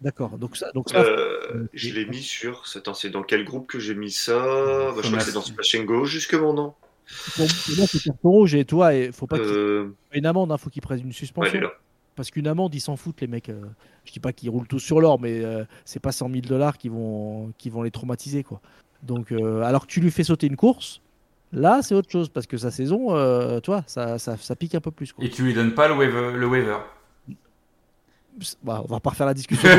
D'accord. 0.00 0.36
Donc 0.38 0.56
ça, 0.56 0.70
donc 0.72 0.90
ça, 0.90 1.00
Euh, 1.00 1.66
je 1.72 1.92
l'ai 1.94 2.04
mis 2.04 2.22
sur. 2.22 2.64
Attends, 2.74 2.94
c'est 2.94 3.08
dans 3.10 3.22
quel 3.22 3.44
groupe 3.44 3.66
que 3.66 3.78
j'ai 3.78 3.94
mis 3.94 4.10
ça? 4.10 4.34
Bah, 4.44 4.94
Je 5.02 5.06
crois 5.08 5.18
que 5.18 5.24
c'est 5.24 5.32
dans 5.32 5.40
Splash 5.42 5.74
and 5.76 5.84
Go, 5.84 6.04
justement, 6.04 6.52
non? 6.52 6.74
Pour, 7.36 7.46
moi 7.76 7.86
c'est 7.86 8.02
carton 8.02 8.30
rouge 8.30 8.54
et 8.56 8.64
toi, 8.64 8.92
et 8.94 9.12
faut 9.12 9.28
pas 9.28 9.38
qu'il 9.38 9.46
euh... 9.46 9.88
une 10.12 10.26
amende, 10.26 10.50
hein, 10.50 10.58
faut 10.58 10.70
qu'ils 10.70 10.82
prennent 10.82 11.00
une 11.00 11.12
suspension. 11.12 11.60
Parce 12.16 12.30
qu'une 12.30 12.48
amende, 12.48 12.74
ils 12.74 12.80
s'en 12.80 12.96
foutent, 12.96 13.20
les 13.20 13.26
mecs. 13.26 13.48
euh. 13.48 13.62
Je 14.04 14.12
dis 14.12 14.20
pas 14.20 14.32
qu'ils 14.32 14.50
roulent 14.50 14.66
tous 14.66 14.80
sur 14.80 15.00
l'or, 15.00 15.20
mais 15.20 15.44
euh, 15.44 15.64
c'est 15.84 16.00
pas 16.00 16.12
100 16.12 16.28
000 16.30 16.40
dollars 16.42 16.78
qui 16.78 16.88
vont, 16.88 17.52
qui 17.58 17.70
vont 17.70 17.82
les 17.82 17.90
traumatiser, 17.90 18.42
quoi. 18.42 18.60
Donc, 19.02 19.30
euh, 19.32 19.62
alors 19.62 19.86
que 19.86 19.92
tu 19.92 20.00
lui 20.00 20.10
fais 20.10 20.24
sauter 20.24 20.46
une 20.46 20.56
course, 20.56 21.00
là, 21.52 21.80
c'est 21.82 21.94
autre 21.94 22.10
chose, 22.10 22.28
parce 22.28 22.46
que 22.46 22.56
sa 22.56 22.70
saison, 22.70 23.14
euh, 23.16 23.60
toi, 23.60 23.82
ça, 23.86 24.18
ça, 24.18 24.36
ça 24.36 24.56
pique 24.56 24.74
un 24.74 24.80
peu 24.80 24.90
plus. 24.90 25.12
Quoi. 25.12 25.24
Et 25.24 25.30
tu 25.30 25.42
lui 25.42 25.54
donnes 25.54 25.74
pas 25.74 25.88
le 25.88 25.94
waiver. 25.94 26.32
Le 26.34 26.46
waiver. 26.46 26.76
Bah, 28.62 28.82
on 28.84 28.92
va 28.92 29.00
pas 29.00 29.10
refaire 29.10 29.26
la 29.26 29.32
discussion. 29.34 29.68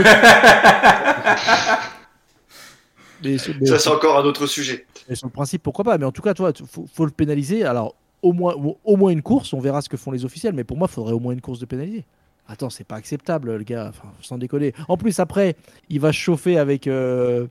mais, 3.23 3.37
sur- 3.37 3.53
mais 3.59 3.67
Ça, 3.67 3.79
c'est 3.79 3.89
encore 3.89 4.17
un 4.17 4.23
autre 4.23 4.45
sujet. 4.47 4.85
mais 5.09 5.15
sur 5.15 5.27
le 5.27 5.31
principe, 5.31 5.63
pourquoi 5.63 5.83
pas 5.85 5.97
Mais 5.97 6.05
en 6.05 6.11
tout 6.11 6.21
cas, 6.21 6.33
toi, 6.33 6.51
faut, 6.69 6.85
faut 6.91 7.05
le 7.05 7.11
pénaliser. 7.11 7.63
Alors, 7.65 7.95
au 8.21 8.33
moins, 8.33 8.55
au, 8.83 8.97
moins 8.97 9.11
une 9.11 9.21
course, 9.21 9.53
on 9.53 9.59
verra 9.59 9.81
ce 9.81 9.89
que 9.89 9.97
font 9.97 10.11
les 10.11 10.25
officiels, 10.25 10.53
mais 10.53 10.63
pour 10.63 10.77
moi, 10.77 10.87
il 10.89 10.93
faudrait 10.93 11.13
au 11.13 11.19
moins 11.19 11.33
une 11.33 11.41
course 11.41 11.59
de 11.59 11.65
pénaliser. 11.65 12.05
Attends, 12.47 12.69
c'est 12.69 12.83
pas 12.85 12.95
acceptable, 12.95 13.55
le 13.57 13.63
gars, 13.63 13.87
enfin, 13.89 14.07
sans 14.21 14.37
déconner. 14.37 14.73
En 14.87 14.97
plus, 14.97 15.19
après, 15.19 15.55
il 15.89 15.99
va 15.99 16.11
se 16.11 16.17
chauffer 16.17 16.57
avec. 16.57 16.87
euh, 16.87 17.47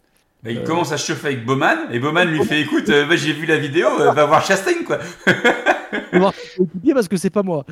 Bah, 0.46 0.52
il 0.52 0.58
Euh. 0.58 0.64
commence 0.64 0.92
à 0.92 0.96
se 0.98 1.06
chauffer 1.06 1.26
avec 1.28 1.44
Bowman 1.44 1.76
et 1.90 1.98
Bowman 1.98 2.24
lui 2.30 2.44
fait 2.44 2.60
écoute, 2.60 2.88
euh, 2.88 3.06
bah, 3.06 3.16
j'ai 3.16 3.32
vu 3.32 3.44
la 3.46 3.58
vidéo, 3.58 3.88
euh, 4.00 4.12
va 4.12 4.24
voir 4.26 4.44
Chastain 4.44 4.84
quoi. 4.86 4.98
parce 6.94 7.08
que 7.08 7.16
c'est 7.16 7.30
pas 7.30 7.42
moi. 7.42 7.64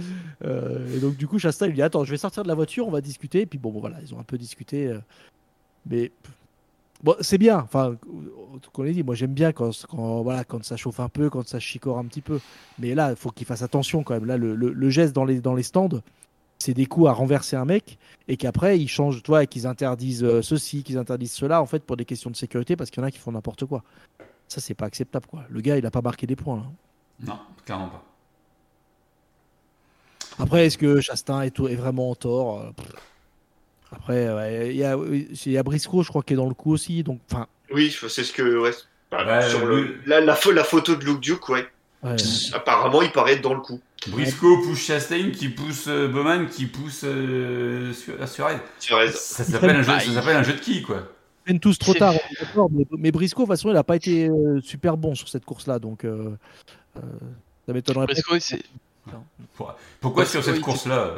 Et 0.45 0.99
donc 0.99 1.17
du 1.17 1.27
coup, 1.27 1.39
Chastain 1.39 1.67
il 1.69 1.75
dit 1.75 1.83
attends, 1.83 2.05
je 2.05 2.11
vais 2.11 2.17
sortir 2.17 2.43
de 2.43 2.49
la 2.49 2.55
voiture, 2.55 2.87
on 2.87 2.91
va 2.91 3.01
discuter. 3.01 3.43
Et 3.43 3.47
puis 3.47 3.59
bon, 3.59 3.71
bon, 3.71 3.81
voilà, 3.81 3.97
ils 4.03 4.15
ont 4.15 4.19
un 4.19 4.23
peu 4.25 4.37
discuté, 4.39 4.93
mais 5.89 6.11
bon, 7.03 7.15
c'est 7.21 7.39
bien. 7.39 7.59
Enfin, 7.59 7.97
qu'on 8.73 8.85
ait 8.85 8.93
dit, 8.93 9.03
moi 9.03 9.15
j'aime 9.15 9.33
bien 9.33 9.53
quand, 9.53 9.71
quand 9.89 10.23
voilà 10.23 10.45
quand 10.45 10.63
ça 10.65 10.77
chauffe 10.77 11.01
un 11.01 11.09
peu, 11.09 11.31
quand 11.31 11.47
ça 11.47 11.59
chicore 11.61 11.99
un 11.99 12.05
petit 12.05 12.21
peu. 12.21 12.41
Mais 12.79 12.95
là, 12.95 13.11
il 13.11 13.17
faut 13.17 13.31
qu'il 13.31 13.47
fasse 13.47 13.63
attention 13.63 14.03
quand 14.03 14.15
même. 14.15 14.27
Là, 14.27 14.37
le, 14.37 14.55
le- 14.55 14.73
le 14.73 14.91
geste 14.91 15.15
dans 15.15 15.25
les 15.25 15.41
dans 15.41 15.55
les 15.55 15.63
stands, 15.63 16.01
c'est 16.65 16.73
des 16.75 16.87
coups 16.87 17.09
à 17.09 17.13
renverser 17.13 17.57
un 17.57 17.65
mec 17.67 17.99
et 18.27 18.37
qu'après 18.39 18.79
ils 18.79 18.89
changent, 18.89 19.23
toi, 19.23 19.43
et 19.43 19.47
qu'ils 19.47 19.67
interdisent 19.67 20.25
euh, 20.25 20.41
ceci, 20.41 20.83
qu'ils 20.83 20.97
interdisent 20.99 21.33
cela, 21.33 21.61
en 21.61 21.67
fait, 21.67 21.83
pour 21.85 21.97
des 21.97 22.05
questions 22.07 22.31
de 22.31 22.37
sécurité, 22.37 22.75
parce 22.77 22.91
qu'il 22.91 23.01
y 23.03 23.05
en 23.05 23.07
a 23.07 23.11
qui 23.11 23.19
font 23.19 23.33
n'importe 23.33 23.67
quoi. 23.67 23.83
Ça, 24.49 24.61
c'est 24.61 24.75
pas 24.75 24.87
acceptable, 24.87 25.27
quoi. 25.27 25.45
Le 25.51 25.61
gars, 25.61 25.77
il 25.77 25.85
a 25.85 25.91
pas 25.91 26.01
marqué 26.03 26.27
des 26.27 26.37
points. 26.37 26.57
Là. 26.57 26.65
Non, 27.35 27.39
clairement 27.65 27.89
pas. 27.89 28.05
Après, 30.39 30.67
est-ce 30.67 30.79
que 30.79 31.01
Chastain 31.01 31.43
est, 31.43 31.59
est 31.61 31.77
vraiment 31.77 32.11
en 32.11 32.15
tort 32.15 32.61
Euh. 32.61 32.71
Après, 33.93 34.33
ouais, 34.35 34.71
il 34.71 34.77
y, 34.77 34.85
a, 34.85 34.97
il 34.97 35.53
y 35.53 35.57
a 35.59 35.63
Briscoe, 35.63 36.03
je 36.03 36.09
crois, 36.09 36.23
qui 36.23 36.33
est 36.33 36.37
dans 36.37 36.49
le 36.49 36.55
coup 36.55 36.73
aussi. 36.73 37.05
Donc, 37.05 37.21
enfin, 37.31 37.47
Oui, 37.73 37.95
c'est 38.09 38.25
ce 38.25 38.33
que. 38.33 38.59
Ouais. 38.61 38.73
Bah, 39.11 39.25
Ouais, 39.25 39.49
sur 39.49 39.65
le- 39.65 39.83
le... 39.85 40.01
la, 40.07 40.21
la 40.21 40.65
photo 40.65 40.97
de 40.97 41.05
Luke 41.05 41.21
Duke, 41.21 41.49
ouais. 41.51 41.67
Ouais. 42.05 42.17
Apparemment, 42.53 43.03
il 43.03 43.11
paraît 43.13 43.35
être 43.35 43.43
dans 43.43 43.55
le 43.55 43.61
coup. 43.61 43.81
Briscoe 44.09 44.63
pousse 44.63 44.79
Chastain 44.81 45.31
qui 45.31 45.49
pousse 45.49 45.87
euh, 45.89 46.09
Bowman 46.09 46.47
qui 46.49 46.67
pousse 46.67 47.03
euh, 47.05 47.93
Su- 47.95 48.13
Suarez. 48.27 48.59
Suarez. 48.79 49.11
Ça 49.13 49.45
s'appelle 49.45 49.77
un, 49.77 49.83
jeu- 49.83 49.93
Bah, 49.93 50.01
ça 50.01 50.07
il- 50.07 50.15
s'appelle 50.15 50.37
un 50.37 50.43
jeu 50.43 50.53
de 50.53 50.61
qui 50.61 50.83
quoi? 50.83 50.97
Ils 51.47 51.51
viennent 51.51 51.61
tous 51.61 51.79
trop 51.79 51.95
tard, 51.95 52.15
mais, 52.71 52.87
mais 52.99 53.11
Briscoe, 53.13 53.41
de 53.41 53.43
toute 53.45 53.49
façon, 53.49 53.69
il 53.69 53.75
n'a 53.75 53.85
pas 53.85 53.97
été 53.97 54.29
euh, 54.29 54.61
super 54.63 54.97
bon 54.97 55.15
sur 55.15 55.29
cette 55.29 55.45
course-là. 55.45 55.79
Donc, 55.79 56.05
euh, 56.05 56.37
euh, 56.97 57.01
ça 57.67 57.73
m'étonnerait 57.73 58.07
pas. 58.07 58.15
C'est 58.41 58.63
Pourquoi 60.01 60.25
sur 60.27 60.43
cette 60.45 60.57
oui, 60.57 60.61
course 60.63 60.87
là 60.87 61.11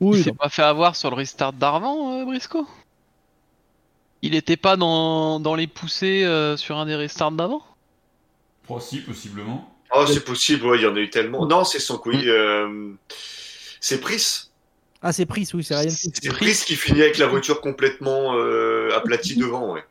Oui, 0.00 0.18
il 0.18 0.24
s'est 0.24 0.32
pas 0.32 0.48
fait 0.48 0.62
avoir 0.62 0.96
sur 0.96 1.10
le 1.10 1.16
restart 1.16 1.52
d'Arvan, 1.52 2.20
euh, 2.20 2.24
Briscoe? 2.24 2.66
Il 4.22 4.34
était 4.34 4.56
pas 4.58 4.76
dans, 4.76 5.40
dans 5.40 5.54
les 5.54 5.66
poussées 5.66 6.24
euh, 6.24 6.56
sur 6.58 6.76
un 6.78 6.86
des 6.86 6.94
restarts 6.96 7.32
d'avant? 7.32 7.62
Oh, 8.68 8.78
si, 8.80 9.00
possiblement. 9.00 9.74
Oh, 9.94 10.04
c'est 10.06 10.24
possible, 10.24 10.66
ouais, 10.66 10.78
il 10.78 10.82
y 10.82 10.86
en 10.86 10.94
a 10.94 11.00
eu 11.00 11.10
tellement. 11.10 11.46
Non, 11.46 11.64
c'est 11.64 11.80
son 11.80 11.98
couille. 11.98 12.28
euh, 12.28 12.92
C'est 13.80 14.00
Pris. 14.00 14.48
Ah, 15.02 15.12
c'est 15.12 15.26
Pris, 15.26 15.48
oui, 15.54 15.64
c'est 15.64 15.74
Ryan 15.74 15.88
Pris. 15.88 16.10
C'est 16.22 16.28
Pris 16.28 16.52
qui 16.66 16.76
finit 16.76 17.00
avec 17.02 17.18
la 17.18 17.26
voiture 17.26 17.60
complètement 17.60 18.36
euh, 18.36 18.90
aplatie 18.96 19.36
devant, 19.36 19.72
ouais. 19.74 19.82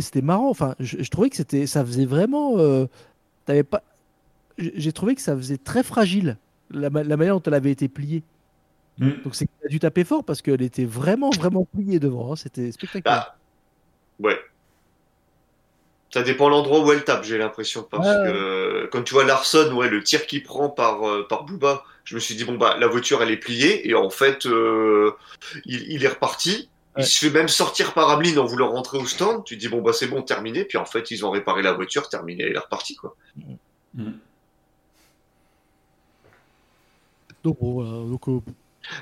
c'était 0.00 0.22
marrant. 0.22 0.48
Enfin, 0.50 0.74
je, 0.80 0.96
je 1.02 1.08
trouvais 1.10 1.30
que 1.30 1.36
c'était, 1.36 1.66
ça 1.66 1.84
faisait 1.84 2.06
vraiment. 2.06 2.58
euh, 2.58 2.86
t'avais 3.46 3.62
pas. 3.62 3.82
J'ai 4.58 4.92
trouvé 4.92 5.14
que 5.14 5.20
ça 5.20 5.36
faisait 5.36 5.58
très 5.58 5.82
fragile 5.82 6.36
la, 6.70 6.88
ma- 6.90 7.02
la 7.02 7.16
manière 7.16 7.34
dont 7.34 7.42
elle 7.46 7.54
avait 7.54 7.70
été 7.72 7.88
pliée. 7.88 8.22
Mm. 8.98 9.10
Donc 9.24 9.34
c'est 9.34 9.48
a 9.64 9.68
dû 9.68 9.78
taper 9.80 10.04
fort 10.04 10.24
parce 10.24 10.40
qu'elle 10.42 10.62
était 10.62 10.84
vraiment 10.84 11.30
vraiment 11.30 11.64
pliée 11.64 11.98
devant. 11.98 12.32
hein. 12.32 12.36
C'était 12.36 12.70
spectaculaire. 12.72 13.34
Ah, 13.34 13.36
ouais. 14.20 14.38
Ça 16.14 16.22
dépend 16.22 16.48
l'endroit 16.48 16.78
où 16.78 16.92
elle 16.92 17.02
tape, 17.02 17.24
j'ai 17.24 17.38
l'impression. 17.38 17.82
Parce 17.82 18.06
Ouais, 18.06 18.14
que 18.14 18.88
quand 18.92 19.02
tu 19.02 19.14
vois 19.14 19.24
Larson, 19.24 19.72
ouais, 19.74 19.88
le 19.88 20.00
tir 20.00 20.28
qu'il 20.28 20.44
prend 20.44 20.68
par, 20.68 21.02
euh, 21.08 21.26
par 21.28 21.42
Booba, 21.42 21.82
je 22.04 22.14
me 22.14 22.20
suis 22.20 22.36
dit, 22.36 22.44
bon, 22.44 22.54
bah, 22.56 22.76
la 22.78 22.86
voiture, 22.86 23.20
elle 23.20 23.32
est 23.32 23.36
pliée. 23.36 23.90
Et 23.90 23.96
en 23.96 24.10
fait, 24.10 24.46
euh, 24.46 25.10
il, 25.64 25.90
il 25.90 26.04
est 26.04 26.08
reparti. 26.08 26.70
Ouais. 26.94 27.02
Il 27.02 27.06
se 27.06 27.18
fait 27.18 27.32
même 27.32 27.48
sortir 27.48 27.94
par 27.94 28.10
Ameline 28.10 28.38
en 28.38 28.44
voulant 28.44 28.70
rentrer 28.70 28.96
au 28.98 29.06
stand. 29.06 29.42
Tu 29.42 29.56
te 29.56 29.60
dis, 29.60 29.66
bon, 29.66 29.82
bah, 29.82 29.92
c'est 29.92 30.06
bon, 30.06 30.22
terminé. 30.22 30.62
Puis 30.64 30.78
en 30.78 30.84
fait, 30.84 31.10
ils 31.10 31.26
ont 31.26 31.32
réparé 31.32 31.62
la 31.62 31.72
voiture, 31.72 32.08
terminé, 32.08 32.44
il 32.48 32.54
est 32.54 32.58
reparti, 32.60 32.94
quoi. 32.94 33.16
Mm. 33.94 34.12
Donc 37.42 37.58
bon, 37.58 37.72
voilà. 37.72 38.08
Donc, 38.08 38.28
euh, 38.28 38.38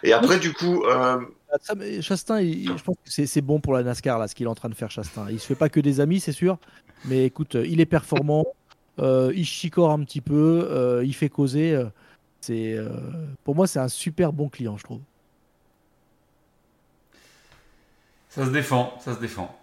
Et 0.02 0.12
après, 0.12 0.38
du 0.38 0.52
coup, 0.52 0.84
euh, 0.84 1.20
ça, 1.60 1.74
mais 1.74 2.00
Chastain, 2.02 2.40
il- 2.40 2.66
je 2.78 2.82
pense 2.82 2.96
que 2.96 3.10
c'est 3.10 3.26
c'est 3.26 3.40
bon 3.42 3.60
pour 3.60 3.72
la 3.74 3.82
NASCAR 3.82 4.18
là, 4.18 4.28
ce 4.28 4.34
qu'il 4.34 4.46
est 4.46 4.50
en 4.50 4.54
train 4.54 4.68
de 4.68 4.74
faire 4.74 4.90
Chastain. 4.90 5.26
Il 5.30 5.38
se 5.40 5.46
fait 5.46 5.54
pas 5.54 5.68
que 5.68 5.80
des 5.80 6.00
amis, 6.00 6.20
c'est 6.20 6.32
sûr. 6.32 6.58
Mais 7.04 7.24
écoute, 7.24 7.56
euh, 7.56 7.66
il 7.66 7.80
est 7.80 7.86
performant. 7.86 8.44
euh, 8.98 9.32
il 9.34 9.44
chicore 9.46 9.90
un 9.90 10.04
petit 10.04 10.20
peu. 10.20 10.68
euh, 10.70 11.02
il 11.04 11.14
fait 11.14 11.28
causer. 11.30 11.82
c'est 12.40 12.74
euh, 12.74 12.90
pour 13.44 13.54
moi, 13.54 13.66
c'est 13.66 13.78
un 13.78 13.88
super 13.88 14.32
bon 14.32 14.48
client, 14.48 14.76
je 14.76 14.84
trouve. 14.84 15.00
Ça 18.28 18.46
se 18.46 18.50
défend, 18.50 18.94
ça 19.00 19.14
se 19.14 19.20
défend. 19.20 19.54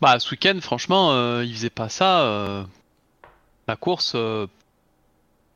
Bah, 0.00 0.18
ce 0.18 0.30
week-end, 0.30 0.58
franchement, 0.60 1.12
euh, 1.12 1.44
il 1.44 1.54
faisait 1.54 1.70
pas 1.70 1.88
ça. 1.88 2.22
euh, 2.24 2.64
La 3.68 3.76
course, 3.76 4.12
euh, 4.14 4.46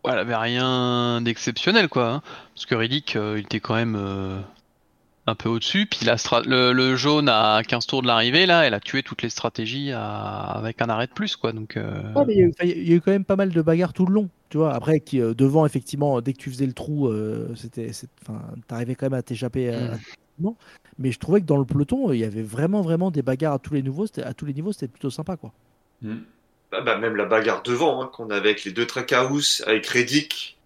elle 0.05 0.19
avait 0.19 0.37
rien 0.37 1.21
d'exceptionnel, 1.21 1.89
quoi. 1.89 2.09
hein. 2.09 2.23
Parce 2.55 2.67
que 2.67 2.75
Riddick, 2.75 3.17
euh, 3.17 3.37
il 3.39 3.45
était 3.45 3.61
quand 3.61 3.75
même 3.75 3.97
euh, 3.97 4.41
un 5.27 5.35
peu 5.35 5.49
au-dessus. 5.49 5.87
Puis 5.87 6.07
la 6.07 6.17
le, 6.47 6.73
le 6.73 6.97
jaune 6.97 7.29
à 7.29 7.63
15 7.67 7.87
tours 7.87 8.03
de 8.03 8.07
l'arrivée, 8.07 8.47
là, 8.47 8.63
elle 8.67 8.75
a 8.75 8.81
tué 8.81 9.03
toutes 9.03 9.23
les 9.23 9.31
stratégies 9.31 9.93
à- 9.93 10.43
avec 10.43 10.81
un 10.83 10.89
arrêt 10.89 11.07
de 11.07 11.13
plus, 11.13 11.37
quoi. 11.37 11.53
Donc, 11.53 11.77
euh, 11.77 12.13
Ouais, 12.15 12.25
mais 12.27 12.35
il, 12.35 12.39
y 12.39 12.43
a 12.43 12.47
eu, 12.47 12.51
enfin, 12.51 12.65
il 12.65 12.89
y 12.89 12.93
a 12.93 12.97
eu 12.97 13.01
quand 13.01 13.11
même 13.13 13.25
pas 13.25 13.37
mal 13.37 13.51
de 13.51 13.63
bagarres 13.63 13.93
tout 13.93 14.07
le 14.07 14.15
long. 14.15 14.29
Tu 14.49 14.57
vois, 14.57 14.73
après, 14.75 15.01
qui, 15.01 15.21
euh, 15.21 15.35
devant, 15.35 15.67
effectivement, 15.67 16.21
dès 16.21 16.33
que 16.33 16.39
tu 16.39 16.51
faisais 16.51 16.67
le 16.67 16.73
trou, 16.73 17.09
euh, 17.09 17.55
c'était, 17.55 17.93
c'est- 17.93 18.09
enfin, 18.23 18.41
t'arrivais 18.67 18.95
quand 18.95 19.07
même 19.07 19.19
à 19.19 19.23
t'échapper. 19.23 19.71
euh, 19.75 19.95
Mm. 20.41 20.51
Mais 20.99 21.11
je 21.11 21.19
trouvais 21.19 21.41
que 21.41 21.47
dans 21.47 21.57
le 21.57 21.65
peloton, 21.65 22.13
il 22.13 22.21
y 22.21 22.25
avait 22.25 22.43
vraiment, 22.43 22.81
vraiment 22.81 23.11
des 23.11 23.23
bagarres 23.23 23.55
à 23.55 23.59
tous 23.59 23.75
les 23.75 23.83
niveaux. 23.83 24.07
C'était, 24.07 24.23
à 24.23 24.35
tous 24.35 24.47
les 24.47 24.55
niveaux, 24.55 24.73
c'était 24.73 24.87
plutôt 24.89 25.11
sympa, 25.11 25.37
quoi. 25.37 25.53
Mm. 26.03 26.19
Bah, 26.71 26.81
bah, 26.83 26.99
même 26.99 27.17
la 27.17 27.25
bagarre 27.25 27.63
devant, 27.63 28.03
hein, 28.03 28.11
qu'on 28.13 28.31
avait 28.31 28.51
avec 28.51 28.65
les 28.65 28.73
deux 28.73 28.87
Trackhouse, 28.87 29.63
avec 29.67 29.87
Reddick, 29.87 30.57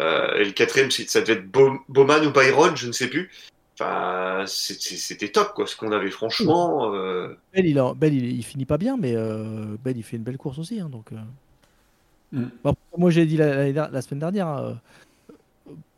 euh, 0.00 0.34
et 0.36 0.44
le 0.44 0.52
quatrième, 0.52 0.90
ça 0.90 1.20
devait 1.20 1.34
être 1.34 1.50
Bo- 1.50 1.80
Bowman 1.88 2.24
ou 2.26 2.30
Byron, 2.32 2.76
je 2.76 2.86
ne 2.86 2.92
sais 2.92 3.08
plus. 3.08 3.30
Enfin, 3.74 4.44
c'était 4.46 4.96
c'était 4.96 5.28
top, 5.30 5.54
quoi, 5.54 5.66
ce 5.66 5.74
qu'on 5.76 5.92
avait, 5.92 6.10
franchement. 6.10 6.94
euh, 6.94 7.34
Bell, 7.54 7.66
il, 7.66 7.78
a- 7.78 7.94
Bell, 7.94 8.12
il, 8.14 8.24
il 8.36 8.42
finit 8.44 8.66
pas 8.66 8.76
bien, 8.78 8.96
mais 8.98 9.14
euh, 9.16 9.76
Bell, 9.82 9.96
il 9.96 10.02
fait 10.02 10.16
une 10.18 10.22
belle 10.22 10.36
course 10.38 10.58
aussi. 10.58 10.80
hein, 10.80 10.88
donc, 10.90 11.12
euh. 11.12 11.16
Mm. 12.32 12.44
Bon, 12.62 12.74
moi, 12.98 13.10
j'ai 13.10 13.24
dit 13.26 13.36
la, 13.38 13.54
la- 13.56 13.72
la- 13.72 13.88
la 13.90 14.02
semaine 14.02 14.20
dernière, 14.20 14.48
euh, 14.48 14.74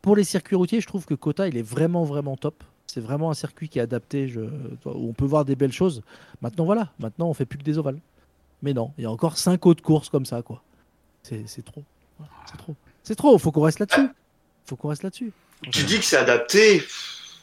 pour 0.01 0.15
les 0.15 0.23
circuits 0.23 0.55
routiers, 0.55 0.81
je 0.81 0.87
trouve 0.87 1.05
que 1.05 1.13
Kota, 1.13 1.47
il 1.47 1.57
est 1.57 1.61
vraiment, 1.67 2.03
vraiment 2.03 2.37
top. 2.37 2.63
C'est 2.87 3.01
vraiment 3.01 3.31
un 3.31 3.33
circuit 3.33 3.69
qui 3.69 3.79
est 3.79 3.81
adapté, 3.81 4.27
je- 4.27 4.39
où 4.41 5.09
on 5.09 5.13
peut 5.13 5.25
voir 5.25 5.45
des 5.45 5.55
belles 5.55 5.71
choses. 5.71 6.01
Maintenant, 6.41 6.65
voilà, 6.65 6.91
maintenant, 6.99 7.27
on 7.29 7.33
fait 7.33 7.45
plus 7.45 7.57
que 7.57 7.63
des 7.63 7.77
ovales. 7.77 7.99
Mais 8.63 8.73
non, 8.73 8.93
il 8.97 9.03
y 9.03 9.05
a 9.05 9.11
encore 9.11 9.37
cinq 9.37 9.65
autres 9.65 9.83
courses 9.83 10.09
comme 10.09 10.25
ça, 10.25 10.41
quoi. 10.41 10.63
C'est 11.21 11.43
trop. 11.63 11.83
C'est 12.49 12.57
trop. 12.57 12.75
C'est 13.03 13.15
trop, 13.15 13.37
faut 13.37 13.51
qu'on 13.51 13.61
reste 13.61 13.79
là-dessus. 13.79 14.07
Faut 14.65 14.77
qu'on 14.77 14.87
reste 14.87 15.03
là-dessus. 15.03 15.33
Tu 15.71 15.83
dis 15.83 15.99
que 15.99 16.05
c'est 16.05 16.17
adapté. 16.17 16.81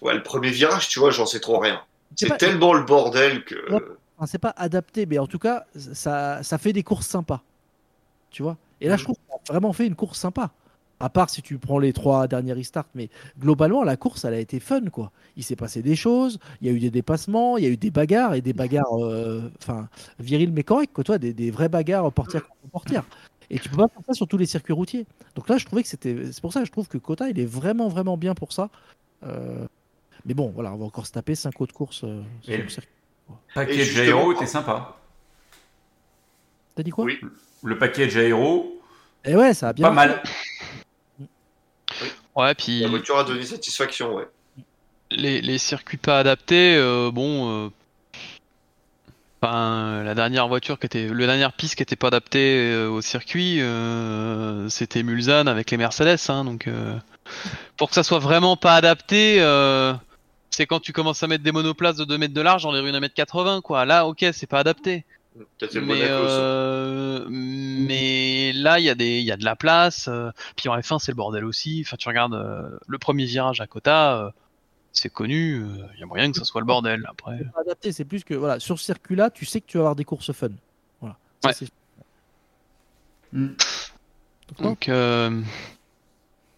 Ouais, 0.01 0.14
le 0.14 0.23
premier 0.23 0.51
virage, 0.51 0.89
tu 0.89 0.99
vois, 0.99 1.11
j'en 1.11 1.27
sais 1.27 1.39
trop 1.41 1.59
rien. 1.59 1.81
C'est 2.16 2.27
pas- 2.29 2.37
tellement 2.39 2.73
le 2.73 2.83
bordel 2.83 3.45
que. 3.45 3.71
Ouais. 3.71 3.81
C'est 4.27 4.39
pas 4.39 4.53
adapté, 4.57 5.07
mais 5.07 5.18
en 5.18 5.27
tout 5.27 5.39
cas, 5.39 5.64
ça, 5.77 6.43
ça 6.43 6.59
fait 6.59 6.73
des 6.73 6.83
courses 6.83 7.07
sympas. 7.07 7.43
Tu 8.31 8.43
vois? 8.43 8.57
Et 8.81 8.89
là, 8.89 8.97
je 8.97 9.05
trouve 9.05 9.16
qu'on 9.29 9.37
a 9.37 9.53
vraiment 9.53 9.73
fait 9.73 9.87
une 9.87 9.95
course 9.95 10.18
sympa. 10.18 10.51
À 11.01 11.09
part 11.09 11.30
si 11.30 11.40
tu 11.40 11.59
prends 11.59 11.78
les 11.78 11.92
trois 11.92 12.28
derniers 12.28 12.53
restarts, 12.53 12.86
mais 12.94 13.09
globalement, 13.38 13.82
la 13.82 13.96
course, 13.96 14.24
elle 14.26 14.34
a 14.34 14.38
été 14.38 14.61
fun, 14.61 14.82
quoi. 14.92 15.11
Il 15.36 15.42
s'est 15.42 15.57
passé 15.57 15.82
des 15.82 15.96
choses, 15.96 16.38
il 16.61 16.68
y 16.68 16.70
a 16.70 16.72
eu 16.74 16.78
des 16.78 16.90
dépassements, 16.90 17.57
il 17.57 17.64
y 17.64 17.66
a 17.66 17.70
eu 17.70 17.76
des 17.78 17.90
bagarres, 17.90 18.34
et 18.34 18.42
des 18.42 18.53
bagarres, 18.53 19.03
euh, 19.03 19.51
enfin, 19.62 19.88
viriles 20.18 20.53
mais 20.53 20.62
correctes, 20.62 20.92
quoi, 20.92 21.03
toi, 21.03 21.18
des, 21.18 21.32
des 21.32 21.51
vraies 21.51 21.70
bagarres 21.70 22.12
portière 22.12 22.46
contre 22.46 22.70
portière. 22.70 23.05
Et 23.48 23.59
tu 23.59 23.68
peux 23.68 23.78
pas 23.78 23.88
faire 23.88 24.03
ça 24.07 24.12
sur 24.12 24.28
tous 24.28 24.36
les 24.36 24.46
circuits 24.46 24.74
routiers. 24.74 25.07
Donc 25.34 25.48
là, 25.48 25.59
je 25.59 25.64
trouvais 25.64 25.82
que 25.82 25.88
c'était. 25.88 26.30
C'est 26.30 26.40
pour 26.40 26.53
ça 26.53 26.61
que 26.61 26.66
je 26.66 26.70
trouve 26.70 26.86
que 26.86 26.98
Kota, 26.98 27.28
il 27.30 27.40
est 27.40 27.46
vraiment, 27.46 27.88
vraiment 27.88 28.16
bien 28.16 28.34
pour 28.34 28.53
ça. 28.53 28.68
Euh, 29.24 29.66
Mais 30.24 30.34
bon, 30.34 30.53
voilà, 30.55 30.72
on 30.72 30.76
va 30.76 30.84
encore 30.84 31.07
se 31.07 31.12
taper 31.12 31.34
cinq 31.34 31.61
autres 31.61 31.74
courses 31.74 32.05
euh, 32.05 32.22
sur 32.42 32.57
le 32.57 32.68
circuit. 32.68 32.90
Package 33.55 33.98
aéro 33.98 34.32
était 34.32 34.46
sympa. 34.46 34.96
T'as 36.74 36.82
dit 36.82 36.90
quoi? 36.90 37.05
Oui. 37.07 37.18
Le 37.64 37.76
package 37.76 38.16
aéro, 38.16 38.80
Et 39.24 39.34
ouais, 39.34 39.53
ça 39.55 39.68
a 39.68 39.72
bien 39.72 39.88
pas 39.88 39.94
mal. 39.94 40.22
Ouais, 42.41 42.55
puis 42.55 42.80
La 42.80 42.88
voiture 42.88 43.18
a 43.18 43.24
donné 43.24 43.45
satisfaction, 43.45 44.14
ouais. 44.14 44.28
les, 45.11 45.41
les 45.41 45.59
circuits 45.59 45.99
pas 45.99 46.18
adaptés, 46.18 46.76
euh, 46.76 47.11
bon. 47.11 47.66
euh, 47.66 47.68
Enfin, 49.43 50.03
la 50.05 50.14
dernière 50.14 50.49
voiture 50.49 50.78
qui 50.78 50.84
était, 50.84 51.09
la 51.09 51.26
dernière 51.26 51.55
piste 51.55 51.74
qui 51.74 51.82
était 51.82 51.97
pas 51.97 52.09
adaptée 52.09 52.59
euh, 52.62 52.91
au 52.91 53.01
circuit, 53.01 53.62
euh, 53.62 54.68
c'était 54.68 55.03
Mulsanne 55.03 55.49
avec 55.49 55.70
les 55.70 55.78
Mercedes, 55.78 56.18
hein, 56.28 56.45
donc 56.45 56.66
euh, 56.66 56.95
pour 57.78 57.88
que 57.88 57.95
ça 57.95 58.03
soit 58.03 58.18
vraiment 58.18 58.59
pas 58.59 58.74
adapté, 58.74 59.36
c'est 60.51 60.66
quand 60.66 60.80
tu 60.80 60.93
commences 60.93 61.22
à 61.22 61.26
mettre 61.26 61.43
des 61.43 61.53
monoplaces 61.53 61.97
de 61.97 62.05
2 62.05 62.18
mètres 62.18 62.34
de 62.34 62.41
large 62.43 62.64
dans 62.64 62.72
les 62.72 62.80
rues 62.80 62.93
d'un 62.93 63.01
mètre 63.01 63.14
80, 63.14 63.62
quoi. 63.62 63.86
Là, 63.86 64.07
ok, 64.07 64.26
c'est 64.32 64.47
pas 64.47 64.59
adapté. 64.59 65.07
Mais, 65.80 65.80
Monaco. 65.80 67.30
Mais 68.53 68.59
là, 68.59 68.78
il 68.78 68.84
y 68.84 68.90
a 68.90 68.94
des, 68.94 69.18
il 69.20 69.24
y 69.24 69.32
a 69.32 69.36
de 69.36 69.44
la 69.44 69.57
place. 69.57 70.09
euh, 70.09 70.30
puis 70.57 70.68
en 70.68 70.76
F1, 70.78 70.98
c'est 70.98 71.12
le 71.12 71.16
bordel 71.16 71.44
aussi. 71.44 71.82
Enfin, 71.86 71.96
tu 71.96 72.09
regardes 72.09 72.34
euh, 72.34 72.78
le 72.86 72.98
premier 72.98 73.24
virage 73.24 73.61
à 73.61 73.66
Kota, 73.66 74.18
euh, 74.24 74.30
c'est 74.92 75.11
connu. 75.11 75.62
euh, 75.62 75.86
Il 75.94 76.01
y 76.01 76.03
a 76.03 76.07
moyen 76.07 76.30
que 76.32 76.38
ça 76.38 76.44
soit 76.44 76.61
le 76.61 76.66
bordel. 76.66 77.07
Après, 77.09 77.38
C'est 77.38 77.53
pas 77.53 77.61
adapté, 77.61 77.92
c'est 77.92 78.05
plus 78.05 78.24
que 78.24 78.34
voilà, 78.34 78.59
sur 78.61 78.78
ce 78.78 78.84
circuit-là, 78.86 79.30
tu 79.30 79.44
sais 79.46 79.61
que 79.61 79.66
tu 79.66 79.76
vas 79.78 79.82
avoir 79.82 79.96
des 79.96 80.05
courses 80.05 80.32
fun. 80.32 80.48
Voilà. 81.01 81.16
Ça, 81.42 81.48
Ouais. 81.48 81.55
c'est- 81.55 81.70
Mm. 83.32 83.46
Donc, 84.48 84.62
donc 84.62 84.88
euh, 84.88 85.40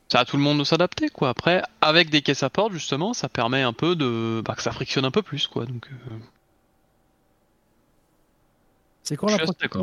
c'est 0.09 0.17
à 0.17 0.25
tout 0.25 0.39
le 0.39 0.43
monde 0.43 0.59
de 0.61 0.65
s'adapter, 0.65 1.11
quoi. 1.11 1.29
Après, 1.29 1.63
avec 1.83 2.09
des 2.09 2.23
caisses 2.23 2.43
à 2.43 2.49
porte, 2.49 2.73
justement, 2.73 3.13
ça 3.13 3.29
permet 3.29 3.61
un 3.63 3.75
peu 3.75 3.95
de, 3.95 4.41
bah, 4.43 4.55
que 4.55 4.63
ça 4.63 4.73
frictionne 4.73 5.05
un 5.05 5.11
peu 5.11 5.21
plus, 5.21 5.47
quoi. 5.49 5.67
Donc, 5.67 5.89
euh, 5.93 6.17
c'est 9.03 9.17
quand 9.17 9.29
je 9.29 9.37
la 9.37 9.45
prochaine 9.45 9.81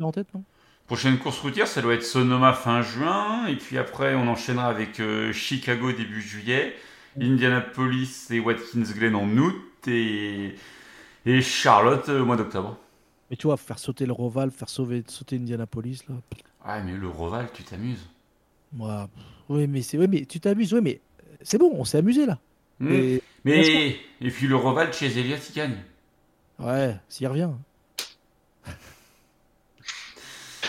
en 0.00 0.12
tête, 0.12 0.32
non? 0.34 0.42
Prochaine 0.88 1.18
course 1.18 1.38
routière, 1.40 1.68
ça 1.68 1.82
doit 1.82 1.94
être 1.94 2.02
Sonoma 2.02 2.52
fin 2.54 2.80
juin, 2.82 3.46
et 3.46 3.56
puis 3.56 3.76
après 3.78 4.14
on 4.14 4.26
enchaînera 4.26 4.66
avec 4.68 4.98
euh, 5.00 5.32
Chicago 5.34 5.92
début 5.92 6.20
juillet, 6.22 6.74
Indianapolis 7.20 8.28
et 8.30 8.40
Watkins 8.40 8.82
Glen 8.96 9.14
en 9.14 9.28
août, 9.36 9.62
et, 9.86 10.54
et 11.26 11.40
Charlotte 11.42 12.08
euh, 12.08 12.22
au 12.22 12.24
mois 12.24 12.36
d'octobre. 12.36 12.78
Mais 13.30 13.36
tu 13.36 13.46
vois, 13.46 13.58
faire 13.58 13.78
sauter 13.78 14.06
le 14.06 14.12
Roval, 14.12 14.50
faire 14.50 14.70
sauver, 14.70 15.04
sauter 15.06 15.36
Indianapolis, 15.36 16.00
là. 16.08 16.14
Ah 16.64 16.80
mais 16.80 16.92
le 16.96 17.08
Roval, 17.08 17.50
tu 17.52 17.62
t'amuses. 17.62 18.08
Moi, 18.72 19.08
pff, 19.14 19.24
oui, 19.50 19.66
mais 19.66 19.82
c'est, 19.82 19.98
oui, 19.98 20.06
mais 20.08 20.24
tu 20.24 20.40
t'amuses, 20.40 20.72
oui, 20.72 20.80
mais 20.82 21.00
c'est 21.42 21.58
bon, 21.58 21.70
on 21.74 21.84
s'est 21.84 21.98
amusé 21.98 22.24
là. 22.24 22.38
Mm. 22.80 22.92
Et- 22.92 23.22
Mais 23.44 23.96
et 24.22 24.30
puis 24.30 24.46
le 24.46 24.56
Roval 24.56 24.92
chez 24.94 25.06
Elias, 25.18 25.46
il 25.50 25.54
gagne. 25.54 25.76
ouais, 26.58 26.96
s'il 27.10 27.26
revient. 27.28 27.50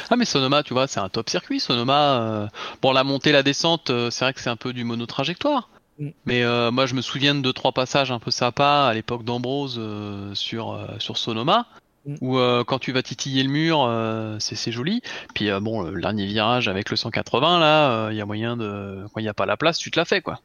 Ah 0.10 0.16
mais 0.16 0.26
Sonoma, 0.26 0.64
tu 0.64 0.74
vois, 0.74 0.88
c'est 0.88 0.99
un 0.99 1.10
top 1.10 1.30
circuit. 1.30 1.60
Sonoma, 1.60 2.22
euh, 2.22 2.47
bon 2.82 2.91
la 2.91 3.03
montée, 3.03 3.32
la 3.32 3.43
descente, 3.43 3.89
euh, 3.89 4.10
c'est 4.10 4.26
vrai 4.26 4.34
que 4.34 4.41
c'est 4.41 4.49
un 4.49 4.55
peu 4.55 4.74
du 4.74 4.84
monotrajectoire. 4.84 5.70
Mm. 5.99 6.10
Mais 6.26 6.43
euh, 6.43 6.72
moi 6.72 6.86
je 6.86 6.95
me 6.95 7.01
souviens 7.01 7.36
de 7.36 7.41
deux 7.41 7.53
trois 7.53 7.72
passages 7.72 8.12
un 8.12 8.20
peu 8.20 8.32
sympas 8.32 8.88
à 8.88 8.93
l'époque 8.93 9.24
d'Ambrose 9.24 9.78
euh, 9.80 10.34
sur 10.34 10.72
euh, 10.74 10.88
sur 10.99 11.18
Sonoma, 11.18 11.68
Mm. 12.05 12.16
où 12.22 12.38
euh, 12.38 12.64
quand 12.64 12.80
tu 12.80 12.91
vas 12.91 13.03
titiller 13.03 13.43
le 13.43 13.49
mur, 13.49 13.86
euh, 13.86 14.38
c'est 14.39 14.55
c'est 14.55 14.72
joli. 14.72 15.01
Puis 15.36 15.49
euh, 15.49 15.60
bon, 15.60 15.82
le 15.82 16.01
dernier 16.01 16.26
virage 16.26 16.68
avec 16.68 16.89
le 16.89 16.95
180 16.95 17.60
là, 17.60 18.10
il 18.12 18.18
y 18.18 18.22
a 18.22 18.26
moyen 18.26 18.55
de 18.57 19.03
quand 19.14 19.20
il 19.20 19.24
n'y 19.24 19.30
a 19.30 19.34
pas 19.34 19.45
la 19.45 19.57
place, 19.57 19.78
tu 19.78 19.91
te 19.91 19.99
la 19.99 20.05
fais 20.05 20.22
quoi. 20.22 20.39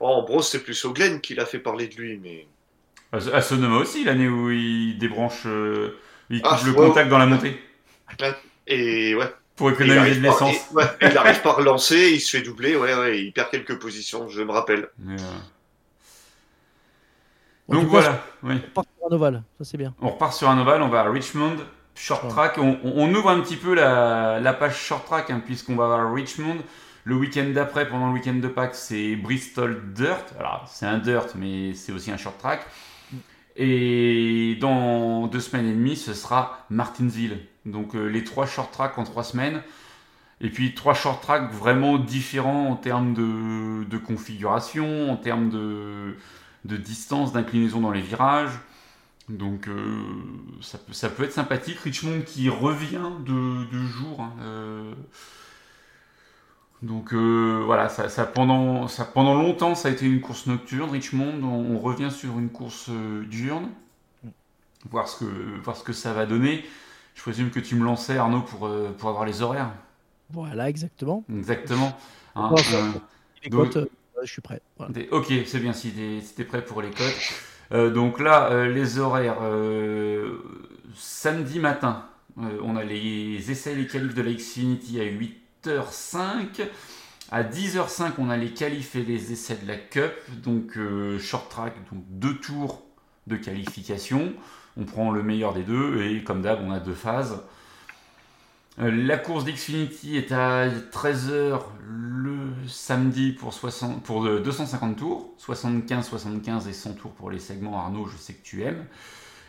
Oh, 0.00 0.06
Ambrose, 0.06 0.48
c'est 0.48 0.62
plus 0.62 0.84
au 0.84 0.92
Glen 0.92 1.20
qu'il 1.20 1.40
a 1.40 1.46
fait 1.46 1.58
parler 1.58 1.88
de 1.88 1.94
lui, 1.96 2.18
mais. 2.22 2.46
À 3.12 3.16
à 3.36 3.40
Sonoma 3.40 3.78
aussi, 3.78 4.04
l'année 4.04 4.28
où 4.28 4.50
il 4.50 4.98
débranche, 4.98 5.42
euh, 5.46 5.98
il 6.30 6.42
coupe 6.42 6.52
Ah, 6.52 6.60
le 6.64 6.72
ouais, 6.72 6.76
contact 6.76 7.08
dans 7.08 7.18
la 7.18 7.26
montée 7.26 7.60
Et 8.66 9.14
ouais. 9.14 9.32
pour 9.56 9.70
il 9.70 9.74
économiser 9.74 9.98
arrive 9.98 10.16
de 10.22 10.26
pas- 10.26 10.32
l'essence. 10.32 10.70
et- 10.70 10.74
ouais, 10.74 10.84
il 11.02 11.18
arrive 11.18 11.42
pas 11.42 11.50
à 11.50 11.54
relancer, 11.54 12.10
il 12.12 12.20
se 12.20 12.36
fait 12.36 12.42
doubler, 12.42 12.76
ouais, 12.76 12.94
ouais, 12.94 13.20
il 13.22 13.32
perd 13.32 13.50
quelques 13.50 13.78
positions, 13.78 14.28
je 14.28 14.42
me 14.42 14.50
rappelle. 14.52 14.88
Mais, 14.98 15.14
euh, 15.20 15.24
Donc 17.68 17.86
voilà, 17.86 18.22
oui. 18.42 18.54
On 18.66 18.70
part 18.70 18.84
sur 18.84 19.06
un 19.10 19.14
ovale, 19.14 19.42
ça 19.58 19.64
c'est 19.64 19.76
bien. 19.78 19.94
On 20.00 20.10
repart 20.10 20.32
sur 20.34 20.48
un 20.48 20.60
ovale, 20.60 20.82
on 20.82 20.88
va 20.88 21.00
à 21.00 21.10
Richmond, 21.10 21.56
short 21.94 22.28
track. 22.28 22.58
On, 22.58 22.78
on- 22.84 22.92
on 22.96 23.14
ouvre 23.14 23.30
un 23.30 23.40
petit 23.40 23.56
peu 23.56 23.74
la, 23.74 24.38
la 24.40 24.52
page 24.52 24.76
short 24.76 25.06
track, 25.06 25.30
hein, 25.30 25.40
puisqu'on 25.44 25.76
va 25.76 25.84
à 25.94 26.10
Richmond. 26.12 26.58
Le 27.06 27.14
week-end 27.16 27.50
d'après, 27.54 27.86
pendant 27.86 28.06
le 28.08 28.14
week-end 28.14 28.32
de 28.34 28.48
Pâques, 28.48 28.74
c'est 28.74 29.14
Bristol 29.16 29.92
Dirt. 29.92 30.24
Alors, 30.38 30.64
c'est 30.72 30.86
un 30.86 30.96
dirt, 30.96 31.34
mais 31.36 31.74
c'est 31.74 31.92
aussi 31.92 32.10
un 32.10 32.16
short 32.16 32.38
track. 32.38 32.66
Et 33.56 34.56
dans 34.60 35.26
deux 35.26 35.40
semaines 35.40 35.66
et 35.68 35.72
demie, 35.74 35.96
ce 35.96 36.14
sera 36.14 36.64
Martinsville. 36.70 37.40
Donc, 37.66 37.94
euh, 37.94 38.06
les 38.06 38.24
trois 38.24 38.46
short 38.46 38.72
tracks 38.72 38.98
en 38.98 39.04
trois 39.04 39.24
semaines. 39.24 39.62
Et 40.40 40.50
puis, 40.50 40.74
trois 40.74 40.94
short 40.94 41.22
tracks 41.22 41.50
vraiment 41.52 41.98
différents 41.98 42.68
en 42.68 42.76
termes 42.76 43.14
de, 43.14 43.98
configuration, 43.98 45.10
en 45.10 45.16
termes 45.16 45.48
de, 45.48 46.16
distance, 46.76 47.32
d'inclinaison 47.32 47.80
dans 47.80 47.90
les 47.90 48.02
virages. 48.02 48.58
Donc 49.30 49.68
euh, 49.68 50.02
ça, 50.60 51.08
peut, 51.08 51.24
être 51.24 51.32
sympathique. 51.32 51.78
Richmond 51.78 52.20
qui 52.26 52.50
revient 52.50 53.08
de, 53.24 53.86
jour. 53.86 54.20
hein, 54.20 54.32
euh. 54.42 54.92
donc 56.82 57.14
voilà, 57.14 57.88
ça, 57.88 58.26
pendant, 58.26 58.86
ça, 58.86 59.06
pendant 59.06 59.32
longtemps 59.32 59.74
ça 59.74 59.88
a 59.88 59.92
été 59.92 60.04
une 60.04 60.20
course 60.20 60.46
nocturne. 60.46 60.90
Richmond, 60.90 61.42
on, 61.42 61.78
revient 61.78 62.10
sur 62.10 62.38
une 62.38 62.50
course 62.50 62.90
diurne. 63.30 63.70
Voir 64.90 65.08
ce, 65.08 65.24
que, 65.24 65.60
voir 65.62 65.74
ce 65.74 65.84
que 65.84 65.94
ça 65.94 66.12
va 66.12 66.26
donner. 66.26 66.62
Je 67.14 67.22
présume 67.22 67.50
que 67.50 67.60
tu 67.60 67.76
me 67.76 67.84
lançais 67.84 68.16
Arnaud 68.16 68.42
pour, 68.42 68.66
euh, 68.66 68.90
pour 68.98 69.08
avoir 69.08 69.24
les 69.24 69.40
horaires. 69.42 69.70
Voilà, 70.30 70.68
exactement. 70.68 71.24
Exactement. 71.32 71.96
Hein, 72.34 72.50
Ouais, 72.52 72.60
euh, 72.74 72.90
Les 73.44 73.50
Donc- 73.50 73.72
cotes, 73.72 73.76
euh, 73.76 73.86
je 74.24 74.30
suis 74.32 74.42
prêt. 74.42 74.60
Voilà. 74.76 74.92
Des- 74.92 75.08
Ok, 75.10 75.32
c'est 75.46 75.60
bien 75.60 75.72
si 75.72 75.92
si 76.22 76.34
t'es 76.34 76.44
prêt 76.44 76.64
pour 76.64 76.82
les 76.82 76.90
codes. 76.90 77.12
Euh, 77.72 77.90
donc 77.90 78.18
là, 78.20 78.66
les 78.66 78.98
horaires. 78.98 79.36
samedi 80.96 81.58
matin, 81.60 82.06
on 82.36 82.76
a 82.76 82.84
les 82.84 83.50
essais 83.50 83.72
et 83.72 83.76
les 83.76 83.86
qualifs 83.86 84.14
de 84.14 84.22
la 84.22 84.32
Xfinity 84.32 85.00
à 85.00 85.04
8h05. 85.04 86.62
À 87.30 87.42
10h05, 87.42 88.12
on 88.18 88.28
a 88.30 88.36
les 88.36 88.52
qualifs 88.52 88.94
et 88.96 89.02
les 89.02 89.32
essais 89.32 89.56
de 89.56 89.66
la 89.66 89.76
Cup. 89.76 90.12
Donc 90.42 90.78
short 91.18 91.48
track, 91.50 91.74
donc 91.92 92.02
deux 92.10 92.36
tours 92.38 92.82
de 93.26 93.36
qualification. 93.36 94.32
On 94.76 94.84
prend 94.84 95.10
le 95.10 95.22
meilleur 95.22 95.54
des 95.54 95.62
deux 95.62 96.02
et 96.02 96.24
comme 96.24 96.42
d'hab, 96.42 96.60
on 96.64 96.70
a 96.72 96.80
deux 96.80 96.94
phases. 96.94 97.42
Euh, 98.80 98.90
La 98.90 99.16
course 99.18 99.44
d'Xfinity 99.44 100.16
est 100.16 100.32
à 100.32 100.68
13h 100.68 101.60
le 101.88 102.38
samedi 102.66 103.32
pour, 103.32 103.52
60, 103.54 104.02
pour 104.02 104.24
euh, 104.26 104.40
250 104.40 104.96
tours, 104.96 105.32
75, 105.38 106.06
75 106.08 106.66
et 106.68 106.72
100 106.72 106.94
tours 106.94 107.12
pour 107.12 107.30
les 107.30 107.38
segments. 107.38 107.78
Arnaud, 107.78 108.06
je 108.06 108.16
sais 108.16 108.32
que 108.32 108.42
tu 108.42 108.62
aimes. 108.64 108.84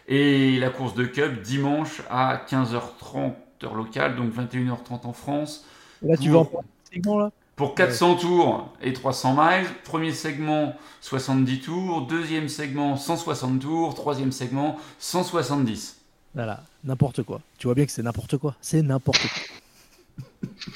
Et 0.07 0.59
la 0.59 0.69
course 0.69 0.93
de 0.93 1.05
Cup 1.05 1.41
dimanche 1.41 2.01
à 2.11 2.37
15h30 2.47 3.33
heure 3.63 3.73
locale, 3.73 4.15
donc 4.15 4.31
21h30 4.31 5.07
en 5.07 5.13
France. 5.13 5.65
Là, 6.03 6.15
tu 6.17 6.29
Pour- 6.29 6.33
vas 6.33 6.39
en 6.41 6.45
prendre 6.45 6.65
un 6.65 6.93
segment 6.93 7.17
là? 7.19 7.31
Pour 7.55 7.73
400 7.73 8.15
tours 8.17 8.73
et 8.81 8.91
300 8.91 9.33
miles, 9.37 9.67
premier 9.85 10.11
segment 10.11 10.75
70 10.99 11.61
tours, 11.61 12.01
deuxième 12.05 12.49
segment 12.49 12.97
160 12.97 13.61
tours, 13.61 13.95
troisième 13.95 14.33
segment 14.33 14.77
170. 14.99 16.01
Voilà, 16.33 16.63
n'importe 16.83 17.23
quoi. 17.23 17.39
Tu 17.57 17.67
vois 17.67 17.75
bien 17.75 17.85
que 17.85 17.93
c'est 17.93 18.03
n'importe 18.03 18.37
quoi. 18.37 18.55
C'est 18.59 18.81
n'importe 18.81 19.21
quoi. 19.21 19.31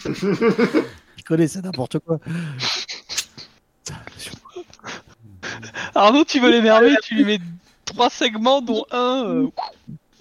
Je 0.14 1.24
connais, 1.26 1.50
c'est 1.50 1.62
n'importe 1.62 2.00
quoi. 2.00 2.20
Arnaud, 5.96 6.24
tu 6.24 6.40
veux 6.40 6.50
l'énerver, 6.50 6.96
tu 7.04 7.16
lui 7.16 7.26
mets 7.26 7.40
trois 7.84 8.10
segments, 8.10 8.62
dont 8.62 8.86
un 8.92 9.26
euh, 9.26 9.52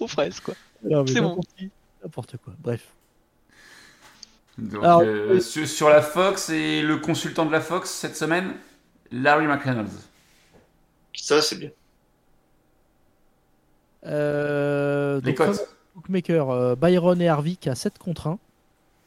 aux 0.01 0.07
fraises, 0.07 0.41
quoi. 0.41 0.55
C'est 1.07 1.21
bon. 1.21 1.39
N'importe 2.03 2.35
quoi. 2.37 2.53
Bref. 2.59 2.85
Donc, 4.59 4.83
Alors, 4.83 5.01
euh, 5.01 5.35
euh, 5.35 5.39
sur, 5.39 5.67
sur 5.67 5.89
la 5.89 6.01
Fox 6.01 6.49
et 6.49 6.81
le 6.81 6.97
consultant 6.97 7.45
de 7.45 7.51
la 7.51 7.61
Fox 7.61 7.89
cette 7.89 8.15
semaine, 8.15 8.53
Larry 9.11 9.47
McReynolds. 9.47 9.89
Ça, 11.15 11.41
c'est 11.41 11.57
bien. 11.57 11.69
Euh, 14.05 15.19
Les 15.23 15.33
donc. 15.33 15.57
Bookmaker, 15.95 16.49
euh, 16.49 16.75
Byron 16.75 17.21
et 17.21 17.27
Harvick 17.27 17.67
à 17.67 17.75
7 17.75 17.97
contre 17.97 18.27
1. 18.27 18.39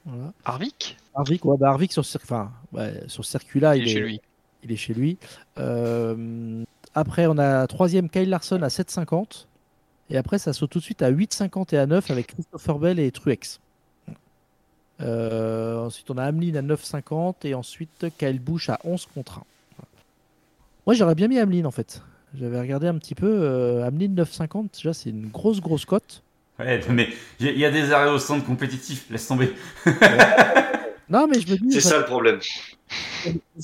Voilà. 0.04 0.32
Harvick? 0.44 0.98
Harvick, 1.14 1.44
ouais, 1.44 1.56
bah 1.56 1.70
Harvick 1.70 1.92
sur, 1.92 2.02
enfin, 2.16 2.50
ouais, 2.72 3.02
sur 3.06 3.24
ce 3.24 3.30
circuit-là, 3.30 3.76
Il 3.76 3.82
il, 3.82 3.88
est 3.88 3.90
est 3.90 3.94
chez 3.94 4.00
lui. 4.00 4.20
Il 4.64 4.72
est 4.72 4.76
chez 4.76 4.94
lui. 4.94 5.18
Euh, 5.58 6.64
après, 6.94 7.26
on 7.26 7.38
a 7.38 7.66
troisième 7.66 8.10
Kyle 8.10 8.28
Larson 8.28 8.60
à 8.62 8.68
7,50. 8.68 9.46
Et 10.10 10.18
après, 10.18 10.38
ça 10.38 10.52
saute 10.52 10.70
tout 10.70 10.80
de 10.80 10.84
suite 10.84 11.02
à 11.02 11.10
8,50 11.10 11.74
et 11.74 11.78
à 11.78 11.86
9 11.86 12.10
avec 12.10 12.26
Christopher 12.34 12.78
Bell 12.78 12.98
et 12.98 13.10
Truex. 13.10 13.60
Euh, 15.02 15.78
ensuite, 15.78 16.10
on 16.10 16.16
a 16.18 16.24
Hamlin 16.24 16.54
à 16.54 16.62
9,50 16.62 17.34
et 17.44 17.54
ensuite 17.54 18.06
Kyle 18.18 18.38
Busch 18.40 18.68
à 18.70 18.78
11 18.84 19.06
contre 19.14 19.38
1. 19.38 19.42
Moi, 20.86 20.94
j'aurais 20.94 21.14
bien 21.14 21.28
mis 21.28 21.38
Hamlin 21.38 21.64
en 21.64 21.70
fait. 21.70 22.02
J'avais 22.38 22.58
regardé 22.60 22.86
un 22.86 22.96
petit 22.98 23.14
peu. 23.14 23.26
Euh, 23.30 23.86
Hamlin 23.86 24.08
9,50, 24.08 24.68
déjà, 24.74 24.92
c'est 24.94 25.10
une 25.10 25.28
grosse, 25.28 25.60
grosse 25.60 25.84
cote. 25.84 26.22
Ouais, 26.58 26.80
mais 26.90 27.08
il 27.40 27.46
y, 27.46 27.48
a- 27.48 27.52
il 27.52 27.58
y 27.58 27.64
a 27.64 27.70
des 27.70 27.92
arrêts 27.92 28.10
au 28.10 28.18
stand 28.18 28.44
compétitif, 28.44 29.06
laisse 29.10 29.26
tomber. 29.26 29.52
Non, 31.08 31.26
mais 31.28 31.38
je 31.40 31.50
me 31.52 31.58
dis, 31.58 31.72
C'est 31.72 31.80
ça 31.90 31.98
le 31.98 32.04
problème. 32.06 32.38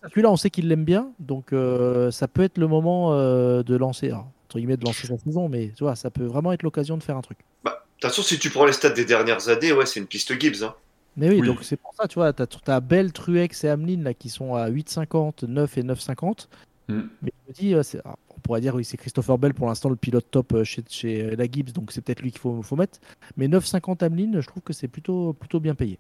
Celui-là, 0.02 0.30
on 0.30 0.36
sait 0.36 0.50
qu'il 0.50 0.68
l'aime 0.68 0.84
bien, 0.84 1.08
donc 1.18 1.54
euh, 1.54 2.10
ça 2.10 2.28
peut 2.28 2.42
être 2.42 2.58
le 2.58 2.66
moment 2.66 3.14
euh, 3.14 3.62
de 3.62 3.74
lancer, 3.74 4.08
alors, 4.08 4.26
entre 4.46 4.58
guillemets, 4.58 4.76
de 4.76 4.84
lancer 4.84 5.06
sa 5.06 5.16
saison, 5.16 5.48
mais 5.48 5.72
tu 5.74 5.84
vois, 5.84 5.96
ça 5.96 6.10
peut 6.10 6.24
vraiment 6.26 6.52
être 6.52 6.62
l'occasion 6.62 6.98
de 6.98 7.02
faire 7.02 7.16
un 7.16 7.22
truc. 7.22 7.38
Bah, 7.64 7.70
de 7.86 8.00
toute 8.02 8.10
façon, 8.10 8.22
si 8.22 8.38
tu 8.38 8.50
prends 8.50 8.66
les 8.66 8.74
stats 8.74 8.90
des 8.90 9.06
dernières 9.06 9.48
années, 9.48 9.72
ouais, 9.72 9.86
c'est 9.86 9.98
une 9.98 10.06
piste 10.06 10.38
Gibbs. 10.38 10.62
Hein. 10.62 10.74
Mais 11.16 11.28
oui, 11.30 11.40
Oui. 11.40 11.46
donc 11.46 11.62
c'est 11.64 11.76
pour 11.76 11.92
ça, 11.94 12.06
tu 12.06 12.14
vois, 12.18 12.32
t'as 12.32 12.46
as 12.68 12.80
Bell, 12.80 13.12
Truex 13.12 13.64
et 13.64 13.70
Hamlin 13.70 14.02
là, 14.02 14.14
qui 14.14 14.28
sont 14.28 14.54
à 14.54 14.68
8,50, 14.70 15.46
9 15.46 15.78
et 15.78 15.82
9,50. 15.82 16.46
Mm. 16.88 17.00
Mais 17.22 17.32
je 17.46 17.48
me 17.48 17.54
dis, 17.54 17.74
euh, 17.74 17.82
alors, 18.04 18.18
on 18.36 18.40
pourrait 18.40 18.60
dire, 18.60 18.74
oui, 18.74 18.84
c'est 18.84 18.96
Christopher 18.96 19.36
Bell 19.36 19.52
pour 19.54 19.66
l'instant 19.66 19.88
le 19.88 19.96
pilote 19.96 20.26
top 20.30 20.52
euh, 20.54 20.64
chez, 20.64 20.82
chez 20.88 21.22
euh, 21.22 21.36
la 21.36 21.44
Gibbs, 21.46 21.72
donc 21.72 21.90
c'est 21.92 22.00
peut-être 22.02 22.20
lui 22.22 22.30
qu'il 22.30 22.40
faut, 22.40 22.62
faut 22.62 22.76
mettre. 22.76 23.00
Mais 23.36 23.48
9,50 23.48 24.04
Hamlin, 24.04 24.40
je 24.40 24.46
trouve 24.46 24.62
que 24.62 24.72
c'est 24.72 24.88
plutôt, 24.88 25.32
plutôt 25.32 25.58
bien 25.60 25.74
payé. 25.74 25.98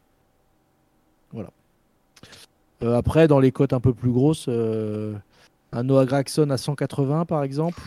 Voilà. 1.32 1.50
Euh, 2.82 2.94
après, 2.96 3.26
dans 3.26 3.40
les 3.40 3.50
cotes 3.50 3.72
un 3.72 3.80
peu 3.80 3.92
plus 3.92 4.10
grosses, 4.12 4.46
euh, 4.48 5.14
un 5.72 5.82
Noah 5.82 6.06
Gragson 6.06 6.48
à 6.50 6.56
180 6.56 7.24
par 7.24 7.42
exemple. 7.42 7.80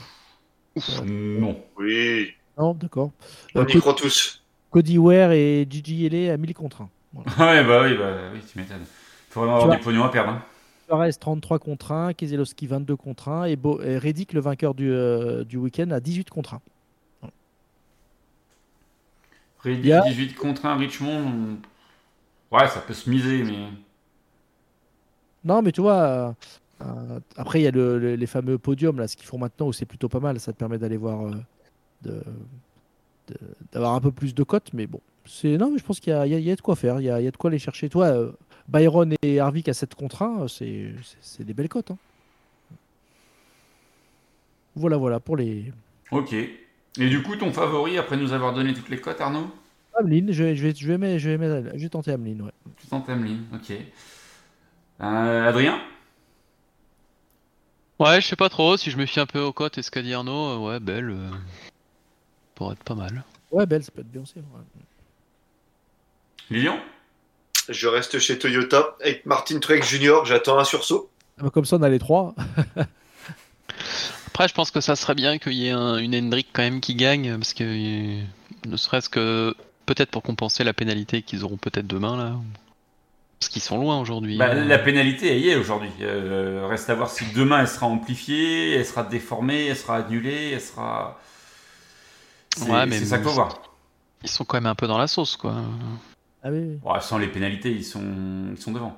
Non. 1.05 1.57
Oui, 1.77 2.33
Non, 2.57 2.73
d'accord. 2.73 3.11
on 3.55 3.61
Euh, 3.61 3.65
y 3.67 3.79
croit 3.79 3.93
tous. 3.93 4.43
Cody 4.69 4.97
Ware 4.97 5.31
et 5.31 5.65
Gigi 5.69 6.05
Ellie 6.05 6.29
à 6.29 6.37
1000 6.37 6.53
contre 6.53 6.81
1. 6.83 6.89
Ouais, 7.15 7.63
bah 7.63 7.83
oui, 7.83 7.97
bah 7.97 8.13
oui, 8.33 8.39
tu 8.51 8.57
m'étonnes. 8.59 8.85
Faut 9.29 9.41
vraiment 9.41 9.57
Tu 9.57 9.63
avoir 9.63 9.67
vois. 9.67 9.75
du 9.77 9.83
pognon 9.83 10.03
à 10.03 10.09
perdre. 10.09 10.31
hein. 10.31 10.43
Suarez 10.87 11.13
33 11.13 11.59
contre 11.59 11.91
1, 11.93 12.13
Keselowski 12.13 12.67
22 12.67 12.95
contre 12.97 13.29
1 13.29 13.45
et, 13.45 13.55
Bo- 13.55 13.81
et 13.81 13.97
Reddick, 13.97 14.33
le 14.33 14.41
vainqueur 14.41 14.73
du, 14.73 14.91
euh, 14.91 15.43
du 15.45 15.57
week-end, 15.57 15.89
à 15.91 15.99
18 16.01 16.29
contre 16.29 16.55
1. 16.55 16.61
Reddick, 19.63 19.83
Il 19.85 19.87
y 19.89 19.93
a- 19.93 20.01
18 20.01 20.35
contre 20.35 20.65
1, 20.65 20.75
Richmond. 20.77 21.23
on- 22.51 22.55
Ouais, 22.57 22.67
ça 22.67 22.81
peut 22.81 22.93
se 22.93 23.09
miser, 23.09 23.43
mais. 23.43 23.67
Non, 25.45 25.61
mais 25.61 25.71
tu 25.71 25.79
vois, 25.81 26.01
euh, 26.01 26.31
euh, 26.81 27.19
après, 27.37 27.61
il 27.61 27.63
y 27.63 27.67
a 27.67 27.71
le- 27.71 27.97
le- 27.97 28.15
les 28.15 28.25
fameux 28.27 28.57
podiums, 28.57 28.97
là, 28.99 29.07
ce 29.07 29.15
qu'ils 29.15 29.25
font 29.27 29.37
maintenant, 29.37 29.67
où 29.67 29.73
c'est 29.73 29.85
plutôt 29.85 30.09
pas 30.09 30.19
mal. 30.19 30.39
Ça 30.39 30.51
te 30.51 30.57
permet 30.57 30.77
d'aller 30.77 30.97
voir, 30.97 31.27
euh, 31.27 31.31
de- 32.01 32.23
de- 33.29 33.37
d'avoir 33.71 33.93
un 33.93 34.01
peu 34.01 34.11
plus 34.11 34.35
de 34.35 34.43
cotes, 34.43 34.73
mais 34.73 34.87
bon. 34.87 34.99
C'est 35.25 35.57
Non, 35.57 35.71
mais 35.71 35.77
je 35.77 35.83
pense 35.83 35.99
qu'il 35.99 36.11
y 36.11 36.15
a, 36.15 36.25
il 36.25 36.31
y 36.31 36.35
a- 36.35 36.39
il 36.39 36.45
y 36.45 36.51
a 36.51 36.55
de 36.55 36.61
quoi 36.61 36.75
faire, 36.75 36.99
il 36.99 37.05
y 37.05 37.09
a, 37.09 37.19
il 37.21 37.23
y 37.23 37.27
a 37.27 37.31
de 37.31 37.37
quoi 37.37 37.49
aller 37.49 37.59
chercher. 37.59 37.89
Toi, 37.89 38.05
euh, 38.07 38.31
Byron 38.67 39.13
et 39.21 39.39
Harvick 39.39 39.67
à 39.69 39.73
7 39.73 39.95
contre 39.95 40.21
1, 40.23 40.47
c'est 40.47 40.93
c'est- 41.03 41.17
c'est 41.21 41.43
des 41.43 41.53
belles 41.53 41.69
cotes. 41.69 41.91
hein. 41.91 41.97
Voilà, 44.75 44.97
voilà, 44.97 45.19
pour 45.19 45.35
les. 45.37 45.71
Ok. 46.11 46.33
Et 46.33 47.09
du 47.09 47.21
coup, 47.23 47.35
ton 47.35 47.51
favori, 47.51 47.97
après 47.97 48.17
nous 48.17 48.33
avoir 48.33 48.53
donné 48.53 48.73
toutes 48.73 48.89
les 48.89 48.99
cotes, 48.99 49.19
Arnaud? 49.21 49.49
Hamlin, 49.99 50.27
je 50.29 50.43
vais, 50.43 50.55
je 50.55 50.63
vais, 50.67 50.73
je 50.75 50.87
vais, 50.87 50.97
mettre- 50.97 51.19
je 51.19 51.29
vais, 51.29 51.37
mettre- 51.37 51.77
je 51.77 51.83
vais 51.83 51.89
tenter 51.89 52.11
Hamlin, 52.13 52.39
ouais. 52.45 52.51
Tu 52.77 52.87
tentes 52.87 53.09
Ameline, 53.09 53.43
ok. 53.53 53.71
Euh, 55.01 55.47
Adrien? 55.49 55.81
Ouais, 57.99 58.19
je 58.21 58.27
sais 58.27 58.35
pas 58.35 58.49
trop, 58.49 58.77
si 58.77 58.89
je 58.89 58.97
me 58.97 59.05
fie 59.05 59.19
un 59.19 59.25
peu 59.25 59.39
aux 59.41 59.53
cotes 59.53 59.77
et 59.77 59.81
ce 59.83 59.91
qu'a 59.91 60.01
dit 60.01 60.13
Arnaud, 60.13 60.47
euh, 60.47 60.57
ouais, 60.57 60.79
belle. 60.79 61.09
euh, 61.11 61.29
pourrait 62.55 62.73
être 62.73 62.83
pas 62.83 62.95
mal. 62.95 63.23
Ouais, 63.51 63.65
belle, 63.65 63.83
ça 63.83 63.91
peut 63.91 64.01
être 64.01 64.11
bien 64.11 64.21
aussi. 64.21 64.35
ouais. 64.37 64.43
Lilian 66.51 66.77
Je 67.69 67.87
reste 67.87 68.19
chez 68.19 68.37
Toyota 68.37 68.95
avec 69.01 69.25
Martin 69.25 69.59
Truex 69.59 69.87
Jr. 69.89 70.25
J'attends 70.25 70.59
un 70.59 70.63
sursaut. 70.63 71.09
Ah 71.39 71.43
bah, 71.43 71.49
Comme 71.49 71.65
ça, 71.65 71.77
on 71.77 71.81
a 71.83 71.89
les 71.89 71.99
trois. 71.99 72.35
Après, 74.27 74.47
je 74.47 74.53
pense 74.53 74.71
que 74.71 74.81
ça 74.81 74.95
serait 74.95 75.15
bien 75.15 75.37
qu'il 75.37 75.53
y 75.53 75.67
ait 75.67 75.71
un- 75.71 75.97
une 75.97 76.15
Hendrick 76.15 76.47
quand 76.53 76.61
même 76.61 76.81
qui 76.81 76.95
gagne, 76.95 77.37
parce 77.37 77.53
que 77.53 77.63
euh, 77.63 78.21
ne 78.65 78.77
serait-ce 78.77 79.09
que 79.09 79.55
peut-être 79.85 80.11
pour 80.11 80.23
compenser 80.23 80.63
la 80.63 80.73
pénalité 80.73 81.21
qu'ils 81.21 81.43
auront 81.43 81.57
peut-être 81.57 81.87
demain 81.87 82.17
là. 82.17 82.33
Parce 83.39 83.49
qu'ils 83.49 83.61
sont 83.61 83.79
loin 83.79 83.99
aujourd'hui. 83.99 84.37
Bah, 84.37 84.53
la 84.53 84.77
pénalité, 84.77 85.33
elle 85.35 85.41
y 85.41 85.49
est 85.49 85.55
aujourd'hui. 85.55 85.89
Euh, 86.01 86.67
reste 86.69 86.89
à 86.89 86.95
voir 86.95 87.09
si 87.09 87.25
demain 87.33 87.61
elle 87.61 87.67
sera 87.67 87.87
amplifiée, 87.87 88.75
elle 88.75 88.85
sera 88.85 89.03
déformée, 89.03 89.65
elle 89.67 89.75
sera 89.77 89.97
annulée, 89.97 90.51
elle 90.53 90.61
sera. 90.61 91.19
C'est 92.55 92.69
Ouais, 92.69 92.85
mais 92.85 92.99
c'est 92.99 93.05
ça 93.05 93.17
qu'il 93.17 93.25
faut 93.27 93.33
voir. 93.33 93.61
Ils 94.23 94.29
sont 94.29 94.45
quand 94.45 94.57
même 94.57 94.67
un 94.67 94.75
peu 94.75 94.85
dans 94.87 94.99
la 94.99 95.07
sauce, 95.07 95.35
quoi. 95.37 95.55
Ah 96.43 96.49
oui, 96.51 96.59
oui. 96.59 96.79
Ouais, 96.83 96.99
sans 97.01 97.17
les 97.17 97.27
pénalités, 97.27 97.71
ils 97.71 97.83
sont, 97.83 98.49
ils 98.51 98.57
sont 98.61 98.71
devant. 98.71 98.97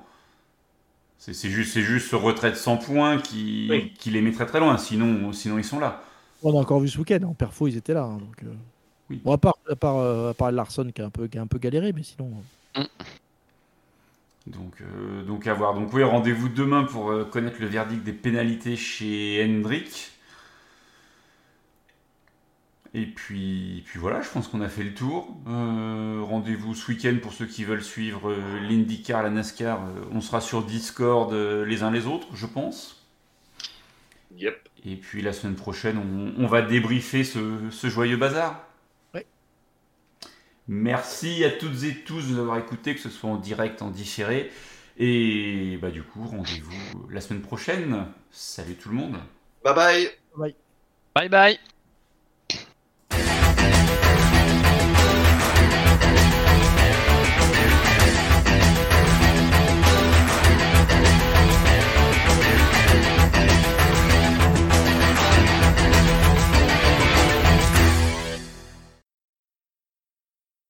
C'est 1.18 1.32
c'est 1.34 1.48
juste, 1.50 1.72
c'est 1.72 1.82
juste 1.82 2.08
ce 2.10 2.16
retrait 2.16 2.50
de 2.50 2.56
100 2.56 2.76
points 2.78 3.18
qui, 3.18 3.68
Oui. 3.70 3.92
qui 3.98 4.10
les 4.10 4.20
met 4.22 4.32
très 4.32 4.46
très 4.46 4.60
loin. 4.60 4.76
Sinon, 4.78 5.32
sinon 5.32 5.58
ils 5.58 5.64
sont 5.64 5.78
là. 5.78 6.02
On 6.42 6.56
a 6.56 6.60
encore 6.60 6.80
vu 6.80 6.88
ce 6.88 6.98
week-end, 6.98 7.22
en 7.24 7.34
perfo, 7.34 7.66
ils 7.68 7.76
étaient 7.76 7.94
là. 7.94 8.04
hein, 8.04 8.18
donc, 8.18 8.42
euh. 8.44 8.52
Oui. 9.10 9.20
Bon, 9.24 9.32
à 9.32 9.38
part, 9.38 9.54
à 9.70 9.76
part, 9.76 9.96
euh, 9.98 10.30
à 10.30 10.34
part 10.34 10.52
Larson 10.52 10.90
qui 10.94 11.02
a, 11.02 11.06
un 11.06 11.10
peu, 11.10 11.26
qui 11.28 11.38
a 11.38 11.42
un 11.42 11.46
peu 11.46 11.58
galéré, 11.58 11.92
mais 11.92 12.02
sinon. 12.02 12.30
Donc, 14.46 14.80
euh, 14.82 15.22
donc 15.24 15.46
à 15.46 15.54
voir. 15.54 15.74
Donc 15.74 15.92
oui, 15.92 16.02
rendez-vous 16.02 16.48
demain 16.48 16.84
pour 16.84 17.10
euh, 17.10 17.24
connaître 17.24 17.56
le 17.60 17.66
verdict 17.66 18.02
des 18.04 18.12
pénalités 18.12 18.76
chez 18.76 19.42
Hendrick. 19.44 20.10
Et 22.96 23.06
puis, 23.06 23.82
puis 23.86 23.98
voilà, 23.98 24.22
je 24.22 24.30
pense 24.30 24.46
qu'on 24.46 24.60
a 24.60 24.68
fait 24.68 24.84
le 24.84 24.94
tour. 24.94 25.36
Euh, 25.48 26.22
rendez-vous 26.22 26.76
ce 26.76 26.92
week-end 26.92 27.16
pour 27.20 27.32
ceux 27.32 27.46
qui 27.46 27.64
veulent 27.64 27.82
suivre 27.82 28.30
euh, 28.30 28.60
l'IndyCar, 28.60 29.24
la 29.24 29.30
NASCAR. 29.30 29.82
Euh, 29.82 30.04
on 30.12 30.20
sera 30.20 30.40
sur 30.40 30.62
Discord 30.62 31.32
euh, 31.32 31.64
les 31.64 31.82
uns 31.82 31.90
les 31.90 32.06
autres, 32.06 32.28
je 32.34 32.46
pense. 32.46 33.04
Yep. 34.36 34.68
Et 34.86 34.94
puis 34.94 35.22
la 35.22 35.32
semaine 35.32 35.56
prochaine, 35.56 35.98
on, 35.98 36.40
on 36.40 36.46
va 36.46 36.62
débriefer 36.62 37.24
ce, 37.24 37.68
ce 37.70 37.88
joyeux 37.88 38.16
bazar. 38.16 38.64
Ouais. 39.12 39.26
Merci 40.68 41.44
à 41.44 41.50
toutes 41.50 41.82
et 41.82 41.96
tous 41.96 42.28
de 42.28 42.34
nous 42.34 42.38
avoir 42.40 42.58
écoutés, 42.58 42.94
que 42.94 43.00
ce 43.00 43.10
soit 43.10 43.28
en 43.28 43.36
direct, 43.36 43.82
en 43.82 43.90
différé. 43.90 44.52
Et 44.98 45.78
bah 45.82 45.90
du 45.90 46.04
coup, 46.04 46.24
rendez-vous 46.24 47.08
la 47.10 47.20
semaine 47.20 47.42
prochaine. 47.42 48.06
Salut 48.30 48.76
tout 48.76 48.90
le 48.90 48.94
monde. 48.94 49.16
Bye 49.64 49.74
bye. 49.74 50.54
Bye 51.12 51.28
bye 51.28 51.58